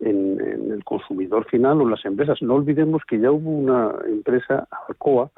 en, 0.00 0.40
el 0.40 0.82
consumidor 0.84 1.44
final 1.48 1.80
o 1.80 1.84
en 1.84 1.90
las 1.90 2.04
empresas. 2.06 2.40
No 2.40 2.54
olvidemos 2.54 3.02
que 3.04 3.20
ya 3.20 3.30
hubo 3.30 3.50
una 3.50 3.94
empresa, 4.06 4.66
Alcoa, 4.88 5.30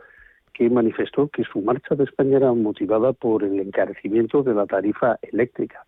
que 0.54 0.70
manifestó 0.70 1.28
que 1.28 1.42
su 1.42 1.60
marcha 1.60 1.96
de 1.96 2.04
España 2.04 2.38
era 2.38 2.52
motivada 2.52 3.12
por 3.12 3.42
el 3.42 3.58
encarecimiento 3.60 4.42
de 4.42 4.54
la 4.54 4.64
tarifa 4.64 5.18
eléctrica. 5.22 5.84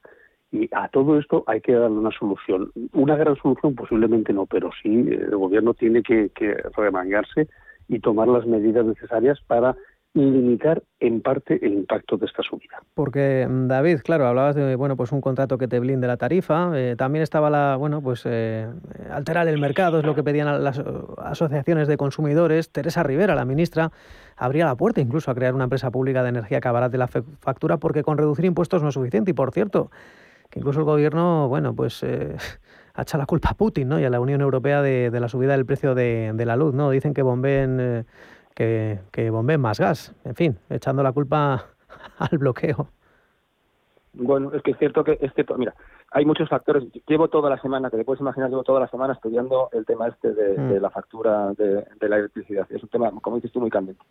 Y 0.50 0.68
a 0.72 0.88
todo 0.88 1.18
esto 1.18 1.44
hay 1.46 1.60
que 1.60 1.72
darle 1.72 1.98
una 1.98 2.10
solución. 2.10 2.70
Una 2.92 3.16
gran 3.16 3.36
solución 3.36 3.74
posiblemente 3.74 4.32
no, 4.32 4.46
pero 4.46 4.70
sí 4.82 4.88
el 4.88 5.36
gobierno 5.36 5.74
tiene 5.74 6.02
que, 6.02 6.30
que 6.34 6.54
remangarse 6.76 7.48
y 7.88 8.00
tomar 8.00 8.28
las 8.28 8.46
medidas 8.46 8.86
necesarias 8.86 9.38
para 9.46 9.76
limitar 10.14 10.82
en 11.00 11.20
parte 11.20 11.64
el 11.64 11.74
impacto 11.74 12.16
de 12.16 12.26
esta 12.26 12.42
subida. 12.42 12.82
Porque 12.94 13.46
mm, 13.48 13.68
David, 13.68 14.00
claro, 14.02 14.26
hablabas 14.26 14.56
de 14.56 14.74
bueno 14.74 14.96
pues 14.96 15.12
un 15.12 15.20
contrato 15.20 15.58
que 15.58 15.68
te 15.68 15.78
blinde 15.78 16.06
la 16.06 16.16
tarifa, 16.16 16.72
eh, 16.74 16.96
también 16.96 17.22
estaba 17.22 17.50
la 17.50 17.76
bueno 17.76 18.02
pues 18.02 18.24
eh, 18.26 18.66
alterar 19.10 19.48
el 19.48 19.60
mercado 19.60 19.98
es 19.98 20.04
lo 20.04 20.14
que 20.14 20.22
pedían 20.22 20.64
las 20.64 20.82
asociaciones 21.18 21.88
de 21.88 21.96
consumidores. 21.96 22.70
Teresa 22.70 23.02
Rivera, 23.02 23.34
la 23.34 23.44
ministra, 23.44 23.92
abría 24.36 24.64
la 24.64 24.76
puerta 24.76 25.00
incluso 25.00 25.30
a 25.30 25.34
crear 25.34 25.54
una 25.54 25.64
empresa 25.64 25.90
pública 25.90 26.22
de 26.22 26.30
energía 26.30 26.60
que 26.60 26.68
abarate 26.68 26.98
la 26.98 27.08
factura 27.08 27.76
porque 27.76 28.02
con 28.02 28.18
reducir 28.18 28.44
impuestos 28.44 28.82
no 28.82 28.88
es 28.88 28.94
suficiente 28.94 29.30
y 29.30 29.34
por 29.34 29.52
cierto 29.52 29.90
que 30.50 30.60
incluso 30.60 30.80
el 30.80 30.86
gobierno 30.86 31.48
bueno 31.48 31.74
pues 31.74 32.02
eh, 32.02 32.36
ha 32.94 33.02
echado 33.02 33.22
la 33.22 33.26
culpa 33.26 33.50
a 33.50 33.54
Putin 33.54 33.88
¿no? 33.88 34.00
y 34.00 34.04
a 34.04 34.10
la 34.10 34.20
Unión 34.20 34.40
Europea 34.40 34.82
de, 34.82 35.10
la 35.10 35.28
subida 35.28 35.52
del 35.52 35.66
precio 35.66 35.94
de, 35.94 36.32
de, 36.34 36.46
la 36.46 36.56
luz, 36.56 36.74
¿no? 36.74 36.90
Dicen 36.90 37.14
que 37.14 37.22
bomben 37.22 38.04
que, 38.58 38.98
que 39.12 39.30
bombeen 39.30 39.60
más 39.60 39.78
gas. 39.78 40.12
En 40.24 40.34
fin, 40.34 40.58
echando 40.68 41.04
la 41.04 41.12
culpa 41.12 41.66
al 42.18 42.38
bloqueo. 42.38 42.88
Bueno, 44.14 44.50
es 44.52 44.62
que 44.62 44.72
es 44.72 44.78
cierto 44.78 45.04
que, 45.04 45.16
es 45.20 45.32
cierto, 45.34 45.56
mira, 45.56 45.74
hay 46.10 46.24
muchos 46.24 46.48
factores. 46.48 46.84
Llevo 47.06 47.28
toda 47.28 47.50
la 47.50 47.60
semana, 47.60 47.88
que 47.88 47.96
te 47.96 48.04
puedes 48.04 48.20
imaginar, 48.20 48.50
llevo 48.50 48.64
toda 48.64 48.80
la 48.80 48.88
semana 48.88 49.12
estudiando 49.12 49.68
el 49.72 49.86
tema 49.86 50.08
este 50.08 50.32
de, 50.32 50.58
mm. 50.58 50.82
la 50.82 50.90
factura 50.90 51.52
de, 51.52 51.86
la 52.00 52.16
electricidad. 52.16 52.66
Es 52.70 52.82
un 52.82 52.88
tema, 52.88 53.12
como 53.22 53.36
dices 53.36 53.52
tú, 53.52 53.60
muy 53.60 53.70
candente. 53.70 54.02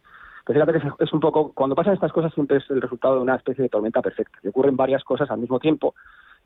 Pero 0.46 0.62
fíjate 0.66 0.80
que 0.80 1.04
es, 1.04 1.12
un 1.12 1.20
poco, 1.20 1.52
cuando 1.54 1.76
pasan 1.76 1.96
estas 1.96 2.14
cosas 2.14 2.34
siempre 2.34 2.58
es 2.58 2.70
el 2.70 2.82
resultado 2.82 3.16
de 3.16 3.22
una 3.22 3.36
especie 3.36 3.64
de 3.64 3.70
tormenta 3.70 4.02
perfecta. 4.02 4.40
Y 4.44 4.48
ocurren 4.48 4.78
varias 4.78 5.04
cosas 5.04 5.30
al 5.30 5.40
mismo 5.40 5.60
tiempo 5.60 5.94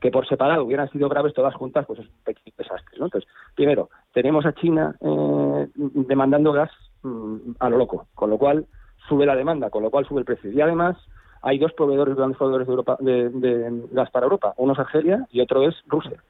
que 0.02 0.10
por 0.10 0.28
separado 0.28 0.64
hubieran 0.64 0.90
sido 0.90 1.08
graves 1.08 1.32
todas 1.32 1.54
juntas, 1.54 1.86
pues 1.86 2.00
es 2.00 2.06
un 2.06 2.14
desastre. 2.58 2.98
¿no? 2.98 3.06
Entonces, 3.06 3.30
primero, 3.54 3.88
tenemos 4.12 4.44
a 4.44 4.52
China 4.52 4.94
eh, 5.00 5.68
demandando 5.74 6.52
gas 6.52 6.70
Mm, 7.02 7.56
a 7.58 7.68
lo 7.68 7.78
loco, 7.78 8.06
con 8.14 8.30
lo 8.30 8.38
cual 8.38 8.66
sube 9.08 9.26
la 9.26 9.34
demanda, 9.34 9.70
con 9.70 9.82
lo 9.82 9.90
cual 9.90 10.06
sube 10.06 10.20
el 10.20 10.24
precio. 10.24 10.52
Y 10.52 10.60
además 10.60 10.96
hay 11.42 11.58
dos 11.58 11.72
proveedores, 11.72 12.14
grandes 12.14 12.38
proveedores 12.38 12.68
de, 12.68 12.70
Europa, 12.70 12.96
de, 13.00 13.88
gas 13.90 14.10
para 14.10 14.24
Europa, 14.24 14.54
uno 14.56 14.72
es 14.72 14.78
Argelia 14.78 15.26
y 15.30 15.40
otro 15.40 15.66
es 15.68 15.74
Rusia. 15.86 16.22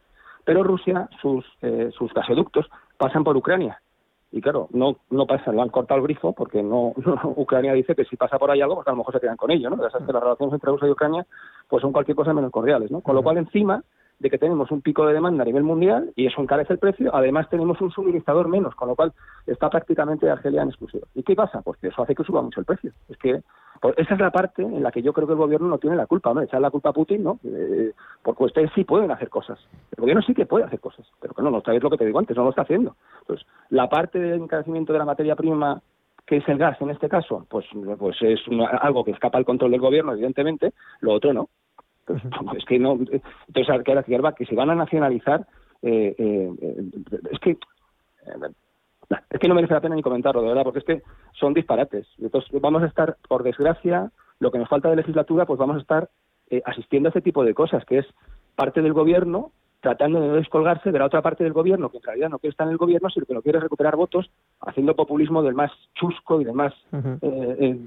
Pero 0.45 0.63
Rusia, 0.63 1.09
sus, 1.21 1.45
eh, 1.61 1.91
sus 1.97 2.13
gasoductos 2.15 2.69
pasan 2.97 3.23
por 3.23 3.37
Ucrania. 3.37 3.81
Y 4.33 4.41
claro, 4.41 4.69
no, 4.73 4.97
no 5.11 5.27
pasan, 5.27 5.57
lo 5.57 5.63
han 5.63 5.69
cortado 5.69 6.01
el 6.01 6.05
grifo 6.05 6.33
porque 6.33 6.63
no, 6.63 6.93
Ucrania 7.37 7.75
dice 7.75 7.95
que 7.95 8.05
si 8.05 8.17
pasa 8.17 8.39
por 8.39 8.51
ahí 8.51 8.61
algo, 8.61 8.77
pues 8.77 8.89
a 8.89 8.91
lo 8.91 8.97
mejor 8.97 9.15
se 9.15 9.21
quedan 9.21 9.37
con 9.37 9.51
ello, 9.51 9.71
¿no? 9.71 9.77
Ya 9.77 9.91
sabes 9.91 10.07
que 10.07 10.13
las 10.13 10.23
relaciones 10.23 10.55
entre 10.55 10.71
Rusia 10.71 10.89
y 10.89 10.93
Ucrania 10.93 11.27
pues 11.69 11.83
son 11.83 11.93
cualquier 11.93 12.17
cosa 12.17 12.33
menos 12.33 12.51
cordiales, 12.51 12.91
¿no? 12.91 13.03
Con 13.03 13.15
lo 13.15 13.23
cual 13.23 13.37
encima 13.39 13.83
de 14.23 14.31
que 14.31 14.39
tenemos 14.39 14.71
un 14.71 14.83
pico 14.83 15.05
de 15.05 15.15
demanda 15.15 15.43
a 15.43 15.47
nivel 15.47 15.65
mundial 15.65 16.13
y 16.15 16.27
eso 16.27 16.41
encarece 16.41 16.73
el 16.73 16.79
precio. 16.79 17.15
Además, 17.15 17.51
tenemos 17.51 17.81
un 17.81 17.91
suministrador 17.91 18.49
menos, 18.49 18.75
con 18.77 18.89
lo 18.89 18.95
cual 18.95 19.13
está 19.47 19.69
prácticamente 19.69 20.31
Argelia 20.31 20.63
en 20.63 20.69
exclusiva. 20.69 21.09
¿Y 21.15 21.25
qué 21.25 21.35
pasa? 21.35 21.61
Pues 21.61 21.79
que 21.81 21.89
eso 21.89 22.03
hace 22.03 22.15
que 22.15 22.23
suba 22.23 22.41
mucho 22.41 22.61
el 22.61 22.67
precio. 22.67 22.93
Es 23.09 23.17
que 23.19 23.43
pues 23.81 23.99
esa 23.99 24.15
es 24.15 24.21
la 24.21 24.31
parte 24.31 24.63
en 24.63 24.81
la 24.81 24.93
que 24.93 25.03
yo 25.03 25.13
creo 25.13 25.27
que 25.27 25.33
el 25.33 25.41
gobierno 25.41 25.67
no 25.67 25.79
tiene 25.79 25.97
la 25.97 26.07
culpa. 26.07 26.31
Hombre, 26.31 26.45
echar 26.45 26.61
la 26.61 26.71
culpa 26.71 26.91
a 26.91 26.93
Putin, 26.93 27.25
¿no? 27.25 27.41
Eh, 27.43 27.93
porque 28.23 28.45
ustedes 28.45 28.71
sí 28.77 28.85
pueden 28.85 29.11
hacer 29.11 29.29
cosas. 29.29 29.59
El 29.97 30.03
gobierno 30.03 30.23
sí 30.23 30.35
que 30.35 30.47
puede 30.47 30.65
hacer 30.65 30.79
cosas, 30.79 31.05
pero 31.21 31.35
que 31.35 31.43
no, 31.43 31.51
no 31.51 31.59
es 31.59 31.83
lo 31.83 31.91
que 31.91 31.99
te 31.99 32.07
digo 32.07 32.21
antes, 32.21 32.37
no 32.37 32.45
lo 32.45 32.51
está 32.51 32.63
haciendo. 32.63 32.95
Entonces, 33.23 33.45
la 33.71 33.89
parte 33.89 34.21
del 34.21 34.43
encarecimiento 34.43 34.93
de 34.93 35.01
la 35.01 35.05
materia 35.05 35.35
prima 35.35 35.83
que 36.27 36.37
es 36.37 36.49
el 36.49 36.59
gas 36.59 36.81
en 36.81 36.91
este 36.91 37.09
caso, 37.09 37.45
pues, 37.51 37.67
pues 37.99 38.17
es 38.23 38.41
algo 38.81 39.05
que 39.05 39.11
escapa 39.11 39.39
al 39.39 39.45
control 39.45 39.73
del 39.73 39.81
gobierno, 39.81 40.13
evidentemente, 40.13 40.73
lo 41.01 41.15
otro 41.15 41.33
no. 41.33 41.49
Es 42.57 42.65
que 42.65 42.79
no. 42.79 42.93
Entonces, 42.93 43.85
que 43.85 44.33
que 44.37 44.47
se 44.47 44.55
van 44.55 44.71
a 44.71 44.75
nacionalizar 44.75 45.47
es 45.83 46.17
que 47.41 47.59
es 49.31 49.41
que 49.41 49.49
no 49.49 49.55
merece 49.55 49.75
la 49.75 49.81
pena 49.81 49.95
ni 49.95 50.03
comentarlo, 50.03 50.43
de 50.43 50.49
verdad, 50.49 50.65
porque 50.65 50.79
es 50.79 50.85
que 50.85 51.03
son 51.33 51.53
disparates. 51.55 52.07
Entonces, 52.19 52.51
vamos 52.61 52.83
a 52.83 52.87
estar, 52.87 53.17
por 53.29 53.43
desgracia, 53.43 54.11
lo 54.39 54.51
que 54.51 54.59
nos 54.59 54.69
falta 54.69 54.89
de 54.89 54.97
legislatura, 54.97 55.45
pues 55.45 55.59
vamos 55.59 55.77
a 55.77 55.81
estar 55.81 56.09
asistiendo 56.65 57.09
a 57.09 57.11
este 57.11 57.21
tipo 57.21 57.45
de 57.45 57.55
cosas, 57.55 57.85
que 57.85 57.99
es 57.99 58.07
parte 58.55 58.81
del 58.81 58.93
gobierno 58.93 59.53
tratando 59.83 60.21
de 60.21 60.29
no 60.29 60.35
descolgarse 60.35 60.93
de 60.93 60.99
la 60.99 61.07
otra 61.07 61.23
parte 61.23 61.43
del 61.43 61.53
gobierno, 61.53 61.91
que 61.91 61.97
en 61.97 62.03
realidad 62.05 62.29
no 62.31 62.39
quiere 62.39 62.53
estar 62.53 62.67
en 62.69 62.73
el 62.73 62.79
gobierno, 62.79 63.11
sino 63.11 63.27
que 63.27 63.35
no 63.35 63.43
quiere 63.43 63.59
recuperar 63.59 63.97
votos, 63.97 64.31
haciendo 64.61 64.95
populismo 64.95 65.43
del 65.43 65.55
más 65.55 65.73
chusco 65.95 66.41
y 66.41 66.45
del 66.45 66.55
más... 66.55 66.73
eh, 67.21 67.79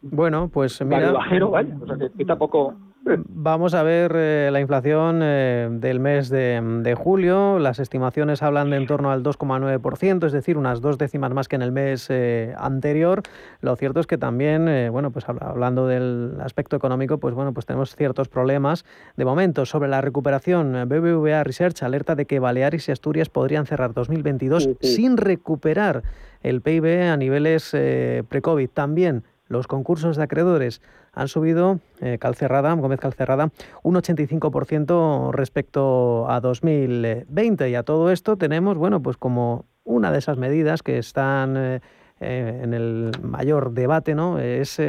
bueno, 0.00 0.48
pues 0.48 0.82
mira... 0.82 1.12
Bajero, 1.12 1.50
vaya, 1.50 1.76
o 1.80 1.86
sea, 1.86 1.96
que 2.16 2.24
tampoco... 2.24 2.74
Vamos 3.06 3.74
a 3.74 3.82
ver 3.82 4.12
eh, 4.14 4.48
la 4.50 4.60
inflación 4.60 5.20
eh, 5.22 5.68
del 5.70 6.00
mes 6.00 6.30
de, 6.30 6.94
julio. 6.96 7.58
Las 7.58 7.78
estimaciones 7.78 8.42
hablan 8.42 8.70
de 8.70 8.78
en 8.78 8.86
torno 8.86 9.10
al 9.10 9.22
2,9%, 9.22 10.26
es 10.26 10.32
decir, 10.32 10.56
unas 10.56 10.80
dos 10.80 10.96
décimas 10.96 11.32
más 11.34 11.46
que 11.46 11.56
en 11.56 11.62
el 11.62 11.70
mes 11.70 12.06
eh, 12.08 12.54
anterior. 12.56 13.22
Lo 13.60 13.76
cierto 13.76 14.00
es 14.00 14.06
que 14.06 14.16
también, 14.16 14.90
bueno, 14.90 15.10
pues 15.10 15.26
hablando 15.28 15.86
del 15.86 16.38
aspecto 16.40 16.76
económico, 16.76 17.18
pues 17.18 17.34
bueno, 17.34 17.52
pues 17.52 17.66
tenemos 17.66 17.94
ciertos 17.94 18.28
problemas. 18.28 18.86
De 19.16 19.26
momento, 19.26 19.66
sobre 19.66 19.90
la 19.90 20.00
recuperación, 20.00 20.88
BBVA 20.88 21.44
Research 21.44 21.82
alerta 21.82 22.14
de 22.14 22.24
que 22.24 22.38
Baleares 22.38 22.88
y 22.88 22.92
Asturias 22.92 23.28
podrían 23.28 23.66
cerrar 23.66 23.92
2022 23.92 24.70
sin 24.80 25.18
recuperar 25.18 26.02
el 26.42 26.62
PIB 26.62 27.02
a 27.02 27.16
niveles 27.18 27.70
pre-COVID. 27.70 28.70
También 28.70 29.24
los 29.48 29.66
concursos 29.66 30.16
de 30.16 30.22
acreedores 30.22 30.80
han 31.14 31.28
subido 31.28 31.80
eh, 32.00 32.18
Calcerrada, 32.18 32.72
Gómez 32.74 33.00
Calcerrada, 33.00 33.50
un 33.82 33.94
85% 33.94 35.32
respecto 35.32 36.30
a 36.30 36.40
2020. 36.40 37.70
Y 37.70 37.74
a 37.74 37.82
todo 37.82 38.10
esto 38.10 38.36
tenemos, 38.36 38.76
bueno, 38.76 39.00
pues 39.00 39.16
como 39.16 39.66
una 39.84 40.10
de 40.10 40.18
esas 40.18 40.36
medidas 40.36 40.82
que 40.82 40.98
están 40.98 41.56
eh, 41.56 41.80
eh, 42.20 42.60
en 42.62 42.74
el 42.74 43.12
mayor 43.22 43.72
debate, 43.72 44.14
¿no? 44.14 44.38
Es 44.38 44.80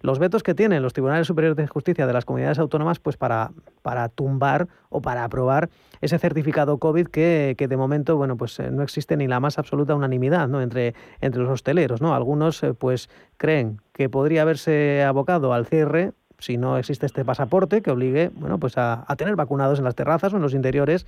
los 0.00 0.18
vetos 0.18 0.42
que 0.42 0.54
tienen 0.54 0.82
los 0.82 0.92
tribunales 0.92 1.26
superiores 1.26 1.56
de 1.56 1.66
justicia 1.66 2.06
de 2.06 2.12
las 2.12 2.24
comunidades 2.24 2.58
autónomas 2.58 2.98
pues 2.98 3.16
para, 3.16 3.52
para 3.82 4.08
tumbar 4.08 4.68
o 4.88 5.00
para 5.00 5.24
aprobar 5.24 5.68
ese 6.00 6.18
certificado 6.18 6.78
COVID 6.78 7.08
que, 7.08 7.54
de 7.58 7.76
momento 7.76 8.16
bueno 8.16 8.36
pues 8.36 8.58
eh, 8.60 8.70
no 8.70 8.82
existe 8.82 9.16
ni 9.16 9.26
la 9.26 9.40
más 9.40 9.58
absoluta 9.58 9.94
unanimidad 9.94 10.48
¿no? 10.48 10.62
entre, 10.62 10.94
entre 11.20 11.42
los 11.42 11.50
hosteleros. 11.50 12.00
¿no? 12.00 12.14
Algunos 12.14 12.62
eh, 12.62 12.74
pues 12.74 13.08
creen 13.36 13.80
que 13.92 14.08
podría 14.08 14.42
haberse 14.42 15.02
abocado 15.04 15.52
al 15.52 15.66
cierre 15.66 16.12
si 16.38 16.56
no 16.56 16.78
existe 16.78 17.04
este 17.04 17.24
pasaporte 17.24 17.82
que 17.82 17.90
obligue 17.90 18.30
bueno 18.34 18.58
pues 18.58 18.78
a, 18.78 19.04
a 19.06 19.16
tener 19.16 19.36
vacunados 19.36 19.78
en 19.78 19.84
las 19.84 19.94
terrazas 19.94 20.32
o 20.32 20.36
en 20.36 20.42
los 20.42 20.54
interiores 20.54 21.06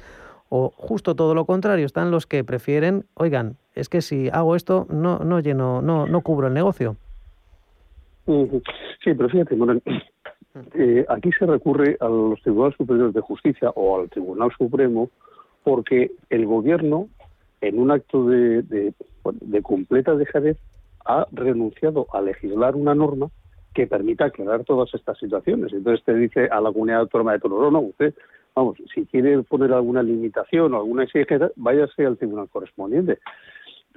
o 0.55 0.71
justo 0.77 1.15
todo 1.15 1.35
lo 1.35 1.47
contrario, 1.47 1.87
están 1.87 2.11
los 2.11 2.27
que 2.27 2.45
prefieren, 2.45 3.07
oigan, 3.15 3.57
es 3.75 3.89
que 3.89 4.03
si 4.03 4.29
hago 4.29 4.55
esto 4.55 4.87
no, 4.91 5.19
no 5.21 5.41
lleno, 5.41 5.81
no, 5.81 6.07
no 6.07 6.21
cubro 6.21 6.49
el 6.49 6.53
negocio. 6.53 6.99
Sí, 8.27 9.15
pero 9.15 9.29
fíjate, 9.29 9.57
eh, 10.75 11.05
aquí 11.09 11.31
se 11.39 11.47
recurre 11.47 11.97
a 12.01 12.09
los 12.09 12.41
tribunales 12.43 12.77
superiores 12.77 13.15
de 13.15 13.21
justicia 13.21 13.71
o 13.71 14.01
al 14.01 14.11
Tribunal 14.11 14.51
Supremo 14.57 15.11
porque 15.65 16.13
el 16.31 16.47
gobierno, 16.47 17.09
en 17.61 17.79
un 17.79 17.91
acto 17.91 18.27
de, 18.27 18.63
de, 18.63 19.63
completa 19.63 20.15
dejadez, 20.15 20.59
ha 21.05 21.27
renunciado 21.33 22.07
a 22.13 22.21
legislar 22.21 22.77
una 22.77 22.95
norma 22.95 23.29
que 23.75 23.87
permita 23.87 24.27
aclarar 24.27 24.65
todas 24.65 24.93
estas 24.95 25.19
situaciones. 25.19 25.73
Entonces 25.73 26.05
te 26.05 26.15
dice 26.15 26.49
a 26.51 26.61
la 26.61 26.73
comunidad 26.73 27.01
autónoma 27.01 27.33
de 27.33 27.39
Toro, 27.39 27.71
no, 27.71 27.81
usted, 27.81 28.15
vamos, 28.55 28.77
si 28.95 29.07
quiere 29.07 29.43
poner 29.43 29.73
alguna 29.73 30.03
limitación 30.03 30.75
o 30.75 30.77
alguna 30.77 31.05
exigencia, 31.05 31.51
váyase 31.57 32.05
al 32.05 32.19
tribunal 32.19 32.49
correspondiente. 32.51 33.19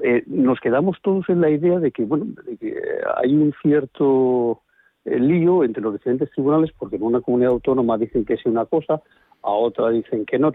Eh, 0.03 0.23
nos 0.27 0.59
quedamos 0.59 0.97
todos 1.01 1.27
en 1.29 1.41
la 1.41 1.49
idea 1.49 1.79
de 1.79 1.91
que, 1.91 2.03
bueno, 2.03 2.25
de 2.45 2.57
que 2.57 2.75
hay 3.17 3.33
un 3.33 3.53
cierto 3.61 4.61
eh, 5.05 5.19
lío 5.19 5.63
entre 5.63 5.81
los 5.81 5.93
diferentes 5.93 6.29
tribunales 6.31 6.71
porque 6.77 6.97
en 6.97 7.03
una 7.03 7.21
comunidad 7.21 7.51
autónoma 7.51 7.97
dicen 7.97 8.25
que 8.25 8.33
es 8.33 8.45
una 8.45 8.65
cosa, 8.65 9.01
a 9.41 9.51
otra 9.51 9.89
dicen 9.89 10.25
que 10.25 10.39
no. 10.39 10.51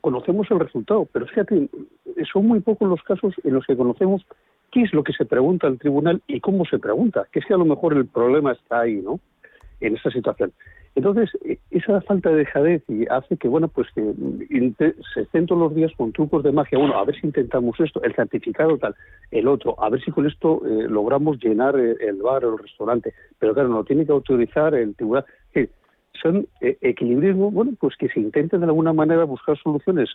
Conocemos 0.00 0.50
el 0.50 0.58
resultado, 0.58 1.06
pero 1.12 1.26
fíjate, 1.26 1.68
son 2.32 2.46
muy 2.46 2.60
pocos 2.60 2.88
los 2.88 3.02
casos 3.02 3.34
en 3.44 3.54
los 3.54 3.64
que 3.64 3.76
conocemos 3.76 4.26
qué 4.72 4.82
es 4.82 4.92
lo 4.92 5.04
que 5.04 5.12
se 5.12 5.24
pregunta 5.24 5.68
al 5.68 5.78
tribunal 5.78 6.20
y 6.26 6.40
cómo 6.40 6.64
se 6.64 6.78
pregunta, 6.80 7.26
que 7.30 7.38
es 7.38 7.46
que 7.46 7.54
a 7.54 7.58
lo 7.58 7.64
mejor 7.64 7.94
el 7.94 8.06
problema 8.06 8.52
está 8.52 8.80
ahí, 8.80 8.96
¿no? 8.96 9.20
En 9.80 9.94
esa 9.94 10.10
situación. 10.10 10.52
Entonces, 10.94 11.30
e, 11.44 11.58
esa 11.70 12.00
falta 12.02 12.30
de 12.30 12.36
dejadez 12.36 12.82
hace 13.10 13.36
que, 13.36 13.48
bueno, 13.48 13.68
pues 13.68 13.88
que 13.94 14.14
se 15.14 15.20
estén 15.20 15.46
todos 15.46 15.60
los 15.60 15.74
días 15.74 15.92
con 15.96 16.12
trucos 16.12 16.42
de 16.44 16.52
magia. 16.52 16.78
Bueno, 16.78 16.96
a 16.96 17.04
ver 17.04 17.18
si 17.20 17.26
intentamos 17.26 17.78
esto, 17.80 18.02
el 18.02 18.14
certificado 18.14 18.78
tal, 18.78 18.94
el 19.30 19.48
otro, 19.48 19.74
a 19.82 19.90
ver 19.90 20.02
si 20.02 20.10
con 20.12 20.26
esto 20.26 20.62
eh, 20.64 20.86
logramos 20.88 21.38
llenar 21.42 21.78
eh, 21.78 21.96
el 22.00 22.22
bar 22.22 22.44
o 22.44 22.52
el 22.52 22.58
restaurante. 22.58 23.12
Pero 23.38 23.54
claro, 23.54 23.68
no 23.68 23.84
tiene 23.84 24.06
que 24.06 24.12
autorizar 24.12 24.74
el 24.74 24.94
tribunal. 24.94 25.24
son 26.22 26.46
eh, 26.60 26.78
equilibrismos, 26.80 27.52
bueno, 27.52 27.72
pues 27.78 27.96
que 27.96 28.08
se 28.08 28.20
intenten 28.20 28.60
de 28.60 28.66
alguna 28.66 28.92
manera 28.92 29.24
buscar 29.24 29.58
soluciones 29.58 30.10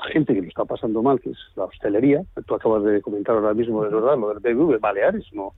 a 0.00 0.08
gente 0.08 0.34
que 0.34 0.42
lo 0.42 0.48
está 0.48 0.64
pasando 0.64 1.02
mal, 1.02 1.20
que 1.20 1.30
es 1.30 1.38
la 1.56 1.64
hostelería. 1.64 2.22
Tú 2.46 2.54
acabas 2.54 2.84
de 2.84 3.02
comentar 3.02 3.34
ahora 3.34 3.54
mismo, 3.54 3.84
de 3.84 3.90
verdad, 3.90 4.16
lo 4.16 4.34
del 4.34 4.54
BBV, 4.54 4.80
Baleares, 4.80 5.26
no, 5.32 5.52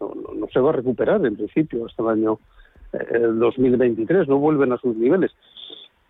no 0.00 0.46
se 0.52 0.60
va 0.60 0.70
a 0.70 0.74
recuperar 0.74 1.24
en 1.24 1.36
principio 1.36 1.86
hasta 1.86 2.02
el 2.02 2.08
año 2.10 2.38
el 2.92 3.38
2023, 3.38 4.28
no 4.28 4.38
vuelven 4.38 4.72
a 4.72 4.78
sus 4.78 4.96
niveles. 4.96 5.32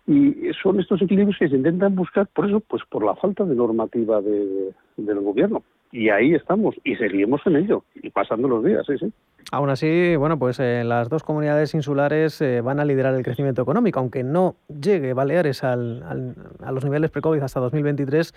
Y 0.07 0.51
son 0.61 0.79
estos 0.79 1.01
equilibrios 1.01 1.37
que 1.37 1.49
se 1.49 1.55
intentan 1.55 1.95
buscar, 1.95 2.27
por 2.27 2.47
eso, 2.47 2.61
pues 2.61 2.81
por 2.89 3.05
la 3.05 3.15
falta 3.15 3.43
de 3.45 3.55
normativa 3.55 4.21
de, 4.21 4.71
del 4.97 5.19
gobierno. 5.19 5.63
Y 5.91 6.09
ahí 6.09 6.33
estamos, 6.33 6.75
y 6.83 6.95
seguimos 6.95 7.41
en 7.45 7.57
ello, 7.57 7.83
y 7.95 8.09
pasando 8.09 8.47
los 8.47 8.63
días, 8.63 8.85
sí, 8.87 8.97
sí. 8.97 9.11
Aún 9.51 9.71
así, 9.71 10.15
bueno, 10.15 10.37
pues 10.37 10.59
eh, 10.59 10.83
las 10.85 11.09
dos 11.09 11.23
comunidades 11.23 11.73
insulares 11.73 12.39
eh, 12.39 12.61
van 12.61 12.79
a 12.79 12.85
liderar 12.85 13.15
el 13.15 13.23
crecimiento 13.23 13.63
económico, 13.63 13.99
aunque 13.99 14.23
no 14.23 14.57
llegue 14.67 15.13
Baleares 15.13 15.63
al, 15.63 16.35
a 16.63 16.71
los 16.71 16.83
niveles 16.83 17.09
pre-COVID 17.09 17.41
hasta 17.41 17.59
2023, 17.59 18.35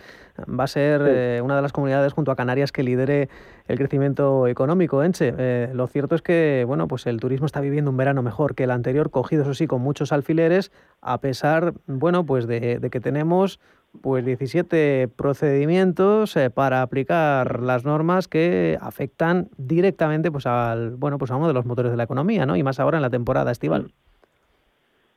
va 0.58 0.64
a 0.64 0.66
ser 0.66 1.02
eh, 1.06 1.40
una 1.44 1.56
de 1.56 1.60
las 1.60 1.72
comunidades 1.72 2.14
junto 2.14 2.30
a 2.30 2.36
Canarias 2.36 2.72
que 2.72 2.82
lidere 2.82 3.28
el 3.68 3.76
crecimiento 3.76 4.46
económico. 4.46 5.04
Enche, 5.04 5.68
lo 5.74 5.86
cierto 5.86 6.14
es 6.14 6.22
que, 6.22 6.64
bueno, 6.66 6.88
pues 6.88 7.06
el 7.06 7.20
turismo 7.20 7.44
está 7.44 7.60
viviendo 7.60 7.90
un 7.90 7.98
verano 7.98 8.22
mejor 8.22 8.54
que 8.54 8.64
el 8.64 8.70
anterior, 8.70 9.10
cogido 9.10 9.42
eso 9.42 9.52
sí 9.52 9.66
con 9.66 9.82
muchos 9.82 10.12
alfileres, 10.12 10.72
a 11.02 11.20
pesar, 11.20 11.74
bueno, 11.86 12.24
pues 12.24 12.46
de, 12.46 12.78
de 12.78 12.90
que 12.90 13.00
tenemos 13.00 13.60
pues 14.00 14.24
17 14.24 15.08
procedimientos 15.08 16.36
eh, 16.36 16.50
para 16.50 16.82
aplicar 16.82 17.60
las 17.60 17.84
normas 17.84 18.26
que 18.26 18.78
afectan 18.80 19.50
directamente 19.58 20.30
pues 20.30 20.46
al 20.46 20.96
bueno 21.02 21.18
pues 21.18 21.30
a 21.30 21.36
uno 21.36 21.48
de 21.48 21.52
los 21.52 21.66
motores 21.66 21.90
de 21.90 21.96
la 21.98 22.04
economía, 22.04 22.46
¿no? 22.46 22.56
Y 22.56 22.62
más 22.62 22.80
ahora 22.80 22.96
en 22.96 23.02
la 23.02 23.10
temporada 23.10 23.50
estival. 23.50 23.92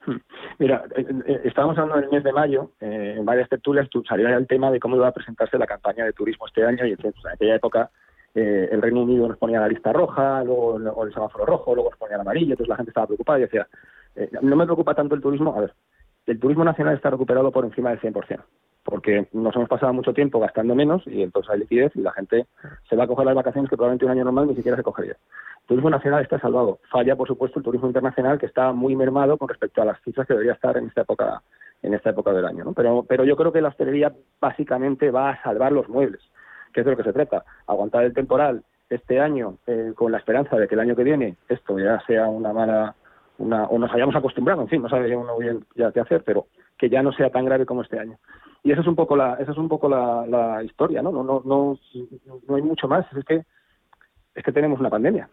Hmm. 0.06 0.18
Mira, 0.60 0.84
eh, 0.98 1.06
eh, 1.26 1.42
estábamos 1.46 1.78
hablando 1.78 2.02
del 2.02 2.12
mes 2.12 2.24
de 2.24 2.34
mayo, 2.34 2.72
en 2.82 3.24
varias 3.24 3.48
tertulias 3.48 3.88
salió 4.08 4.28
el 4.28 4.48
tema 4.48 4.70
de 4.72 4.80
cómo 4.80 4.98
iba 4.98 5.08
a 5.08 5.14
presentarse 5.14 5.58
la 5.58 5.68
campaña 5.68 6.04
de 6.04 6.14
turismo 6.14 6.48
este 6.48 6.66
año 6.66 6.86
y 6.86 6.92
entonces, 6.92 7.24
en 7.24 7.32
aquella 7.32 7.56
época 7.56 7.90
el 8.34 8.82
Reino 8.82 9.04
Unido 9.04 9.30
nos 9.30 9.38
ponía 9.38 9.62
la 9.62 9.70
lista 9.70 9.94
roja, 9.94 10.44
luego 10.44 11.06
el 11.06 11.14
semáforo 11.14 11.46
rojo, 11.46 11.74
luego 11.74 11.92
nos 11.92 11.98
ponía 11.98 12.16
el 12.16 12.22
amarillo, 12.22 12.52
entonces 12.52 12.68
la 12.68 12.76
gente 12.76 12.90
estaba 12.90 13.08
preocupada 13.08 13.40
y 13.40 13.44
decía, 13.44 13.66
no 14.42 14.58
me 14.58 14.66
preocupa 14.66 14.94
tanto 14.94 15.16
el 15.16 15.22
turismo, 15.22 15.56
a 15.56 15.62
ver, 15.62 15.74
el 16.26 16.38
turismo 16.38 16.66
nacional 16.66 16.96
está 16.96 17.10
recuperado 17.10 17.50
por 17.50 17.64
encima 17.64 17.92
del 17.92 18.02
100% 18.02 18.42
porque 18.86 19.28
nos 19.34 19.56
hemos 19.56 19.68
pasado 19.68 19.92
mucho 19.94 20.14
tiempo 20.14 20.40
gastando 20.40 20.76
menos 20.76 21.02
y 21.08 21.24
entonces 21.24 21.52
hay 21.52 21.60
liquidez 21.60 21.92
y 21.96 22.02
la 22.02 22.14
gente 22.14 22.46
se 22.88 22.96
va 22.96 23.06
a 23.06 23.08
coger 23.08 23.26
las 23.26 23.36
vacaciones 23.36 23.70
que 23.70 23.76
probablemente 23.76 24.06
un 24.06 24.12
año 24.12 24.24
normal 24.24 24.48
ni 24.48 24.56
siquiera 24.56 24.78
se 24.78 24.84
cogería. 24.84 25.18
El 25.62 25.68
turismo 25.68 25.90
nacional 25.90 26.22
está 26.22 26.40
salvado. 26.40 26.80
Falla, 26.92 27.16
por 27.16 27.28
supuesto, 27.28 27.58
el 27.58 27.66
turismo 27.66 27.88
internacional 27.88 28.38
que 28.38 28.46
está 28.46 28.72
muy 28.72 28.96
mermado 28.96 29.38
con 29.40 29.50
respecto 29.50 29.82
a 29.82 29.86
las 29.86 30.00
cifras 30.04 30.28
que 30.28 30.34
debería 30.34 30.54
estar 30.54 30.78
en 30.78 30.88
esta 30.88 31.02
época 31.02 31.42
en 31.82 31.94
esta 31.94 32.12
época 32.12 32.32
del 32.32 32.46
año. 32.46 32.64
¿no? 32.64 32.74
Pero, 32.74 33.06
pero 33.08 33.26
yo 33.26 33.36
creo 33.36 33.52
que 33.52 33.62
la 33.62 33.70
hostelería 33.70 34.14
básicamente 34.40 35.12
va 35.12 35.32
a 35.32 35.44
salvar 35.44 35.72
los 35.72 35.90
muebles, 35.90 36.22
que 36.74 36.82
es 36.82 36.86
de 36.86 36.92
lo 36.92 36.98
que 36.98 37.04
se 37.04 37.14
trata. 37.14 37.44
Aguantar 37.68 38.06
el 38.06 38.14
temporal 38.14 38.64
este 38.90 39.20
año 39.20 39.58
eh, 39.68 39.94
con 39.96 40.12
la 40.12 40.20
esperanza 40.20 40.58
de 40.58 40.68
que 40.68 40.76
el 40.76 40.82
año 40.82 40.96
que 40.96 41.04
viene 41.04 41.38
esto 41.50 41.78
ya 41.80 42.00
sea 42.06 42.28
una 42.28 42.54
mala 42.54 42.96
una, 43.38 43.66
o 43.66 43.78
nos 43.78 43.92
hayamos 43.92 44.16
acostumbrado, 44.16 44.62
en 44.62 44.70
fin, 44.70 44.82
no 44.82 44.90
sabe 44.90 45.16
uno 45.16 45.38
bien 45.38 45.66
ya 45.76 45.92
qué 45.92 46.00
hacer, 46.00 46.24
pero 46.24 46.46
que 46.78 46.90
ya 46.90 47.02
no 47.02 47.12
sea 47.14 47.30
tan 47.30 47.46
grave 47.46 47.66
como 47.66 47.82
este 47.82 48.00
año. 48.00 48.18
Y 48.64 48.72
esa 48.72 48.82
es 48.82 48.88
un 48.88 48.96
poco 48.96 49.16
la 49.16 49.36
esa 49.36 49.52
es 49.52 49.58
un 49.58 49.70
poco 49.70 49.88
la, 49.88 50.26
la 50.28 50.64
historia 50.64 51.02
no 51.02 51.12
no 51.12 51.24
no 51.24 51.42
no 51.46 51.80
no 52.48 52.56
hay 52.56 52.62
mucho 52.62 52.88
más 52.88 53.06
es 53.16 53.24
que 53.24 53.46
es 54.36 54.44
que 54.44 54.52
tenemos 54.52 54.80
una 54.80 54.90
pandemia. 54.90 55.30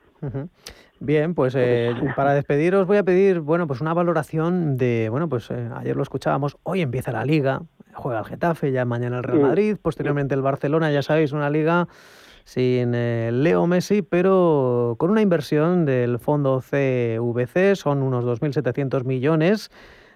Bien, 1.01 1.35
pues 1.35 1.55
eh, 1.57 1.93
para 2.15 2.33
despediros 2.35 2.87
voy 2.87 2.99
a 2.99 3.03
pedir, 3.03 3.41
bueno, 3.41 3.67
pues 3.67 3.81
una 3.81 3.93
valoración 3.93 4.77
de, 4.77 5.09
bueno, 5.11 5.29
pues 5.29 5.51
eh, 5.51 5.69
ayer 5.75 5.97
lo 5.97 6.05
escuchábamos, 6.05 6.57
hoy 6.63 6.81
empieza 6.81 7.11
la 7.11 7.25
liga, 7.25 7.63
juega 7.93 8.21
el 8.21 8.25
Getafe, 8.25 8.71
ya 8.71 8.85
mañana 8.85 9.19
el 9.19 9.25
Real 9.25 9.41
Madrid, 9.41 9.77
posteriormente 9.83 10.37
el 10.37 10.43
Barcelona, 10.43 10.93
ya 10.93 11.03
sabéis, 11.03 11.33
una 11.33 11.51
liga 11.51 11.89
sin 12.45 12.95
eh, 12.95 13.31
Leo 13.33 13.67
Messi, 13.67 14.03
pero 14.03 14.95
con 14.99 15.11
una 15.11 15.23
inversión 15.23 15.85
del 15.85 16.21
fondo 16.21 16.61
CVC, 16.61 17.75
son 17.75 18.03
unos 18.03 18.25
2.700 18.25 19.05
millones 19.05 19.71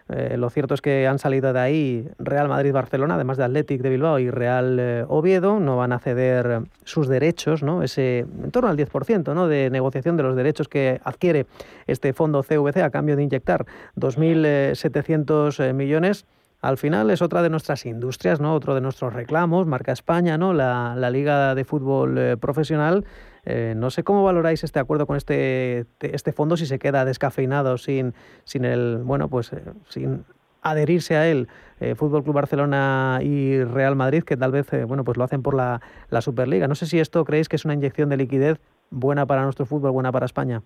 Eh, 0.08 0.36
lo 0.36 0.50
cierto 0.50 0.74
es 0.74 0.80
que 0.80 1.06
han 1.08 1.18
salido 1.18 1.52
de 1.52 1.58
ahí 1.58 2.08
Real 2.18 2.48
Madrid-Barcelona, 2.48 3.16
además 3.16 3.38
de 3.38 3.44
Athletic 3.44 3.82
de 3.82 3.90
Bilbao 3.90 4.18
y 4.20 4.30
Real 4.30 4.78
eh, 4.78 5.04
Oviedo, 5.08 5.58
no 5.58 5.76
van 5.76 5.92
a 5.92 5.98
ceder 5.98 6.62
sus 6.84 7.08
derechos, 7.08 7.64
¿no? 7.64 7.82
ese 7.82 8.20
en 8.20 8.50
torno 8.52 8.68
al 8.68 8.76
10% 8.76 9.34
¿no? 9.34 9.48
de 9.48 9.68
negociación 9.70 10.16
de 10.16 10.22
los 10.22 10.36
derechos 10.36 10.68
que 10.68 11.00
adquiere 11.02 11.46
este 11.88 12.12
fondo 12.12 12.44
CVC 12.44 12.82
a 12.82 12.90
cambio 12.90 13.16
de 13.16 13.24
inyectar 13.24 13.66
2.700 13.96 15.72
millones 15.74 16.24
al 16.66 16.78
final 16.78 17.10
es 17.10 17.22
otra 17.22 17.42
de 17.42 17.50
nuestras 17.50 17.86
industrias, 17.86 18.40
¿no? 18.40 18.54
Otro 18.54 18.74
de 18.74 18.80
nuestros 18.80 19.12
reclamos, 19.12 19.66
marca 19.66 19.92
España, 19.92 20.38
¿no? 20.38 20.52
La, 20.52 21.10
Liga 21.10 21.54
de 21.54 21.64
Fútbol 21.64 22.18
eh, 22.18 22.36
Profesional. 22.36 23.04
Eh, 23.46 23.74
no 23.76 23.90
sé 23.90 24.02
cómo 24.04 24.24
valoráis 24.24 24.64
este 24.64 24.78
acuerdo 24.78 25.06
con 25.06 25.16
este, 25.16 25.86
este 26.00 26.32
fondo, 26.32 26.56
si 26.56 26.66
se 26.66 26.78
queda 26.78 27.04
descafeinado 27.04 27.78
sin, 27.78 28.12
sin 28.44 28.64
el, 28.64 28.98
bueno, 29.04 29.28
pues 29.28 29.52
eh, 29.52 29.62
sin 29.88 30.24
adherirse 30.62 31.16
a 31.16 31.28
él 31.28 31.48
Fútbol 31.94 32.24
Club 32.24 32.34
Barcelona 32.34 33.20
y 33.22 33.62
Real 33.62 33.94
Madrid, 33.94 34.24
que 34.24 34.36
tal 34.36 34.50
vez 34.50 34.68
bueno, 34.88 35.04
pues 35.04 35.16
lo 35.16 35.24
hacen 35.24 35.42
por 35.42 35.54
la, 35.54 35.80
la 36.10 36.20
Superliga. 36.22 36.66
No 36.66 36.74
sé 36.74 36.86
si 36.86 36.98
esto 36.98 37.24
creéis 37.24 37.48
que 37.48 37.56
es 37.56 37.64
una 37.64 37.74
inyección 37.74 38.08
de 38.08 38.16
liquidez 38.16 38.58
buena 38.90 39.26
para 39.26 39.44
nuestro 39.44 39.66
fútbol, 39.66 39.92
buena 39.92 40.10
para 40.10 40.26
España. 40.26 40.62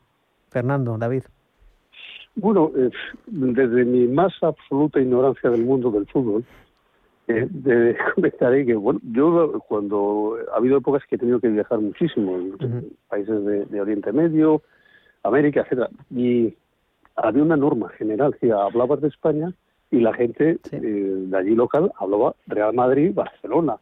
Fernando, 0.50 0.96
David. 0.98 1.24
Bueno, 2.36 2.70
eh, 2.76 2.90
desde 3.26 3.84
mi 3.84 4.06
más 4.06 4.32
absoluta 4.42 5.00
ignorancia 5.00 5.50
del 5.50 5.64
mundo 5.64 5.90
del 5.90 6.06
fútbol, 6.06 6.44
eh, 7.30 7.96
comentaré 8.14 8.66
que, 8.66 8.74
bueno, 8.74 9.00
yo 9.12 9.60
cuando 9.68 10.36
ha 10.52 10.56
habido 10.56 10.78
épocas 10.78 11.02
que 11.08 11.16
he 11.16 11.18
tenido 11.18 11.40
que 11.40 11.48
viajar 11.48 11.78
muchísimo 11.80 12.36
en 12.36 12.90
países 13.08 13.44
de, 13.44 13.80
Oriente 13.80 14.12
Medio, 14.12 14.62
América, 15.22 15.60
etcétera, 15.62 15.90
y 16.10 16.54
había 17.16 17.42
una 17.42 17.56
norma 17.56 17.88
general 17.90 18.36
que 18.40 18.52
hablabas 18.52 19.00
de 19.00 19.08
España 19.08 19.52
y 19.90 20.00
la 20.00 20.14
gente 20.14 20.58
eh, 20.70 20.80
de 20.80 21.36
allí 21.36 21.54
local 21.54 21.92
hablaba 21.98 22.34
Real 22.46 22.74
Madrid, 22.74 23.12
Barcelona. 23.12 23.76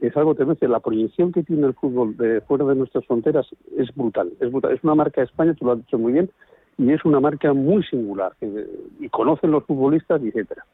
Es, 0.00 0.16
algo 0.16 0.34
tremendo. 0.34 0.66
La 0.66 0.80
proyección 0.80 1.30
que 1.32 1.42
tiene 1.42 1.66
el 1.66 1.74
fútbol 1.74 2.16
de 2.16 2.40
fuera 2.42 2.64
de 2.64 2.74
nuestras 2.74 3.04
fronteras 3.06 3.46
es 3.76 3.94
brutal. 3.94 4.32
Es 4.40 4.50
brutal. 4.50 4.72
Es 4.72 4.82
una 4.82 4.94
marca 4.94 5.20
de 5.20 5.26
España, 5.26 5.54
tú 5.54 5.66
lo 5.66 5.72
has 5.72 5.78
dicho 5.78 5.98
muy 5.98 6.12
bien, 6.12 6.30
y 6.78 6.92
es 6.92 7.04
una 7.04 7.20
marca 7.20 7.52
muy 7.52 7.82
singular 7.84 8.32
y 8.98 9.08
conocen 9.10 9.50
los 9.50 9.64
futbolistas, 9.64 10.22
etcétera. 10.22 10.64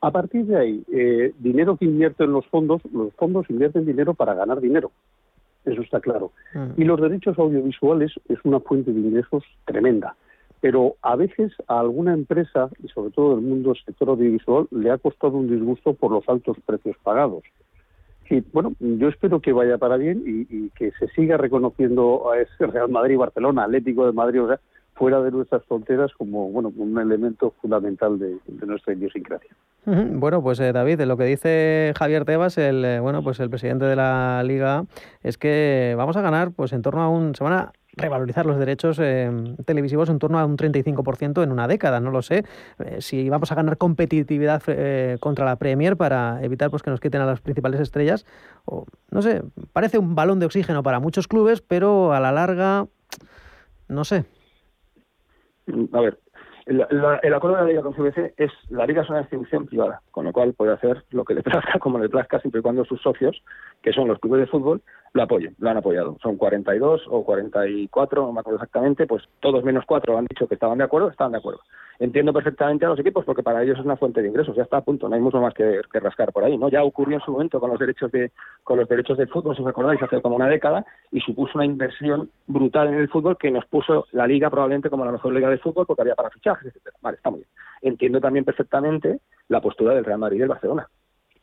A 0.00 0.10
partir 0.10 0.46
de 0.46 0.56
ahí, 0.56 0.84
eh, 0.92 1.32
dinero 1.38 1.76
que 1.76 1.84
invierten 1.84 2.32
los 2.32 2.46
fondos, 2.46 2.80
los 2.92 3.12
fondos 3.14 3.50
invierten 3.50 3.84
dinero 3.84 4.14
para 4.14 4.34
ganar 4.34 4.60
dinero, 4.60 4.92
eso 5.64 5.82
está 5.82 6.00
claro. 6.00 6.32
Mm. 6.54 6.80
Y 6.80 6.84
los 6.84 7.00
derechos 7.00 7.38
audiovisuales 7.38 8.12
es 8.28 8.38
una 8.44 8.60
fuente 8.60 8.92
de 8.92 9.00
ingresos 9.00 9.44
tremenda, 9.64 10.16
pero 10.60 10.96
a 11.02 11.16
veces 11.16 11.52
a 11.66 11.80
alguna 11.80 12.14
empresa, 12.14 12.70
y 12.82 12.88
sobre 12.88 13.10
todo 13.10 13.36
del 13.36 13.44
mundo 13.44 13.70
del 13.70 13.84
sector 13.84 14.10
audiovisual, 14.10 14.68
le 14.70 14.90
ha 14.90 14.98
costado 14.98 15.36
un 15.36 15.48
disgusto 15.48 15.94
por 15.94 16.12
los 16.12 16.28
altos 16.28 16.56
precios 16.64 16.96
pagados. 17.02 17.42
Y 18.30 18.40
bueno, 18.52 18.72
yo 18.78 19.08
espero 19.08 19.40
que 19.40 19.52
vaya 19.52 19.78
para 19.78 19.96
bien 19.96 20.22
y, 20.26 20.68
que 20.70 20.92
se 20.92 21.08
siga 21.08 21.38
reconociendo 21.38 22.30
a 22.30 22.38
ese 22.38 22.66
Real 22.66 22.90
Madrid, 22.90 23.16
Barcelona, 23.16 23.64
Atlético 23.64 24.04
de 24.06 24.12
Madrid, 24.12 24.42
o 24.42 24.48
sea, 24.48 24.60
fuera 24.94 25.22
de 25.22 25.30
nuestras 25.30 25.64
fronteras 25.64 26.12
como 26.14 26.50
bueno 26.50 26.72
un 26.76 26.98
elemento 26.98 27.54
fundamental 27.62 28.18
de, 28.18 28.36
nuestra 28.66 28.92
idiosincrasia. 28.92 29.50
Bueno, 29.90 30.42
pues 30.42 30.60
eh, 30.60 30.70
David, 30.72 31.00
lo 31.00 31.16
que 31.16 31.24
dice 31.24 31.94
Javier 31.96 32.26
Tebas, 32.26 32.58
el 32.58 32.84
eh, 32.84 33.00
bueno, 33.00 33.22
pues 33.22 33.40
el 33.40 33.48
presidente 33.48 33.86
de 33.86 33.96
la 33.96 34.42
Liga, 34.44 34.84
es 35.22 35.38
que 35.38 35.94
vamos 35.96 36.14
a 36.18 36.20
ganar, 36.20 36.52
pues 36.52 36.74
en 36.74 36.82
torno 36.82 37.00
a 37.00 37.08
un, 37.08 37.34
se 37.34 37.42
van 37.42 37.54
a 37.54 37.72
revalorizar 37.94 38.44
los 38.44 38.58
derechos 38.58 38.98
eh, 39.00 39.30
televisivos 39.64 40.10
en 40.10 40.18
torno 40.18 40.38
a 40.38 40.44
un 40.44 40.58
35% 40.58 41.42
en 41.42 41.52
una 41.52 41.66
década, 41.66 42.00
no 42.00 42.10
lo 42.10 42.20
sé. 42.20 42.44
si 42.98 43.30
vamos 43.30 43.50
a 43.50 43.54
ganar 43.54 43.78
competitividad 43.78 44.62
contra 45.20 45.46
la 45.46 45.56
Premier 45.56 45.96
para 45.96 46.38
evitar 46.42 46.68
pues 46.70 46.82
que 46.82 46.90
nos 46.90 47.00
quiten 47.00 47.22
a 47.22 47.26
las 47.26 47.40
principales 47.40 47.80
estrellas, 47.80 48.26
o 48.66 48.84
no 49.10 49.22
sé, 49.22 49.42
parece 49.72 49.96
un 49.96 50.14
balón 50.14 50.38
de 50.38 50.46
oxígeno 50.46 50.82
para 50.82 51.00
muchos 51.00 51.28
clubes, 51.28 51.62
pero 51.62 52.12
a 52.12 52.20
la 52.20 52.30
larga, 52.30 52.86
no 53.88 54.04
sé 54.04 54.26
a 55.92 56.00
ver, 56.00 56.18
el, 56.68 57.34
acuerdo 57.34 57.56
de 57.56 57.62
la 57.62 57.68
Liga 57.68 57.82
con 57.82 57.94
CVC 57.94 58.34
es, 58.36 58.52
la 58.68 58.86
Liga 58.86 59.02
es 59.02 59.08
una 59.08 59.20
institución 59.20 59.66
privada, 59.66 60.02
con 60.10 60.26
lo 60.26 60.32
cual 60.32 60.52
puede 60.52 60.72
hacer 60.72 61.02
lo 61.10 61.24
que 61.24 61.34
le 61.34 61.42
plazca 61.44 61.78
como 61.78 61.98
le 61.98 62.08
plazca 62.08 62.38
siempre 62.40 62.60
y 62.60 62.62
cuando 62.62 62.84
sus 62.84 63.00
socios, 63.00 63.42
que 63.82 63.92
son 63.92 64.08
los 64.08 64.18
clubes 64.18 64.40
de 64.40 64.46
fútbol, 64.46 64.82
lo 65.14 65.22
apoyen, 65.22 65.54
lo 65.58 65.70
han 65.70 65.78
apoyado. 65.78 66.18
Son 66.22 66.36
42 66.36 67.02
o 67.08 67.24
44, 67.24 68.22
no 68.22 68.32
me 68.32 68.40
acuerdo 68.40 68.56
exactamente, 68.56 69.06
pues 69.06 69.24
todos 69.40 69.64
menos 69.64 69.84
cuatro 69.86 70.18
han 70.18 70.26
dicho 70.26 70.46
que 70.46 70.54
estaban 70.54 70.78
de 70.78 70.84
acuerdo, 70.84 71.08
estaban 71.08 71.32
de 71.32 71.38
acuerdo 71.38 71.60
entiendo 71.98 72.32
perfectamente 72.32 72.84
a 72.84 72.88
los 72.88 72.98
equipos 72.98 73.24
porque 73.24 73.42
para 73.42 73.62
ellos 73.62 73.78
es 73.78 73.84
una 73.84 73.96
fuente 73.96 74.22
de 74.22 74.28
ingresos, 74.28 74.54
ya 74.54 74.62
está 74.62 74.78
a 74.78 74.82
punto, 74.82 75.08
no 75.08 75.14
hay 75.14 75.20
mucho 75.20 75.40
más 75.40 75.52
que, 75.54 75.80
rascar 75.92 76.32
por 76.32 76.44
ahí, 76.44 76.56
¿no? 76.56 76.68
Ya 76.68 76.84
ocurrió 76.84 77.16
en 77.16 77.24
su 77.24 77.32
momento 77.32 77.58
con 77.58 77.70
los 77.70 77.78
derechos 77.78 78.12
de 78.12 78.30
con 78.62 78.78
los 78.78 78.88
derechos 78.88 79.18
del 79.18 79.28
fútbol, 79.28 79.56
si 79.56 79.62
os 79.62 79.66
recordáis, 79.66 80.00
hace 80.02 80.20
como 80.20 80.36
una 80.36 80.48
década 80.48 80.84
y 81.10 81.20
supuso 81.20 81.52
una 81.56 81.64
inversión 81.64 82.30
brutal 82.46 82.88
en 82.88 82.94
el 82.94 83.08
fútbol 83.08 83.36
que 83.36 83.50
nos 83.50 83.64
puso 83.66 84.06
la 84.12 84.26
liga 84.26 84.50
probablemente 84.50 84.90
como 84.90 85.04
la 85.04 85.12
mejor 85.12 85.32
liga 85.32 85.50
de 85.50 85.58
fútbol 85.58 85.86
porque 85.86 86.02
había 86.02 86.14
para 86.14 86.28
fichajes, 86.58 86.76
etcétera. 86.76 86.96
Vale, 87.00 87.16
está 87.16 87.30
muy 87.30 87.40
bien. 87.40 87.50
Entiendo 87.82 88.20
también 88.20 88.44
perfectamente 88.44 89.20
la 89.48 89.60
postura 89.60 89.94
del 89.94 90.04
Real 90.04 90.18
Madrid 90.18 90.36
y 90.36 90.40
del 90.40 90.48
Barcelona 90.48 90.88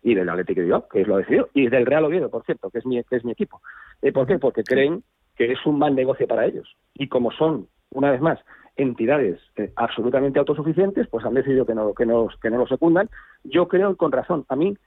y 0.01 0.13
del 0.13 0.29
Atlético 0.29 0.59
de 0.59 0.65
Bilbao, 0.65 0.87
que 0.87 1.01
es 1.01 1.07
lo 1.07 1.17
decidido, 1.17 1.49
y 1.53 1.67
del 1.67 1.85
Real 1.85 2.05
Oviedo, 2.05 2.29
por 2.29 2.45
cierto, 2.45 2.69
que 2.69 2.77
es 2.77 2.85
mi 2.85 3.03
que 3.03 3.15
es 3.15 3.25
mi 3.25 3.31
equipo. 3.31 3.61
¿Eh, 4.01 4.11
¿Por 4.11 4.27
qué? 4.27 4.37
Porque 4.37 4.63
creen 4.63 5.03
que 5.35 5.51
es 5.51 5.65
un 5.65 5.79
mal 5.79 5.95
negocio 5.95 6.27
para 6.27 6.45
ellos. 6.45 6.75
Y 6.93 7.07
como 7.07 7.31
son, 7.31 7.67
una 7.91 8.11
vez 8.11 8.21
más, 8.21 8.39
entidades 8.75 9.39
eh, 9.55 9.71
absolutamente 9.75 10.37
autosuficientes, 10.37 11.07
pues 11.07 11.25
han 11.25 11.33
decidido 11.33 11.65
que 11.65 11.73
no, 11.73 11.93
que 11.95 12.05
no, 12.05 12.27
que 12.39 12.51
no 12.51 12.59
lo 12.59 12.67
secundan. 12.67 13.09
Yo 13.43 13.67
creo, 13.67 13.97
con 13.97 14.11
razón, 14.11 14.45
a 14.47 14.55
mí, 14.55 14.77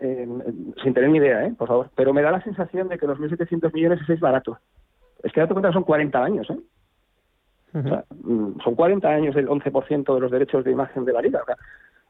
sin 0.00 0.94
tener 0.94 1.10
ni 1.10 1.18
idea, 1.18 1.46
¿eh? 1.46 1.54
por 1.58 1.66
favor, 1.66 1.90
pero 1.96 2.12
me 2.12 2.22
da 2.22 2.30
la 2.30 2.42
sensación 2.42 2.88
de 2.88 2.98
que 2.98 3.06
los 3.06 3.18
1.700 3.18 3.72
millones 3.72 4.00
es 4.08 4.20
barato. 4.20 4.58
Es 5.22 5.32
que 5.32 5.40
date 5.40 5.54
cuenta 5.54 5.70
que 5.70 5.74
son 5.74 5.84
40 5.84 6.22
años, 6.22 6.48
¿eh? 6.50 6.58
Mm, 7.72 8.60
son 8.62 8.74
40 8.74 9.08
años 9.08 9.36
el 9.36 9.48
11% 9.48 10.14
de 10.14 10.20
los 10.20 10.30
derechos 10.30 10.64
de 10.64 10.72
imagen 10.72 11.04
de 11.04 11.12
la 11.12 11.22
liga. 11.22 11.42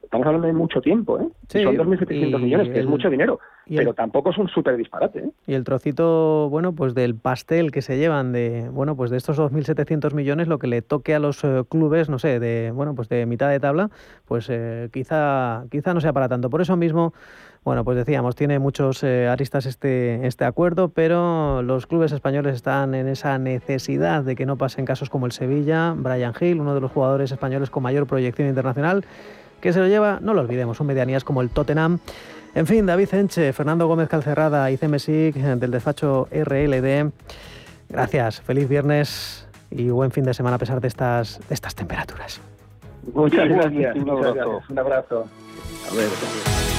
Estamos 0.02 0.26
hablando 0.26 0.46
de 0.46 0.54
mucho 0.54 0.80
tiempo, 0.80 1.18
¿eh? 1.18 1.28
son 1.62 1.76
2.700 1.76 2.40
millones, 2.40 2.68
que 2.70 2.80
es 2.80 2.86
mucho 2.86 3.10
dinero, 3.10 3.40
pero 3.66 3.92
tampoco 3.92 4.30
es 4.30 4.38
un 4.38 4.48
súper 4.48 4.76
disparate. 4.76 5.18
¿eh? 5.18 5.30
Y 5.46 5.54
el 5.54 5.64
trocito, 5.64 6.48
bueno, 6.48 6.74
pues 6.74 6.94
del 6.94 7.14
pastel 7.14 7.72
que 7.72 7.82
se 7.82 7.98
llevan 7.98 8.32
de, 8.32 8.70
bueno, 8.70 8.96
pues 8.96 9.10
de 9.10 9.18
estos 9.18 9.38
2.700 9.38 10.14
millones, 10.14 10.48
lo 10.48 10.58
que 10.58 10.66
le 10.66 10.80
toque 10.80 11.14
a 11.14 11.18
los 11.18 11.44
eh, 11.44 11.62
clubes, 11.68 12.08
no 12.08 12.18
sé, 12.18 12.40
de, 12.40 12.70
bueno, 12.74 12.94
pues 12.94 13.10
de 13.10 13.26
mitad 13.26 13.50
de 13.50 13.60
tabla, 13.60 13.90
pues 14.24 14.48
eh, 14.50 14.88
quizá, 14.92 15.64
quizá 15.70 15.92
no 15.92 16.00
sea 16.00 16.14
para 16.14 16.28
tanto. 16.28 16.48
Por 16.48 16.62
eso 16.62 16.76
mismo, 16.76 17.12
bueno, 17.64 17.84
pues 17.84 17.98
decíamos, 17.98 18.34
tiene 18.34 18.58
muchos 18.58 19.02
eh, 19.02 19.28
aristas 19.28 19.66
este, 19.66 20.26
este 20.26 20.46
acuerdo, 20.46 20.88
pero 20.88 21.60
los 21.62 21.86
clubes 21.86 22.12
españoles 22.12 22.54
están 22.54 22.94
en 22.94 23.08
esa 23.08 23.36
necesidad 23.38 24.24
de 24.24 24.36
que 24.36 24.46
no 24.46 24.56
pasen 24.56 24.86
casos 24.86 25.10
como 25.10 25.26
el 25.26 25.32
Sevilla, 25.32 25.94
Brian 25.94 26.32
Hill, 26.40 26.60
uno 26.60 26.74
de 26.74 26.80
los 26.80 26.90
jugadores 26.90 27.30
españoles 27.30 27.68
con 27.68 27.82
mayor 27.82 28.06
proyección 28.06 28.48
internacional, 28.48 29.04
que 29.60 29.72
se 29.72 29.80
lo 29.80 29.88
lleva, 29.88 30.18
no 30.20 30.34
lo 30.34 30.40
olvidemos, 30.40 30.76
son 30.76 30.86
medianías 30.86 31.24
como 31.24 31.42
el 31.42 31.50
Tottenham. 31.50 31.98
En 32.54 32.66
fin, 32.66 32.86
David 32.86 33.12
Enche, 33.12 33.52
Fernando 33.52 33.86
Gómez 33.86 34.08
Calcerrada 34.08 34.70
y 34.70 34.78
CMSIC 34.78 35.34
del 35.34 35.70
despacho 35.70 36.28
RLD. 36.32 37.12
Gracias, 37.88 38.40
feliz 38.40 38.68
viernes 38.68 39.46
y 39.70 39.90
buen 39.90 40.10
fin 40.10 40.24
de 40.24 40.34
semana 40.34 40.56
a 40.56 40.58
pesar 40.58 40.80
de 40.80 40.88
estas, 40.88 41.40
de 41.48 41.54
estas 41.54 41.74
temperaturas. 41.74 42.40
Muchas 43.12 43.48
gracias. 43.48 43.96
Un 43.96 44.10
abrazo. 44.10 44.60
Un 44.68 44.78
abrazo. 44.78 45.24
A 45.90 45.94
ver. 45.94 46.77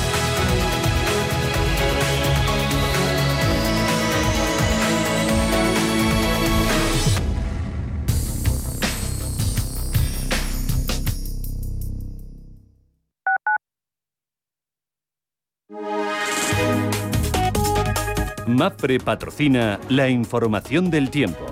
MAPRE 18.47 18.99
patrocina 18.99 19.80
la 19.88 20.09
información 20.09 20.89
del 20.89 21.11
tiempo. 21.11 21.45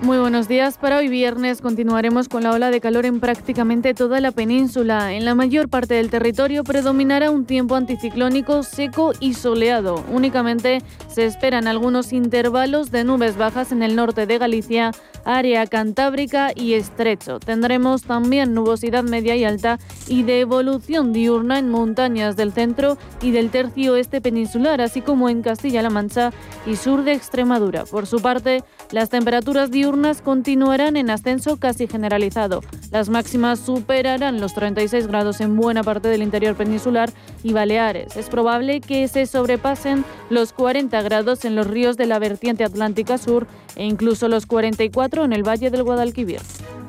Muy 0.00 0.16
buenos 0.16 0.48
días. 0.48 0.78
Para 0.78 0.96
hoy 0.96 1.08
viernes 1.08 1.60
continuaremos 1.60 2.30
con 2.30 2.42
la 2.42 2.52
ola 2.52 2.70
de 2.70 2.80
calor 2.80 3.04
en 3.04 3.20
prácticamente 3.20 3.92
toda 3.92 4.18
la 4.22 4.32
península. 4.32 5.12
En 5.12 5.26
la 5.26 5.34
mayor 5.34 5.68
parte 5.68 5.92
del 5.92 6.08
territorio 6.08 6.64
predominará 6.64 7.30
un 7.30 7.44
tiempo 7.44 7.76
anticiclónico 7.76 8.62
seco 8.62 9.12
y 9.20 9.34
soleado. 9.34 10.02
Únicamente 10.10 10.82
se 11.08 11.26
esperan 11.26 11.68
algunos 11.68 12.14
intervalos 12.14 12.90
de 12.90 13.04
nubes 13.04 13.36
bajas 13.36 13.72
en 13.72 13.82
el 13.82 13.94
norte 13.94 14.24
de 14.24 14.38
Galicia, 14.38 14.92
área 15.24 15.66
cantábrica 15.66 16.52
y 16.54 16.74
estrecho. 16.74 17.40
Tendremos 17.40 18.02
también 18.02 18.54
nubosidad 18.54 19.04
media 19.04 19.36
y 19.36 19.44
alta 19.44 19.78
y 20.08 20.22
de 20.22 20.40
evolución 20.40 21.12
diurna 21.12 21.58
en 21.58 21.70
montañas 21.70 22.36
del 22.36 22.52
centro 22.52 22.98
y 23.22 23.30
del 23.30 23.50
tercio 23.50 23.92
oeste 23.92 24.20
peninsular, 24.20 24.80
así 24.80 25.00
como 25.00 25.28
en 25.28 25.42
Castilla-La 25.42 25.90
Mancha 25.90 26.32
y 26.66 26.76
sur 26.76 27.04
de 27.04 27.12
Extremadura. 27.12 27.84
Por 27.84 28.06
su 28.06 28.20
parte, 28.20 28.62
las 28.90 29.10
temperaturas 29.10 29.70
diurnas 29.70 30.22
continuarán 30.22 30.96
en 30.96 31.10
ascenso 31.10 31.58
casi 31.58 31.86
generalizado. 31.86 32.60
Las 32.90 33.08
máximas 33.08 33.60
superarán 33.60 34.40
los 34.40 34.54
36 34.54 35.06
grados 35.06 35.40
en 35.40 35.56
buena 35.56 35.82
parte 35.82 36.08
del 36.08 36.22
interior 36.22 36.56
peninsular 36.56 37.10
y 37.42 37.52
Baleares. 37.52 38.16
Es 38.16 38.28
probable 38.28 38.80
que 38.80 39.06
se 39.08 39.26
sobrepasen 39.26 40.04
los 40.28 40.52
40 40.52 41.00
grados 41.02 41.44
en 41.44 41.54
los 41.54 41.66
ríos 41.66 41.96
de 41.96 42.06
la 42.06 42.18
vertiente 42.18 42.64
atlántica 42.64 43.18
sur 43.18 43.46
e 43.76 43.84
incluso 43.84 44.28
los 44.28 44.46
44 44.46 45.09
en 45.18 45.32
el 45.32 45.46
valle 45.46 45.70
del 45.70 45.82
Guadalquivir. 45.82 46.40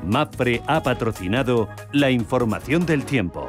MAPFRE 0.06 0.62
ha 0.66 0.82
patrocinado 0.82 1.68
la 1.92 2.10
información 2.10 2.86
del 2.86 3.04
tiempo. 3.04 3.48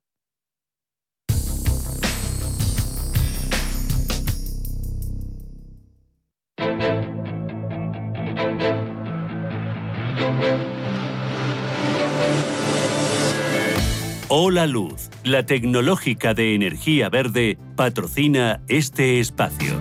Hola 14.33 14.65
Luz, 14.65 15.09
la 15.25 15.45
tecnológica 15.45 16.33
de 16.33 16.55
energía 16.55 17.09
verde, 17.09 17.57
patrocina 17.75 18.61
este 18.69 19.19
espacio. 19.19 19.73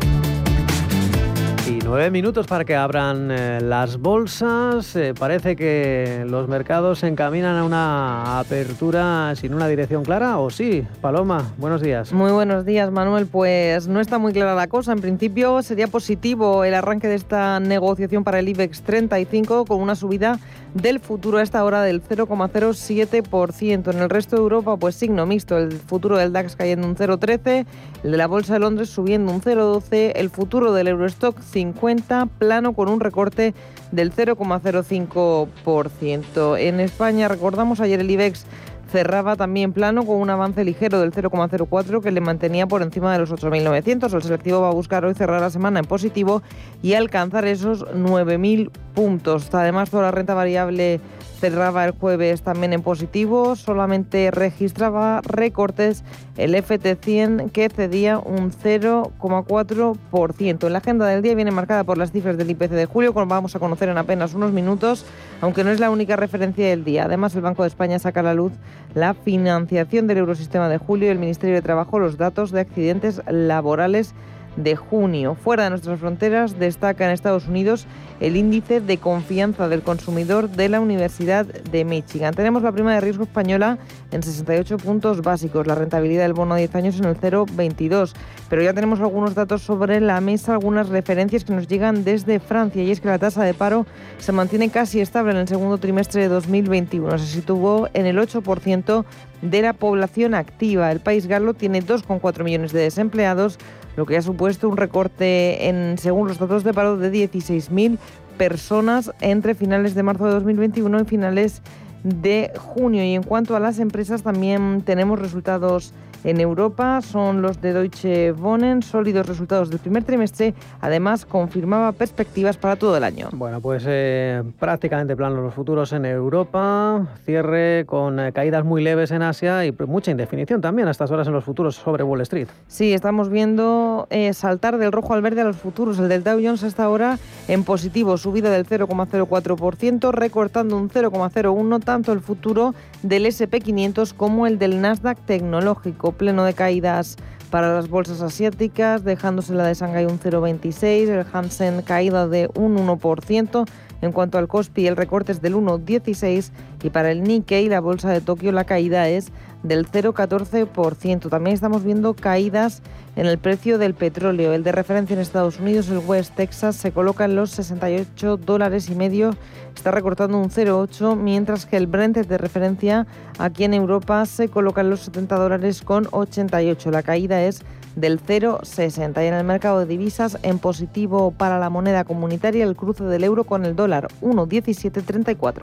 Y 1.68 1.78
nueve 1.84 2.10
minutos 2.10 2.48
para 2.48 2.64
que 2.64 2.74
abran 2.74 3.30
eh, 3.30 3.60
las 3.60 3.98
bolsas. 3.98 4.96
Eh, 4.96 5.14
parece 5.16 5.54
que 5.54 6.24
los 6.26 6.48
mercados 6.48 6.98
se 6.98 7.06
encaminan 7.06 7.54
a 7.58 7.64
una 7.64 8.40
apertura 8.40 9.36
sin 9.36 9.54
una 9.54 9.68
dirección 9.68 10.02
clara, 10.02 10.38
¿o 10.38 10.50
sí? 10.50 10.84
Paloma, 11.00 11.52
buenos 11.56 11.80
días. 11.80 12.12
Muy 12.12 12.32
buenos 12.32 12.64
días, 12.64 12.90
Manuel. 12.90 13.26
Pues 13.26 13.86
no 13.86 14.00
está 14.00 14.18
muy 14.18 14.32
clara 14.32 14.56
la 14.56 14.66
cosa. 14.66 14.90
En 14.90 15.00
principio 15.00 15.62
sería 15.62 15.86
positivo 15.86 16.64
el 16.64 16.74
arranque 16.74 17.06
de 17.06 17.14
esta 17.14 17.60
negociación 17.60 18.24
para 18.24 18.40
el 18.40 18.48
IBEX 18.48 18.82
35 18.82 19.64
con 19.64 19.80
una 19.80 19.94
subida 19.94 20.40
del 20.74 21.00
futuro 21.00 21.38
a 21.38 21.42
esta 21.42 21.64
hora 21.64 21.82
del 21.82 22.02
0,07%. 22.02 23.92
En 23.92 23.98
el 23.98 24.10
resto 24.10 24.36
de 24.36 24.42
Europa, 24.42 24.76
pues 24.76 24.94
signo 24.94 25.26
mixto. 25.26 25.58
El 25.58 25.72
futuro 25.72 26.16
del 26.16 26.32
DAX 26.32 26.54
cayendo 26.56 26.86
un 26.86 26.96
0,13%, 26.96 27.66
el 28.04 28.10
de 28.10 28.16
la 28.16 28.26
Bolsa 28.26 28.54
de 28.54 28.60
Londres 28.60 28.88
subiendo 28.90 29.32
un 29.32 29.40
0,12%, 29.40 30.12
el 30.14 30.30
futuro 30.30 30.72
del 30.72 30.88
Eurostock 30.88 31.40
50 31.40 32.26
plano 32.38 32.72
con 32.72 32.88
un 32.88 33.00
recorte 33.00 33.54
del 33.92 34.12
0,05%. 34.14 36.58
En 36.58 36.80
España, 36.80 37.28
recordamos 37.28 37.80
ayer 37.80 38.00
el 38.00 38.10
IBEX 38.10 38.46
cerraba 38.90 39.36
también 39.36 39.72
plano 39.72 40.04
con 40.04 40.16
un 40.16 40.30
avance 40.30 40.64
ligero 40.64 41.00
del 41.00 41.12
0,04 41.12 42.02
que 42.02 42.10
le 42.10 42.20
mantenía 42.20 42.66
por 42.66 42.82
encima 42.82 43.12
de 43.12 43.20
los 43.20 43.30
8.900. 43.30 44.12
El 44.14 44.22
selectivo 44.22 44.60
va 44.60 44.68
a 44.68 44.72
buscar 44.72 45.04
hoy 45.04 45.14
cerrar 45.14 45.40
la 45.40 45.50
semana 45.50 45.80
en 45.80 45.86
positivo 45.86 46.42
y 46.82 46.94
alcanzar 46.94 47.44
esos 47.44 47.86
9.000 47.86 48.70
puntos. 48.94 49.54
Además, 49.54 49.90
toda 49.90 50.04
la 50.04 50.10
renta 50.10 50.34
variable 50.34 51.00
cerraba 51.40 51.86
el 51.86 51.92
jueves 51.92 52.42
también 52.42 52.74
en 52.74 52.82
positivo, 52.82 53.56
solamente 53.56 54.30
registraba 54.30 55.22
recortes 55.22 56.04
el 56.36 56.54
FT100 56.54 57.50
que 57.50 57.70
cedía 57.70 58.18
un 58.18 58.52
0,4%. 58.52 60.66
En 60.66 60.72
la 60.72 60.78
agenda 60.78 61.06
del 61.06 61.22
día 61.22 61.34
viene 61.34 61.50
marcada 61.50 61.84
por 61.84 61.96
las 61.96 62.12
cifras 62.12 62.36
del 62.36 62.50
IPC 62.50 62.70
de 62.70 62.86
julio, 62.86 63.14
como 63.14 63.26
vamos 63.26 63.56
a 63.56 63.58
conocer 63.58 63.88
en 63.88 63.96
apenas 63.96 64.34
unos 64.34 64.52
minutos, 64.52 65.06
aunque 65.40 65.64
no 65.64 65.70
es 65.70 65.80
la 65.80 65.90
única 65.90 66.16
referencia 66.16 66.68
del 66.68 66.84
día. 66.84 67.06
Además, 67.06 67.34
el 67.34 67.40
Banco 67.40 67.62
de 67.62 67.68
España 67.68 67.98
saca 67.98 68.20
a 68.20 68.24
la 68.24 68.34
luz 68.34 68.52
la 68.94 69.14
financiación 69.14 70.06
del 70.06 70.18
Eurosistema 70.18 70.68
de 70.68 70.76
julio 70.76 71.08
y 71.08 71.10
el 71.10 71.18
Ministerio 71.18 71.56
de 71.56 71.62
Trabajo 71.62 71.98
los 71.98 72.18
datos 72.18 72.50
de 72.50 72.60
accidentes 72.60 73.22
laborales 73.28 74.14
de 74.56 74.76
junio. 74.76 75.34
Fuera 75.34 75.64
de 75.64 75.70
nuestras 75.70 76.00
fronteras 76.00 76.58
destaca 76.58 77.04
en 77.04 77.12
Estados 77.12 77.46
Unidos 77.46 77.86
el 78.20 78.36
índice 78.36 78.80
de 78.80 78.98
confianza 78.98 79.68
del 79.68 79.82
consumidor 79.82 80.50
de 80.50 80.68
la 80.68 80.80
Universidad 80.80 81.46
de 81.46 81.84
Michigan. 81.84 82.34
Tenemos 82.34 82.62
la 82.62 82.72
prima 82.72 82.94
de 82.94 83.00
riesgo 83.00 83.24
española 83.24 83.78
en 84.10 84.22
68 84.22 84.76
puntos 84.76 85.22
básicos, 85.22 85.66
la 85.66 85.74
rentabilidad 85.74 86.24
del 86.24 86.34
bono 86.34 86.54
a 86.54 86.58
10 86.58 86.74
años 86.74 86.98
en 86.98 87.06
el 87.06 87.16
0,22. 87.16 88.12
Pero 88.50 88.62
ya 88.62 88.74
tenemos 88.74 89.00
algunos 89.00 89.34
datos 89.34 89.62
sobre 89.62 90.00
la 90.00 90.20
mesa, 90.20 90.52
algunas 90.52 90.88
referencias 90.88 91.44
que 91.44 91.54
nos 91.54 91.66
llegan 91.66 92.04
desde 92.04 92.40
Francia 92.40 92.82
y 92.82 92.90
es 92.90 93.00
que 93.00 93.08
la 93.08 93.18
tasa 93.18 93.42
de 93.44 93.54
paro 93.54 93.86
se 94.18 94.32
mantiene 94.32 94.68
casi 94.70 95.00
estable 95.00 95.32
en 95.32 95.38
el 95.38 95.48
segundo 95.48 95.78
trimestre 95.78 96.22
de 96.22 96.28
2021. 96.28 97.18
Se 97.18 97.26
situó 97.26 97.88
en 97.94 98.06
el 98.06 98.18
8% 98.18 99.04
de 99.42 99.62
la 99.62 99.72
población 99.72 100.34
activa. 100.34 100.90
El 100.92 101.00
país 101.00 101.26
galo 101.26 101.54
tiene 101.54 101.82
2,4 101.82 102.44
millones 102.44 102.72
de 102.72 102.80
desempleados 102.80 103.58
lo 103.96 104.06
que 104.06 104.16
ha 104.16 104.22
supuesto 104.22 104.68
un 104.68 104.76
recorte 104.76 105.68
en, 105.68 105.98
según 105.98 106.28
los 106.28 106.38
datos 106.38 106.64
de 106.64 106.72
paro, 106.72 106.96
de 106.96 107.12
16.000 107.12 107.98
personas 108.38 109.12
entre 109.20 109.54
finales 109.54 109.94
de 109.94 110.02
marzo 110.02 110.26
de 110.26 110.32
2021 110.32 111.00
y 111.00 111.04
finales 111.04 111.60
de 112.02 112.52
junio. 112.56 113.04
Y 113.04 113.14
en 113.14 113.22
cuanto 113.22 113.56
a 113.56 113.60
las 113.60 113.78
empresas, 113.78 114.22
también 114.22 114.82
tenemos 114.82 115.18
resultados 115.18 115.92
en 116.24 116.40
Europa 116.40 117.00
son 117.02 117.42
los 117.42 117.60
de 117.60 117.72
Deutsche 117.72 118.32
Wohnen, 118.32 118.82
sólidos 118.82 119.26
resultados 119.26 119.70
del 119.70 119.78
primer 119.78 120.04
trimestre, 120.04 120.54
además 120.80 121.24
confirmaba 121.24 121.92
perspectivas 121.92 122.56
para 122.56 122.76
todo 122.76 122.96
el 122.96 123.04
año. 123.04 123.28
Bueno, 123.32 123.60
pues 123.60 123.84
eh, 123.86 124.42
prácticamente 124.58 125.16
planos 125.16 125.38
los 125.38 125.54
futuros 125.54 125.92
en 125.92 126.04
Europa, 126.04 127.06
cierre 127.24 127.84
con 127.86 128.20
eh, 128.20 128.32
caídas 128.32 128.64
muy 128.64 128.82
leves 128.82 129.10
en 129.10 129.22
Asia 129.22 129.64
y 129.64 129.72
mucha 129.86 130.10
indefinición 130.10 130.60
también 130.60 130.88
a 130.88 130.90
estas 130.90 131.10
horas 131.10 131.26
en 131.26 131.32
los 131.32 131.44
futuros 131.44 131.76
sobre 131.76 132.04
Wall 132.04 132.20
Street. 132.22 132.48
Sí, 132.66 132.92
estamos 132.92 133.28
viendo 133.28 134.06
eh, 134.10 134.32
saltar 134.34 134.78
del 134.78 134.92
rojo 134.92 135.14
al 135.14 135.22
verde 135.22 135.40
a 135.40 135.44
los 135.44 135.56
futuros, 135.56 135.98
el 135.98 136.08
del 136.08 136.22
Dow 136.22 136.40
Jones 136.42 136.62
hasta 136.62 136.84
ahora 136.84 137.18
en 137.48 137.64
positivo, 137.64 138.16
subida 138.16 138.50
del 138.50 138.66
0,04%, 138.66 140.12
recortando 140.12 140.76
un 140.76 140.90
0,01 140.90 141.82
tanto 141.82 142.12
el 142.12 142.20
futuro 142.20 142.74
del 143.02 143.26
SP500 143.26 144.14
como 144.14 144.46
el 144.46 144.58
del 144.58 144.80
Nasdaq 144.80 145.18
tecnológico, 145.24 146.09
pleno 146.12 146.44
de 146.44 146.54
caídas 146.54 147.16
para 147.50 147.74
las 147.74 147.88
bolsas 147.88 148.22
asiáticas, 148.22 149.04
dejándose 149.04 149.54
la 149.54 149.66
de 149.66 149.74
Shanghai 149.74 150.06
un 150.06 150.20
0,26, 150.20 151.08
el 151.08 151.26
Hansen 151.32 151.82
caída 151.82 152.28
de 152.28 152.48
un 152.54 152.76
1%, 152.76 153.68
en 154.02 154.12
cuanto 154.12 154.38
al 154.38 154.48
Kospi 154.48 154.86
el 154.86 154.96
recorte 154.96 155.32
es 155.32 155.42
del 155.42 155.54
1,16 155.54 156.50
y 156.82 156.90
para 156.90 157.10
el 157.10 157.22
Nikkei 157.22 157.68
la 157.68 157.80
bolsa 157.80 158.10
de 158.10 158.20
Tokio 158.20 158.52
la 158.52 158.64
caída 158.64 159.08
es 159.08 159.30
del 159.62 159.86
0,14%. 159.86 161.28
También 161.28 161.54
estamos 161.54 161.84
viendo 161.84 162.14
caídas 162.14 162.82
en 163.16 163.26
el 163.26 163.38
precio 163.38 163.78
del 163.78 163.94
petróleo. 163.94 164.52
El 164.52 164.62
de 164.62 164.72
referencia 164.72 165.14
en 165.14 165.20
Estados 165.20 165.58
Unidos, 165.58 165.88
el 165.88 165.98
West 165.98 166.34
Texas, 166.34 166.76
se 166.76 166.92
coloca 166.92 167.24
en 167.24 167.36
los 167.36 167.50
68 167.50 168.36
dólares 168.38 168.88
y 168.88 168.94
medio, 168.94 169.36
está 169.74 169.90
recortando 169.90 170.38
un 170.38 170.50
0,8, 170.50 171.16
mientras 171.16 171.66
que 171.66 171.76
el 171.76 171.86
Brent 171.86 172.16
de 172.16 172.38
referencia 172.38 173.06
aquí 173.38 173.64
en 173.64 173.74
Europa 173.74 174.24
se 174.26 174.48
coloca 174.48 174.80
en 174.80 174.90
los 174.90 175.00
70 175.00 175.36
dólares 175.36 175.82
con 175.82 176.06
88. 176.10 176.90
La 176.90 177.02
caída 177.02 177.42
es 177.42 177.62
del 177.96 178.20
0,60. 178.20 179.22
Y 179.22 179.26
en 179.26 179.34
el 179.34 179.44
mercado 179.44 179.80
de 179.80 179.86
divisas, 179.86 180.38
en 180.42 180.58
positivo 180.58 181.32
para 181.32 181.58
la 181.58 181.70
moneda 181.70 182.04
comunitaria, 182.04 182.64
el 182.64 182.76
cruce 182.76 183.04
del 183.04 183.24
euro 183.24 183.44
con 183.44 183.64
el 183.64 183.76
dólar 183.76 184.08
1,1734. 184.22 185.62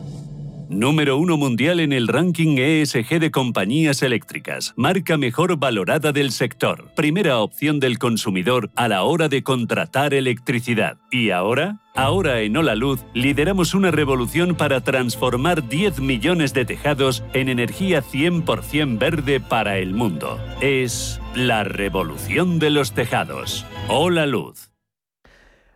Número 0.71 1.17
uno 1.17 1.35
mundial 1.35 1.81
en 1.81 1.91
el 1.91 2.07
ranking 2.07 2.55
ESG 2.57 3.19
de 3.19 3.29
compañías 3.29 4.01
eléctricas. 4.03 4.73
Marca 4.77 5.17
mejor 5.17 5.57
valorada 5.57 6.13
del 6.13 6.31
sector. 6.31 6.85
Primera 6.95 7.39
opción 7.39 7.81
del 7.81 7.99
consumidor 7.99 8.69
a 8.77 8.87
la 8.87 9.03
hora 9.03 9.27
de 9.27 9.43
contratar 9.43 10.13
electricidad. 10.13 10.95
¿Y 11.11 11.31
ahora? 11.31 11.81
Ahora 11.93 12.39
en 12.39 12.55
Hola 12.55 12.75
Luz 12.75 13.03
lideramos 13.13 13.73
una 13.73 13.91
revolución 13.91 14.55
para 14.55 14.79
transformar 14.79 15.67
10 15.67 15.99
millones 15.99 16.53
de 16.53 16.63
tejados 16.63 17.21
en 17.33 17.49
energía 17.49 18.01
100% 18.01 18.97
verde 18.97 19.41
para 19.41 19.77
el 19.77 19.93
mundo. 19.93 20.39
Es 20.61 21.19
la 21.35 21.65
revolución 21.65 22.59
de 22.59 22.69
los 22.69 22.93
tejados. 22.93 23.65
Hola 23.89 24.25
Luz. 24.25 24.71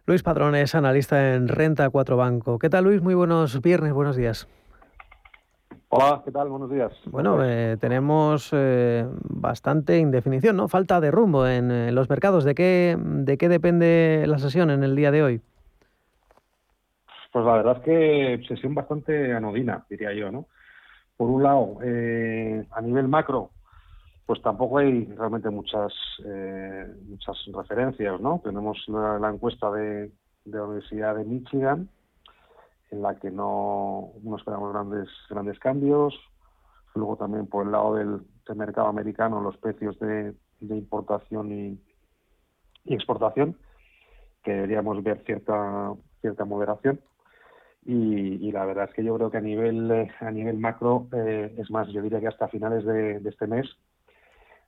Luis 0.05 0.23
Padrón 0.23 0.55
es 0.55 0.73
analista 0.73 1.33
en 1.35 1.49
Renta 1.49 1.89
4 1.89 2.15
Banco. 2.15 2.59
¿Qué 2.59 2.69
tal 2.69 2.85
Luis? 2.85 3.01
Muy 3.01 3.13
buenos 3.13 3.59
viernes, 3.59 3.91
buenos 3.91 4.15
días. 4.15 4.47
Hola, 5.97 6.21
¿qué 6.25 6.31
tal? 6.31 6.49
Buenos 6.49 6.69
días. 6.69 6.91
Bueno, 7.05 7.41
eh, 7.41 7.77
tenemos 7.79 8.49
eh, 8.51 9.07
bastante 9.29 9.97
indefinición, 9.97 10.57
¿no? 10.57 10.67
Falta 10.67 10.99
de 10.99 11.09
rumbo 11.09 11.47
en, 11.47 11.95
los 11.95 12.09
mercados. 12.09 12.43
¿De 12.43 12.53
qué, 12.53 12.97
¿De 12.99 13.37
qué 13.37 13.47
depende 13.47 14.25
la 14.27 14.37
sesión 14.37 14.71
en 14.71 14.83
el 14.83 14.93
día 14.97 15.11
de 15.11 15.23
hoy? 15.23 15.41
Pues 17.31 17.45
la 17.45 17.53
verdad 17.53 17.77
es 17.77 17.83
que 17.83 18.45
sesión 18.45 18.75
bastante 18.75 19.31
anodina, 19.31 19.85
diría 19.89 20.11
yo, 20.11 20.33
¿no? 20.33 20.47
Por 21.15 21.29
un 21.29 21.43
lado, 21.43 21.77
eh, 21.81 22.67
a 22.71 22.81
nivel 22.81 23.07
macro, 23.07 23.51
pues 24.25 24.41
tampoco 24.41 24.79
hay 24.79 25.05
realmente 25.05 25.49
muchas 25.49 25.93
muchas 27.07 27.37
referencias, 27.53 28.19
¿no? 28.19 28.41
Tenemos 28.43 28.83
la, 28.89 29.29
encuesta 29.29 29.71
de, 29.71 30.11
de 30.43 30.57
la 30.57 30.63
Universidad 30.65 31.15
de 31.15 31.23
Michigan, 31.23 31.87
en 32.95 33.01
la 33.01 33.15
que 33.19 33.29
no, 33.29 34.13
no 34.23 34.37
esperamos 34.37 34.71
grandes, 34.71 35.09
grandes 35.29 35.59
cambios. 35.59 36.17
Luego 36.95 37.17
también 37.17 37.47
por 37.47 37.65
el 37.65 37.73
lado 37.73 37.95
del, 37.95 38.21
mercado 38.55 38.87
americano 38.87 39.41
los 39.41 39.57
precios 39.57 39.99
de, 39.99 40.33
importación 40.61 41.51
y, 41.51 41.79
exportación, 42.85 43.57
que 44.43 44.53
deberíamos 44.53 45.03
ver 45.03 45.23
cierta, 45.25 45.93
cierta 46.21 46.45
moderación. 46.45 47.01
Y, 47.85 48.51
la 48.51 48.65
verdad 48.65 48.85
es 48.89 48.95
que 48.95 49.03
yo 49.03 49.15
creo 49.15 49.29
que 49.29 49.37
a 49.37 49.41
nivel, 49.41 50.09
a 50.19 50.31
nivel 50.31 50.57
macro, 50.57 51.07
eh, 51.11 51.53
es 51.57 51.69
más, 51.69 51.87
yo 51.89 52.01
diría 52.01 52.19
que 52.19 52.27
hasta 52.27 52.47
finales 52.47 52.85
de, 52.85 53.21
este 53.25 53.45
mes, 53.45 53.67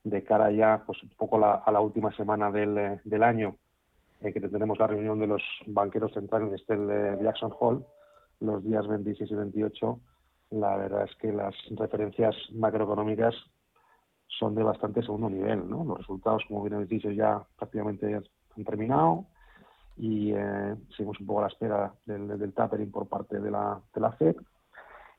de 0.04 0.22
cara 0.22 0.50
ya 0.50 0.82
pues 0.86 1.02
un 1.02 1.10
poco 1.10 1.44
a 1.44 1.72
la 1.72 1.80
última 1.80 2.14
semana 2.14 2.50
del, 2.50 3.00
del 3.02 3.22
año, 3.22 3.56
eh, 4.20 4.32
que 4.32 4.40
tenemos 4.40 4.78
la 4.78 4.86
reunión 4.86 5.18
de 5.18 5.28
los 5.28 5.42
banqueros 5.66 6.12
centrales 6.12 6.52
este, 6.52 6.76
de 6.76 7.22
Jackson 7.22 7.52
Hall, 7.58 7.84
los 8.40 8.62
días 8.62 8.86
26 8.86 9.30
y 9.30 9.34
28, 9.34 10.00
la 10.50 10.76
verdad 10.76 11.04
es 11.04 11.14
que 11.16 11.32
las 11.32 11.54
referencias 11.70 12.34
macroeconómicas 12.52 13.34
son 14.26 14.54
de 14.54 14.62
bastante 14.62 15.02
segundo 15.02 15.28
nivel. 15.28 15.68
¿no? 15.68 15.84
Los 15.84 15.98
resultados, 15.98 16.42
como 16.48 16.62
bien 16.62 16.74
habéis 16.74 16.90
dicho, 16.90 17.10
ya 17.10 17.42
prácticamente 17.56 18.14
han 18.14 18.64
terminado 18.64 19.26
y 19.96 20.32
eh, 20.32 20.76
seguimos 20.96 21.18
un 21.20 21.26
poco 21.26 21.40
a 21.40 21.42
la 21.42 21.48
espera 21.48 21.94
del, 22.06 22.38
del 22.38 22.52
tapering 22.52 22.90
por 22.90 23.08
parte 23.08 23.40
de 23.40 23.50
la, 23.50 23.80
de 23.94 24.00
la 24.00 24.12
FED 24.12 24.36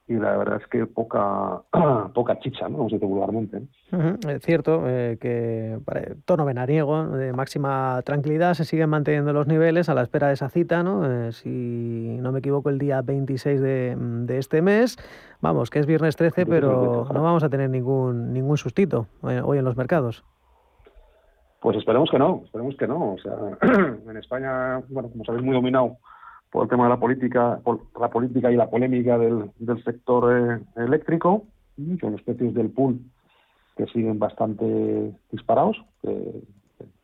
y 0.09 0.15
la 0.15 0.35
verdad 0.37 0.59
es 0.59 0.67
que 0.67 0.87
poca 0.87 1.61
poca 2.13 2.39
chicha, 2.39 2.67
¿no? 2.67 2.79
Vamos 2.79 2.93
a 2.93 2.97
vulgarmente. 2.97 3.61
Es 4.27 4.41
cierto 4.41 4.83
eh, 4.87 5.17
que 5.21 5.77
para 5.85 6.01
tono 6.25 6.45
venariego, 6.45 7.05
de 7.09 7.31
máxima 7.31 8.01
tranquilidad, 8.03 8.55
se 8.55 8.65
siguen 8.65 8.89
manteniendo 8.89 9.31
los 9.33 9.45
niveles 9.45 9.87
a 9.87 9.93
la 9.93 10.01
espera 10.01 10.27
de 10.27 10.33
esa 10.33 10.49
cita, 10.49 10.81
¿no? 10.81 11.05
Eh, 11.05 11.31
si 11.31 12.17
no 12.19 12.31
me 12.31 12.39
equivoco, 12.39 12.71
el 12.71 12.79
día 12.79 13.03
26 13.03 13.61
de, 13.61 13.95
de, 13.95 14.37
este 14.39 14.63
mes. 14.63 14.97
Vamos, 15.41 15.69
que 15.69 15.77
es 15.77 15.85
viernes 15.85 16.15
13, 16.15 16.47
pero 16.47 17.07
no 17.13 17.21
vamos 17.21 17.43
a 17.43 17.49
tener 17.49 17.69
ningún 17.69 18.33
ningún 18.33 18.57
sustito 18.57 19.05
eh, 19.29 19.41
hoy 19.45 19.59
en 19.59 19.65
los 19.65 19.77
mercados. 19.77 20.25
Pues 21.61 21.77
esperemos 21.77 22.09
que 22.09 22.17
no, 22.17 22.41
esperemos 22.45 22.75
que 22.77 22.87
no. 22.87 23.13
O 23.13 23.17
sea, 23.19 23.35
en 24.09 24.17
España, 24.17 24.79
bueno, 24.89 25.09
como 25.09 25.23
sabéis, 25.23 25.45
muy 25.45 25.53
dominado 25.53 25.97
por 26.51 26.63
el 26.63 26.69
tema 26.69 26.85
de 26.85 26.89
la 26.89 26.99
política, 26.99 27.59
por 27.63 27.81
la 27.99 28.09
política 28.09 28.51
y 28.51 28.55
la 28.55 28.69
polémica 28.69 29.17
del, 29.17 29.51
sector 29.83 30.35
eh, 30.35 30.81
eléctrico, 30.81 31.45
con 32.01 32.11
los 32.11 32.21
precios 32.23 32.53
del 32.53 32.69
pool 32.69 32.99
que 33.77 33.85
siguen 33.87 34.19
bastante 34.19 35.13
disparados. 35.31 35.77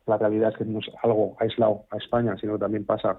la 0.06 0.18
realidad 0.18 0.50
es 0.50 0.58
que 0.58 0.64
no 0.64 0.80
es 0.80 0.86
algo 1.02 1.36
aislado 1.40 1.84
a 1.90 1.96
España, 1.96 2.36
sino 2.38 2.54
que 2.54 2.58
también 2.60 2.84
pasa 2.84 3.18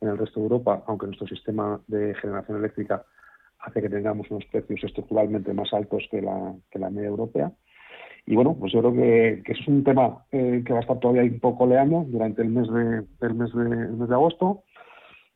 en 0.00 0.08
el 0.08 0.18
resto 0.18 0.40
de 0.40 0.46
Europa, 0.46 0.82
aunque 0.86 1.06
nuestro 1.06 1.26
sistema 1.28 1.80
de 1.86 2.14
generación 2.16 2.58
eléctrica 2.58 3.04
hace 3.60 3.82
que 3.82 3.88
tengamos 3.88 4.30
unos 4.30 4.44
precios 4.46 4.82
estructuralmente 4.84 5.52
más 5.52 5.72
altos 5.72 6.04
que 6.10 6.22
la, 6.22 6.90
media 6.90 7.08
europea. 7.08 7.52
Y 8.26 8.34
bueno, 8.34 8.56
pues 8.58 8.72
yo 8.72 8.80
creo 8.80 8.92
que, 8.92 9.42
es 9.46 9.68
un 9.68 9.84
tema 9.84 10.24
eh, 10.32 10.62
que 10.64 10.72
va 10.72 10.80
a 10.80 10.82
estar 10.82 10.98
todavía 10.98 11.22
un 11.22 11.40
poco 11.40 11.66
leando 11.66 12.04
durante 12.08 12.42
el 12.42 12.50
mes 12.50 12.68
de, 12.68 13.04
el 13.20 13.34
mes 13.34 14.08
de 14.08 14.14
agosto 14.14 14.64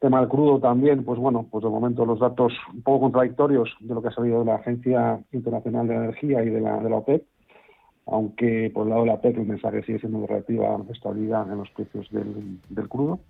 tema 0.02 0.18
del 0.18 0.28
crudo 0.28 0.58
también, 0.58 1.04
pues 1.04 1.18
bueno, 1.20 1.46
pues 1.48 1.62
de 1.62 1.70
momento 1.70 2.04
los 2.04 2.18
datos 2.18 2.52
un 2.74 2.82
poco 2.82 3.02
contradictorios 3.02 3.72
de 3.78 3.94
lo 3.94 4.02
que 4.02 4.08
ha 4.08 4.12
salido 4.12 4.40
de 4.40 4.46
la 4.46 4.56
Agencia 4.56 5.20
Internacional 5.30 5.86
de 5.86 5.94
Energía 5.94 6.42
y 6.42 6.50
de 6.50 6.60
la, 6.60 6.78
de 6.78 6.90
la 6.90 6.96
OPEP, 6.96 7.24
aunque 8.06 8.72
por 8.74 8.82
el 8.82 8.90
lado 8.90 9.02
de 9.02 9.06
la 9.06 9.14
OPEP 9.14 9.38
el 9.38 9.46
mensaje 9.46 9.84
sigue 9.84 10.00
siendo 10.00 10.26
relativa 10.26 10.76
estabilidad 10.90 11.50
en 11.50 11.58
los 11.58 11.70
precios 11.70 12.08
del 12.10 12.88
crudo. 12.88 13.20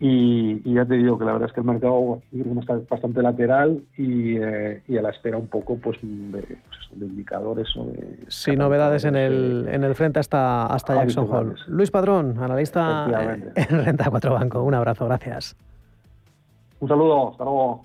Y, 0.00 0.74
ya 0.74 0.84
te 0.84 0.94
digo 0.94 1.16
que 1.18 1.24
la 1.24 1.32
verdad 1.32 1.48
es 1.48 1.54
que 1.54 1.60
el 1.60 1.66
mercado 1.66 2.20
está 2.60 2.80
bastante 2.90 3.22
lateral 3.22 3.82
y, 3.96 4.36
eh, 4.36 4.82
y 4.88 4.96
a 4.96 5.02
la 5.02 5.10
espera 5.10 5.36
un 5.36 5.46
poco 5.46 5.76
pues 5.76 5.98
de, 6.02 6.40
pues 6.40 6.82
indicadores 7.00 7.68
o 7.76 7.84
de... 7.84 8.18
Sí, 8.26 8.56
novedades 8.56 9.04
en 9.04 9.14
el, 9.14 9.68
en 9.70 9.84
el 9.84 9.94
frente 9.94 10.18
hasta, 10.18 10.66
hasta 10.66 10.96
Jackson 10.96 11.28
Hole. 11.30 11.54
Luis 11.68 11.90
Padrón, 11.90 12.36
analista 12.40 13.52
en 13.54 13.84
Renta 13.84 14.10
4 14.10 14.32
Banco. 14.32 14.62
Un 14.62 14.74
abrazo, 14.74 15.06
gracias. 15.06 15.56
Un 16.80 16.88
saludo, 16.88 17.30
hasta 17.30 17.44
luego. 17.44 17.84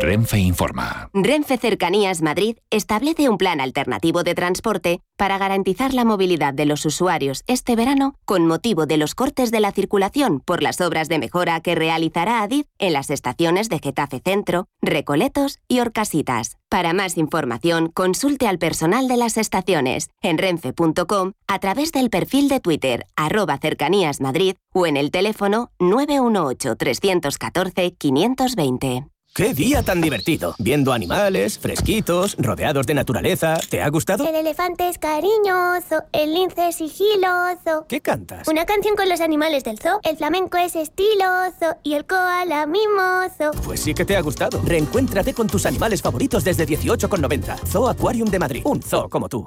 Renfe 0.00 0.38
informa. 0.38 1.10
Renfe 1.12 1.58
Cercanías 1.58 2.22
Madrid 2.22 2.58
establece 2.70 3.28
un 3.28 3.36
plan 3.36 3.60
alternativo 3.60 4.22
de 4.22 4.34
transporte 4.34 5.00
para 5.16 5.38
garantizar 5.38 5.92
la 5.92 6.04
movilidad 6.04 6.54
de 6.54 6.66
los 6.66 6.86
usuarios 6.86 7.42
este 7.46 7.74
verano 7.74 8.14
con 8.24 8.46
motivo 8.46 8.86
de 8.86 8.96
los 8.96 9.14
cortes 9.14 9.50
de 9.50 9.60
la 9.60 9.72
circulación 9.72 10.40
por 10.40 10.62
las 10.62 10.80
obras 10.80 11.08
de 11.08 11.18
mejora 11.18 11.60
que 11.60 11.74
realizará 11.74 12.42
Adif 12.42 12.66
en 12.78 12.92
las 12.92 13.10
estaciones 13.10 13.68
de 13.68 13.80
Getafe 13.80 14.20
Centro, 14.24 14.66
Recoletos 14.80 15.58
y 15.66 15.80
Orcasitas. 15.80 16.58
Para 16.68 16.92
más 16.92 17.16
información, 17.16 17.90
consulte 17.92 18.46
al 18.46 18.58
personal 18.58 19.08
de 19.08 19.16
las 19.16 19.36
estaciones 19.36 20.10
en 20.22 20.38
renfe.com 20.38 21.32
a 21.48 21.58
través 21.58 21.92
del 21.92 22.10
perfil 22.10 22.48
de 22.48 22.60
Twitter 22.60 23.06
arroba 23.16 23.58
cercanías 23.58 24.20
Madrid 24.20 24.54
o 24.72 24.86
en 24.86 24.96
el 24.96 25.10
teléfono 25.10 25.70
918 25.80 26.76
314 26.76 27.94
520. 27.94 29.06
¡Qué 29.38 29.54
día 29.54 29.84
tan 29.84 30.00
divertido! 30.00 30.56
Viendo 30.58 30.92
animales, 30.92 31.60
fresquitos, 31.60 32.34
rodeados 32.40 32.88
de 32.88 32.94
naturaleza. 32.94 33.60
¿Te 33.70 33.80
ha 33.80 33.88
gustado? 33.88 34.26
El 34.26 34.34
elefante 34.34 34.88
es 34.88 34.98
cariñoso, 34.98 36.02
el 36.10 36.34
lince 36.34 36.70
es 36.70 36.74
sigiloso. 36.74 37.86
¿Qué 37.86 38.00
cantas? 38.00 38.48
Una 38.48 38.66
canción 38.66 38.96
con 38.96 39.08
los 39.08 39.20
animales 39.20 39.62
del 39.62 39.78
zoo. 39.78 40.00
El 40.02 40.16
flamenco 40.16 40.58
es 40.58 40.74
estiloso 40.74 41.76
y 41.84 41.94
el 41.94 42.04
koala 42.04 42.66
mimoso. 42.66 43.52
Pues 43.64 43.78
sí 43.78 43.94
que 43.94 44.04
te 44.04 44.16
ha 44.16 44.22
gustado. 44.22 44.60
Reencuéntrate 44.64 45.32
con 45.32 45.46
tus 45.46 45.66
animales 45.66 46.02
favoritos 46.02 46.42
desde 46.42 46.66
18,90. 46.66 47.64
Zoo 47.64 47.86
Aquarium 47.86 48.28
de 48.28 48.40
Madrid. 48.40 48.62
Un 48.64 48.82
zoo 48.82 49.08
como 49.08 49.28
tú. 49.28 49.46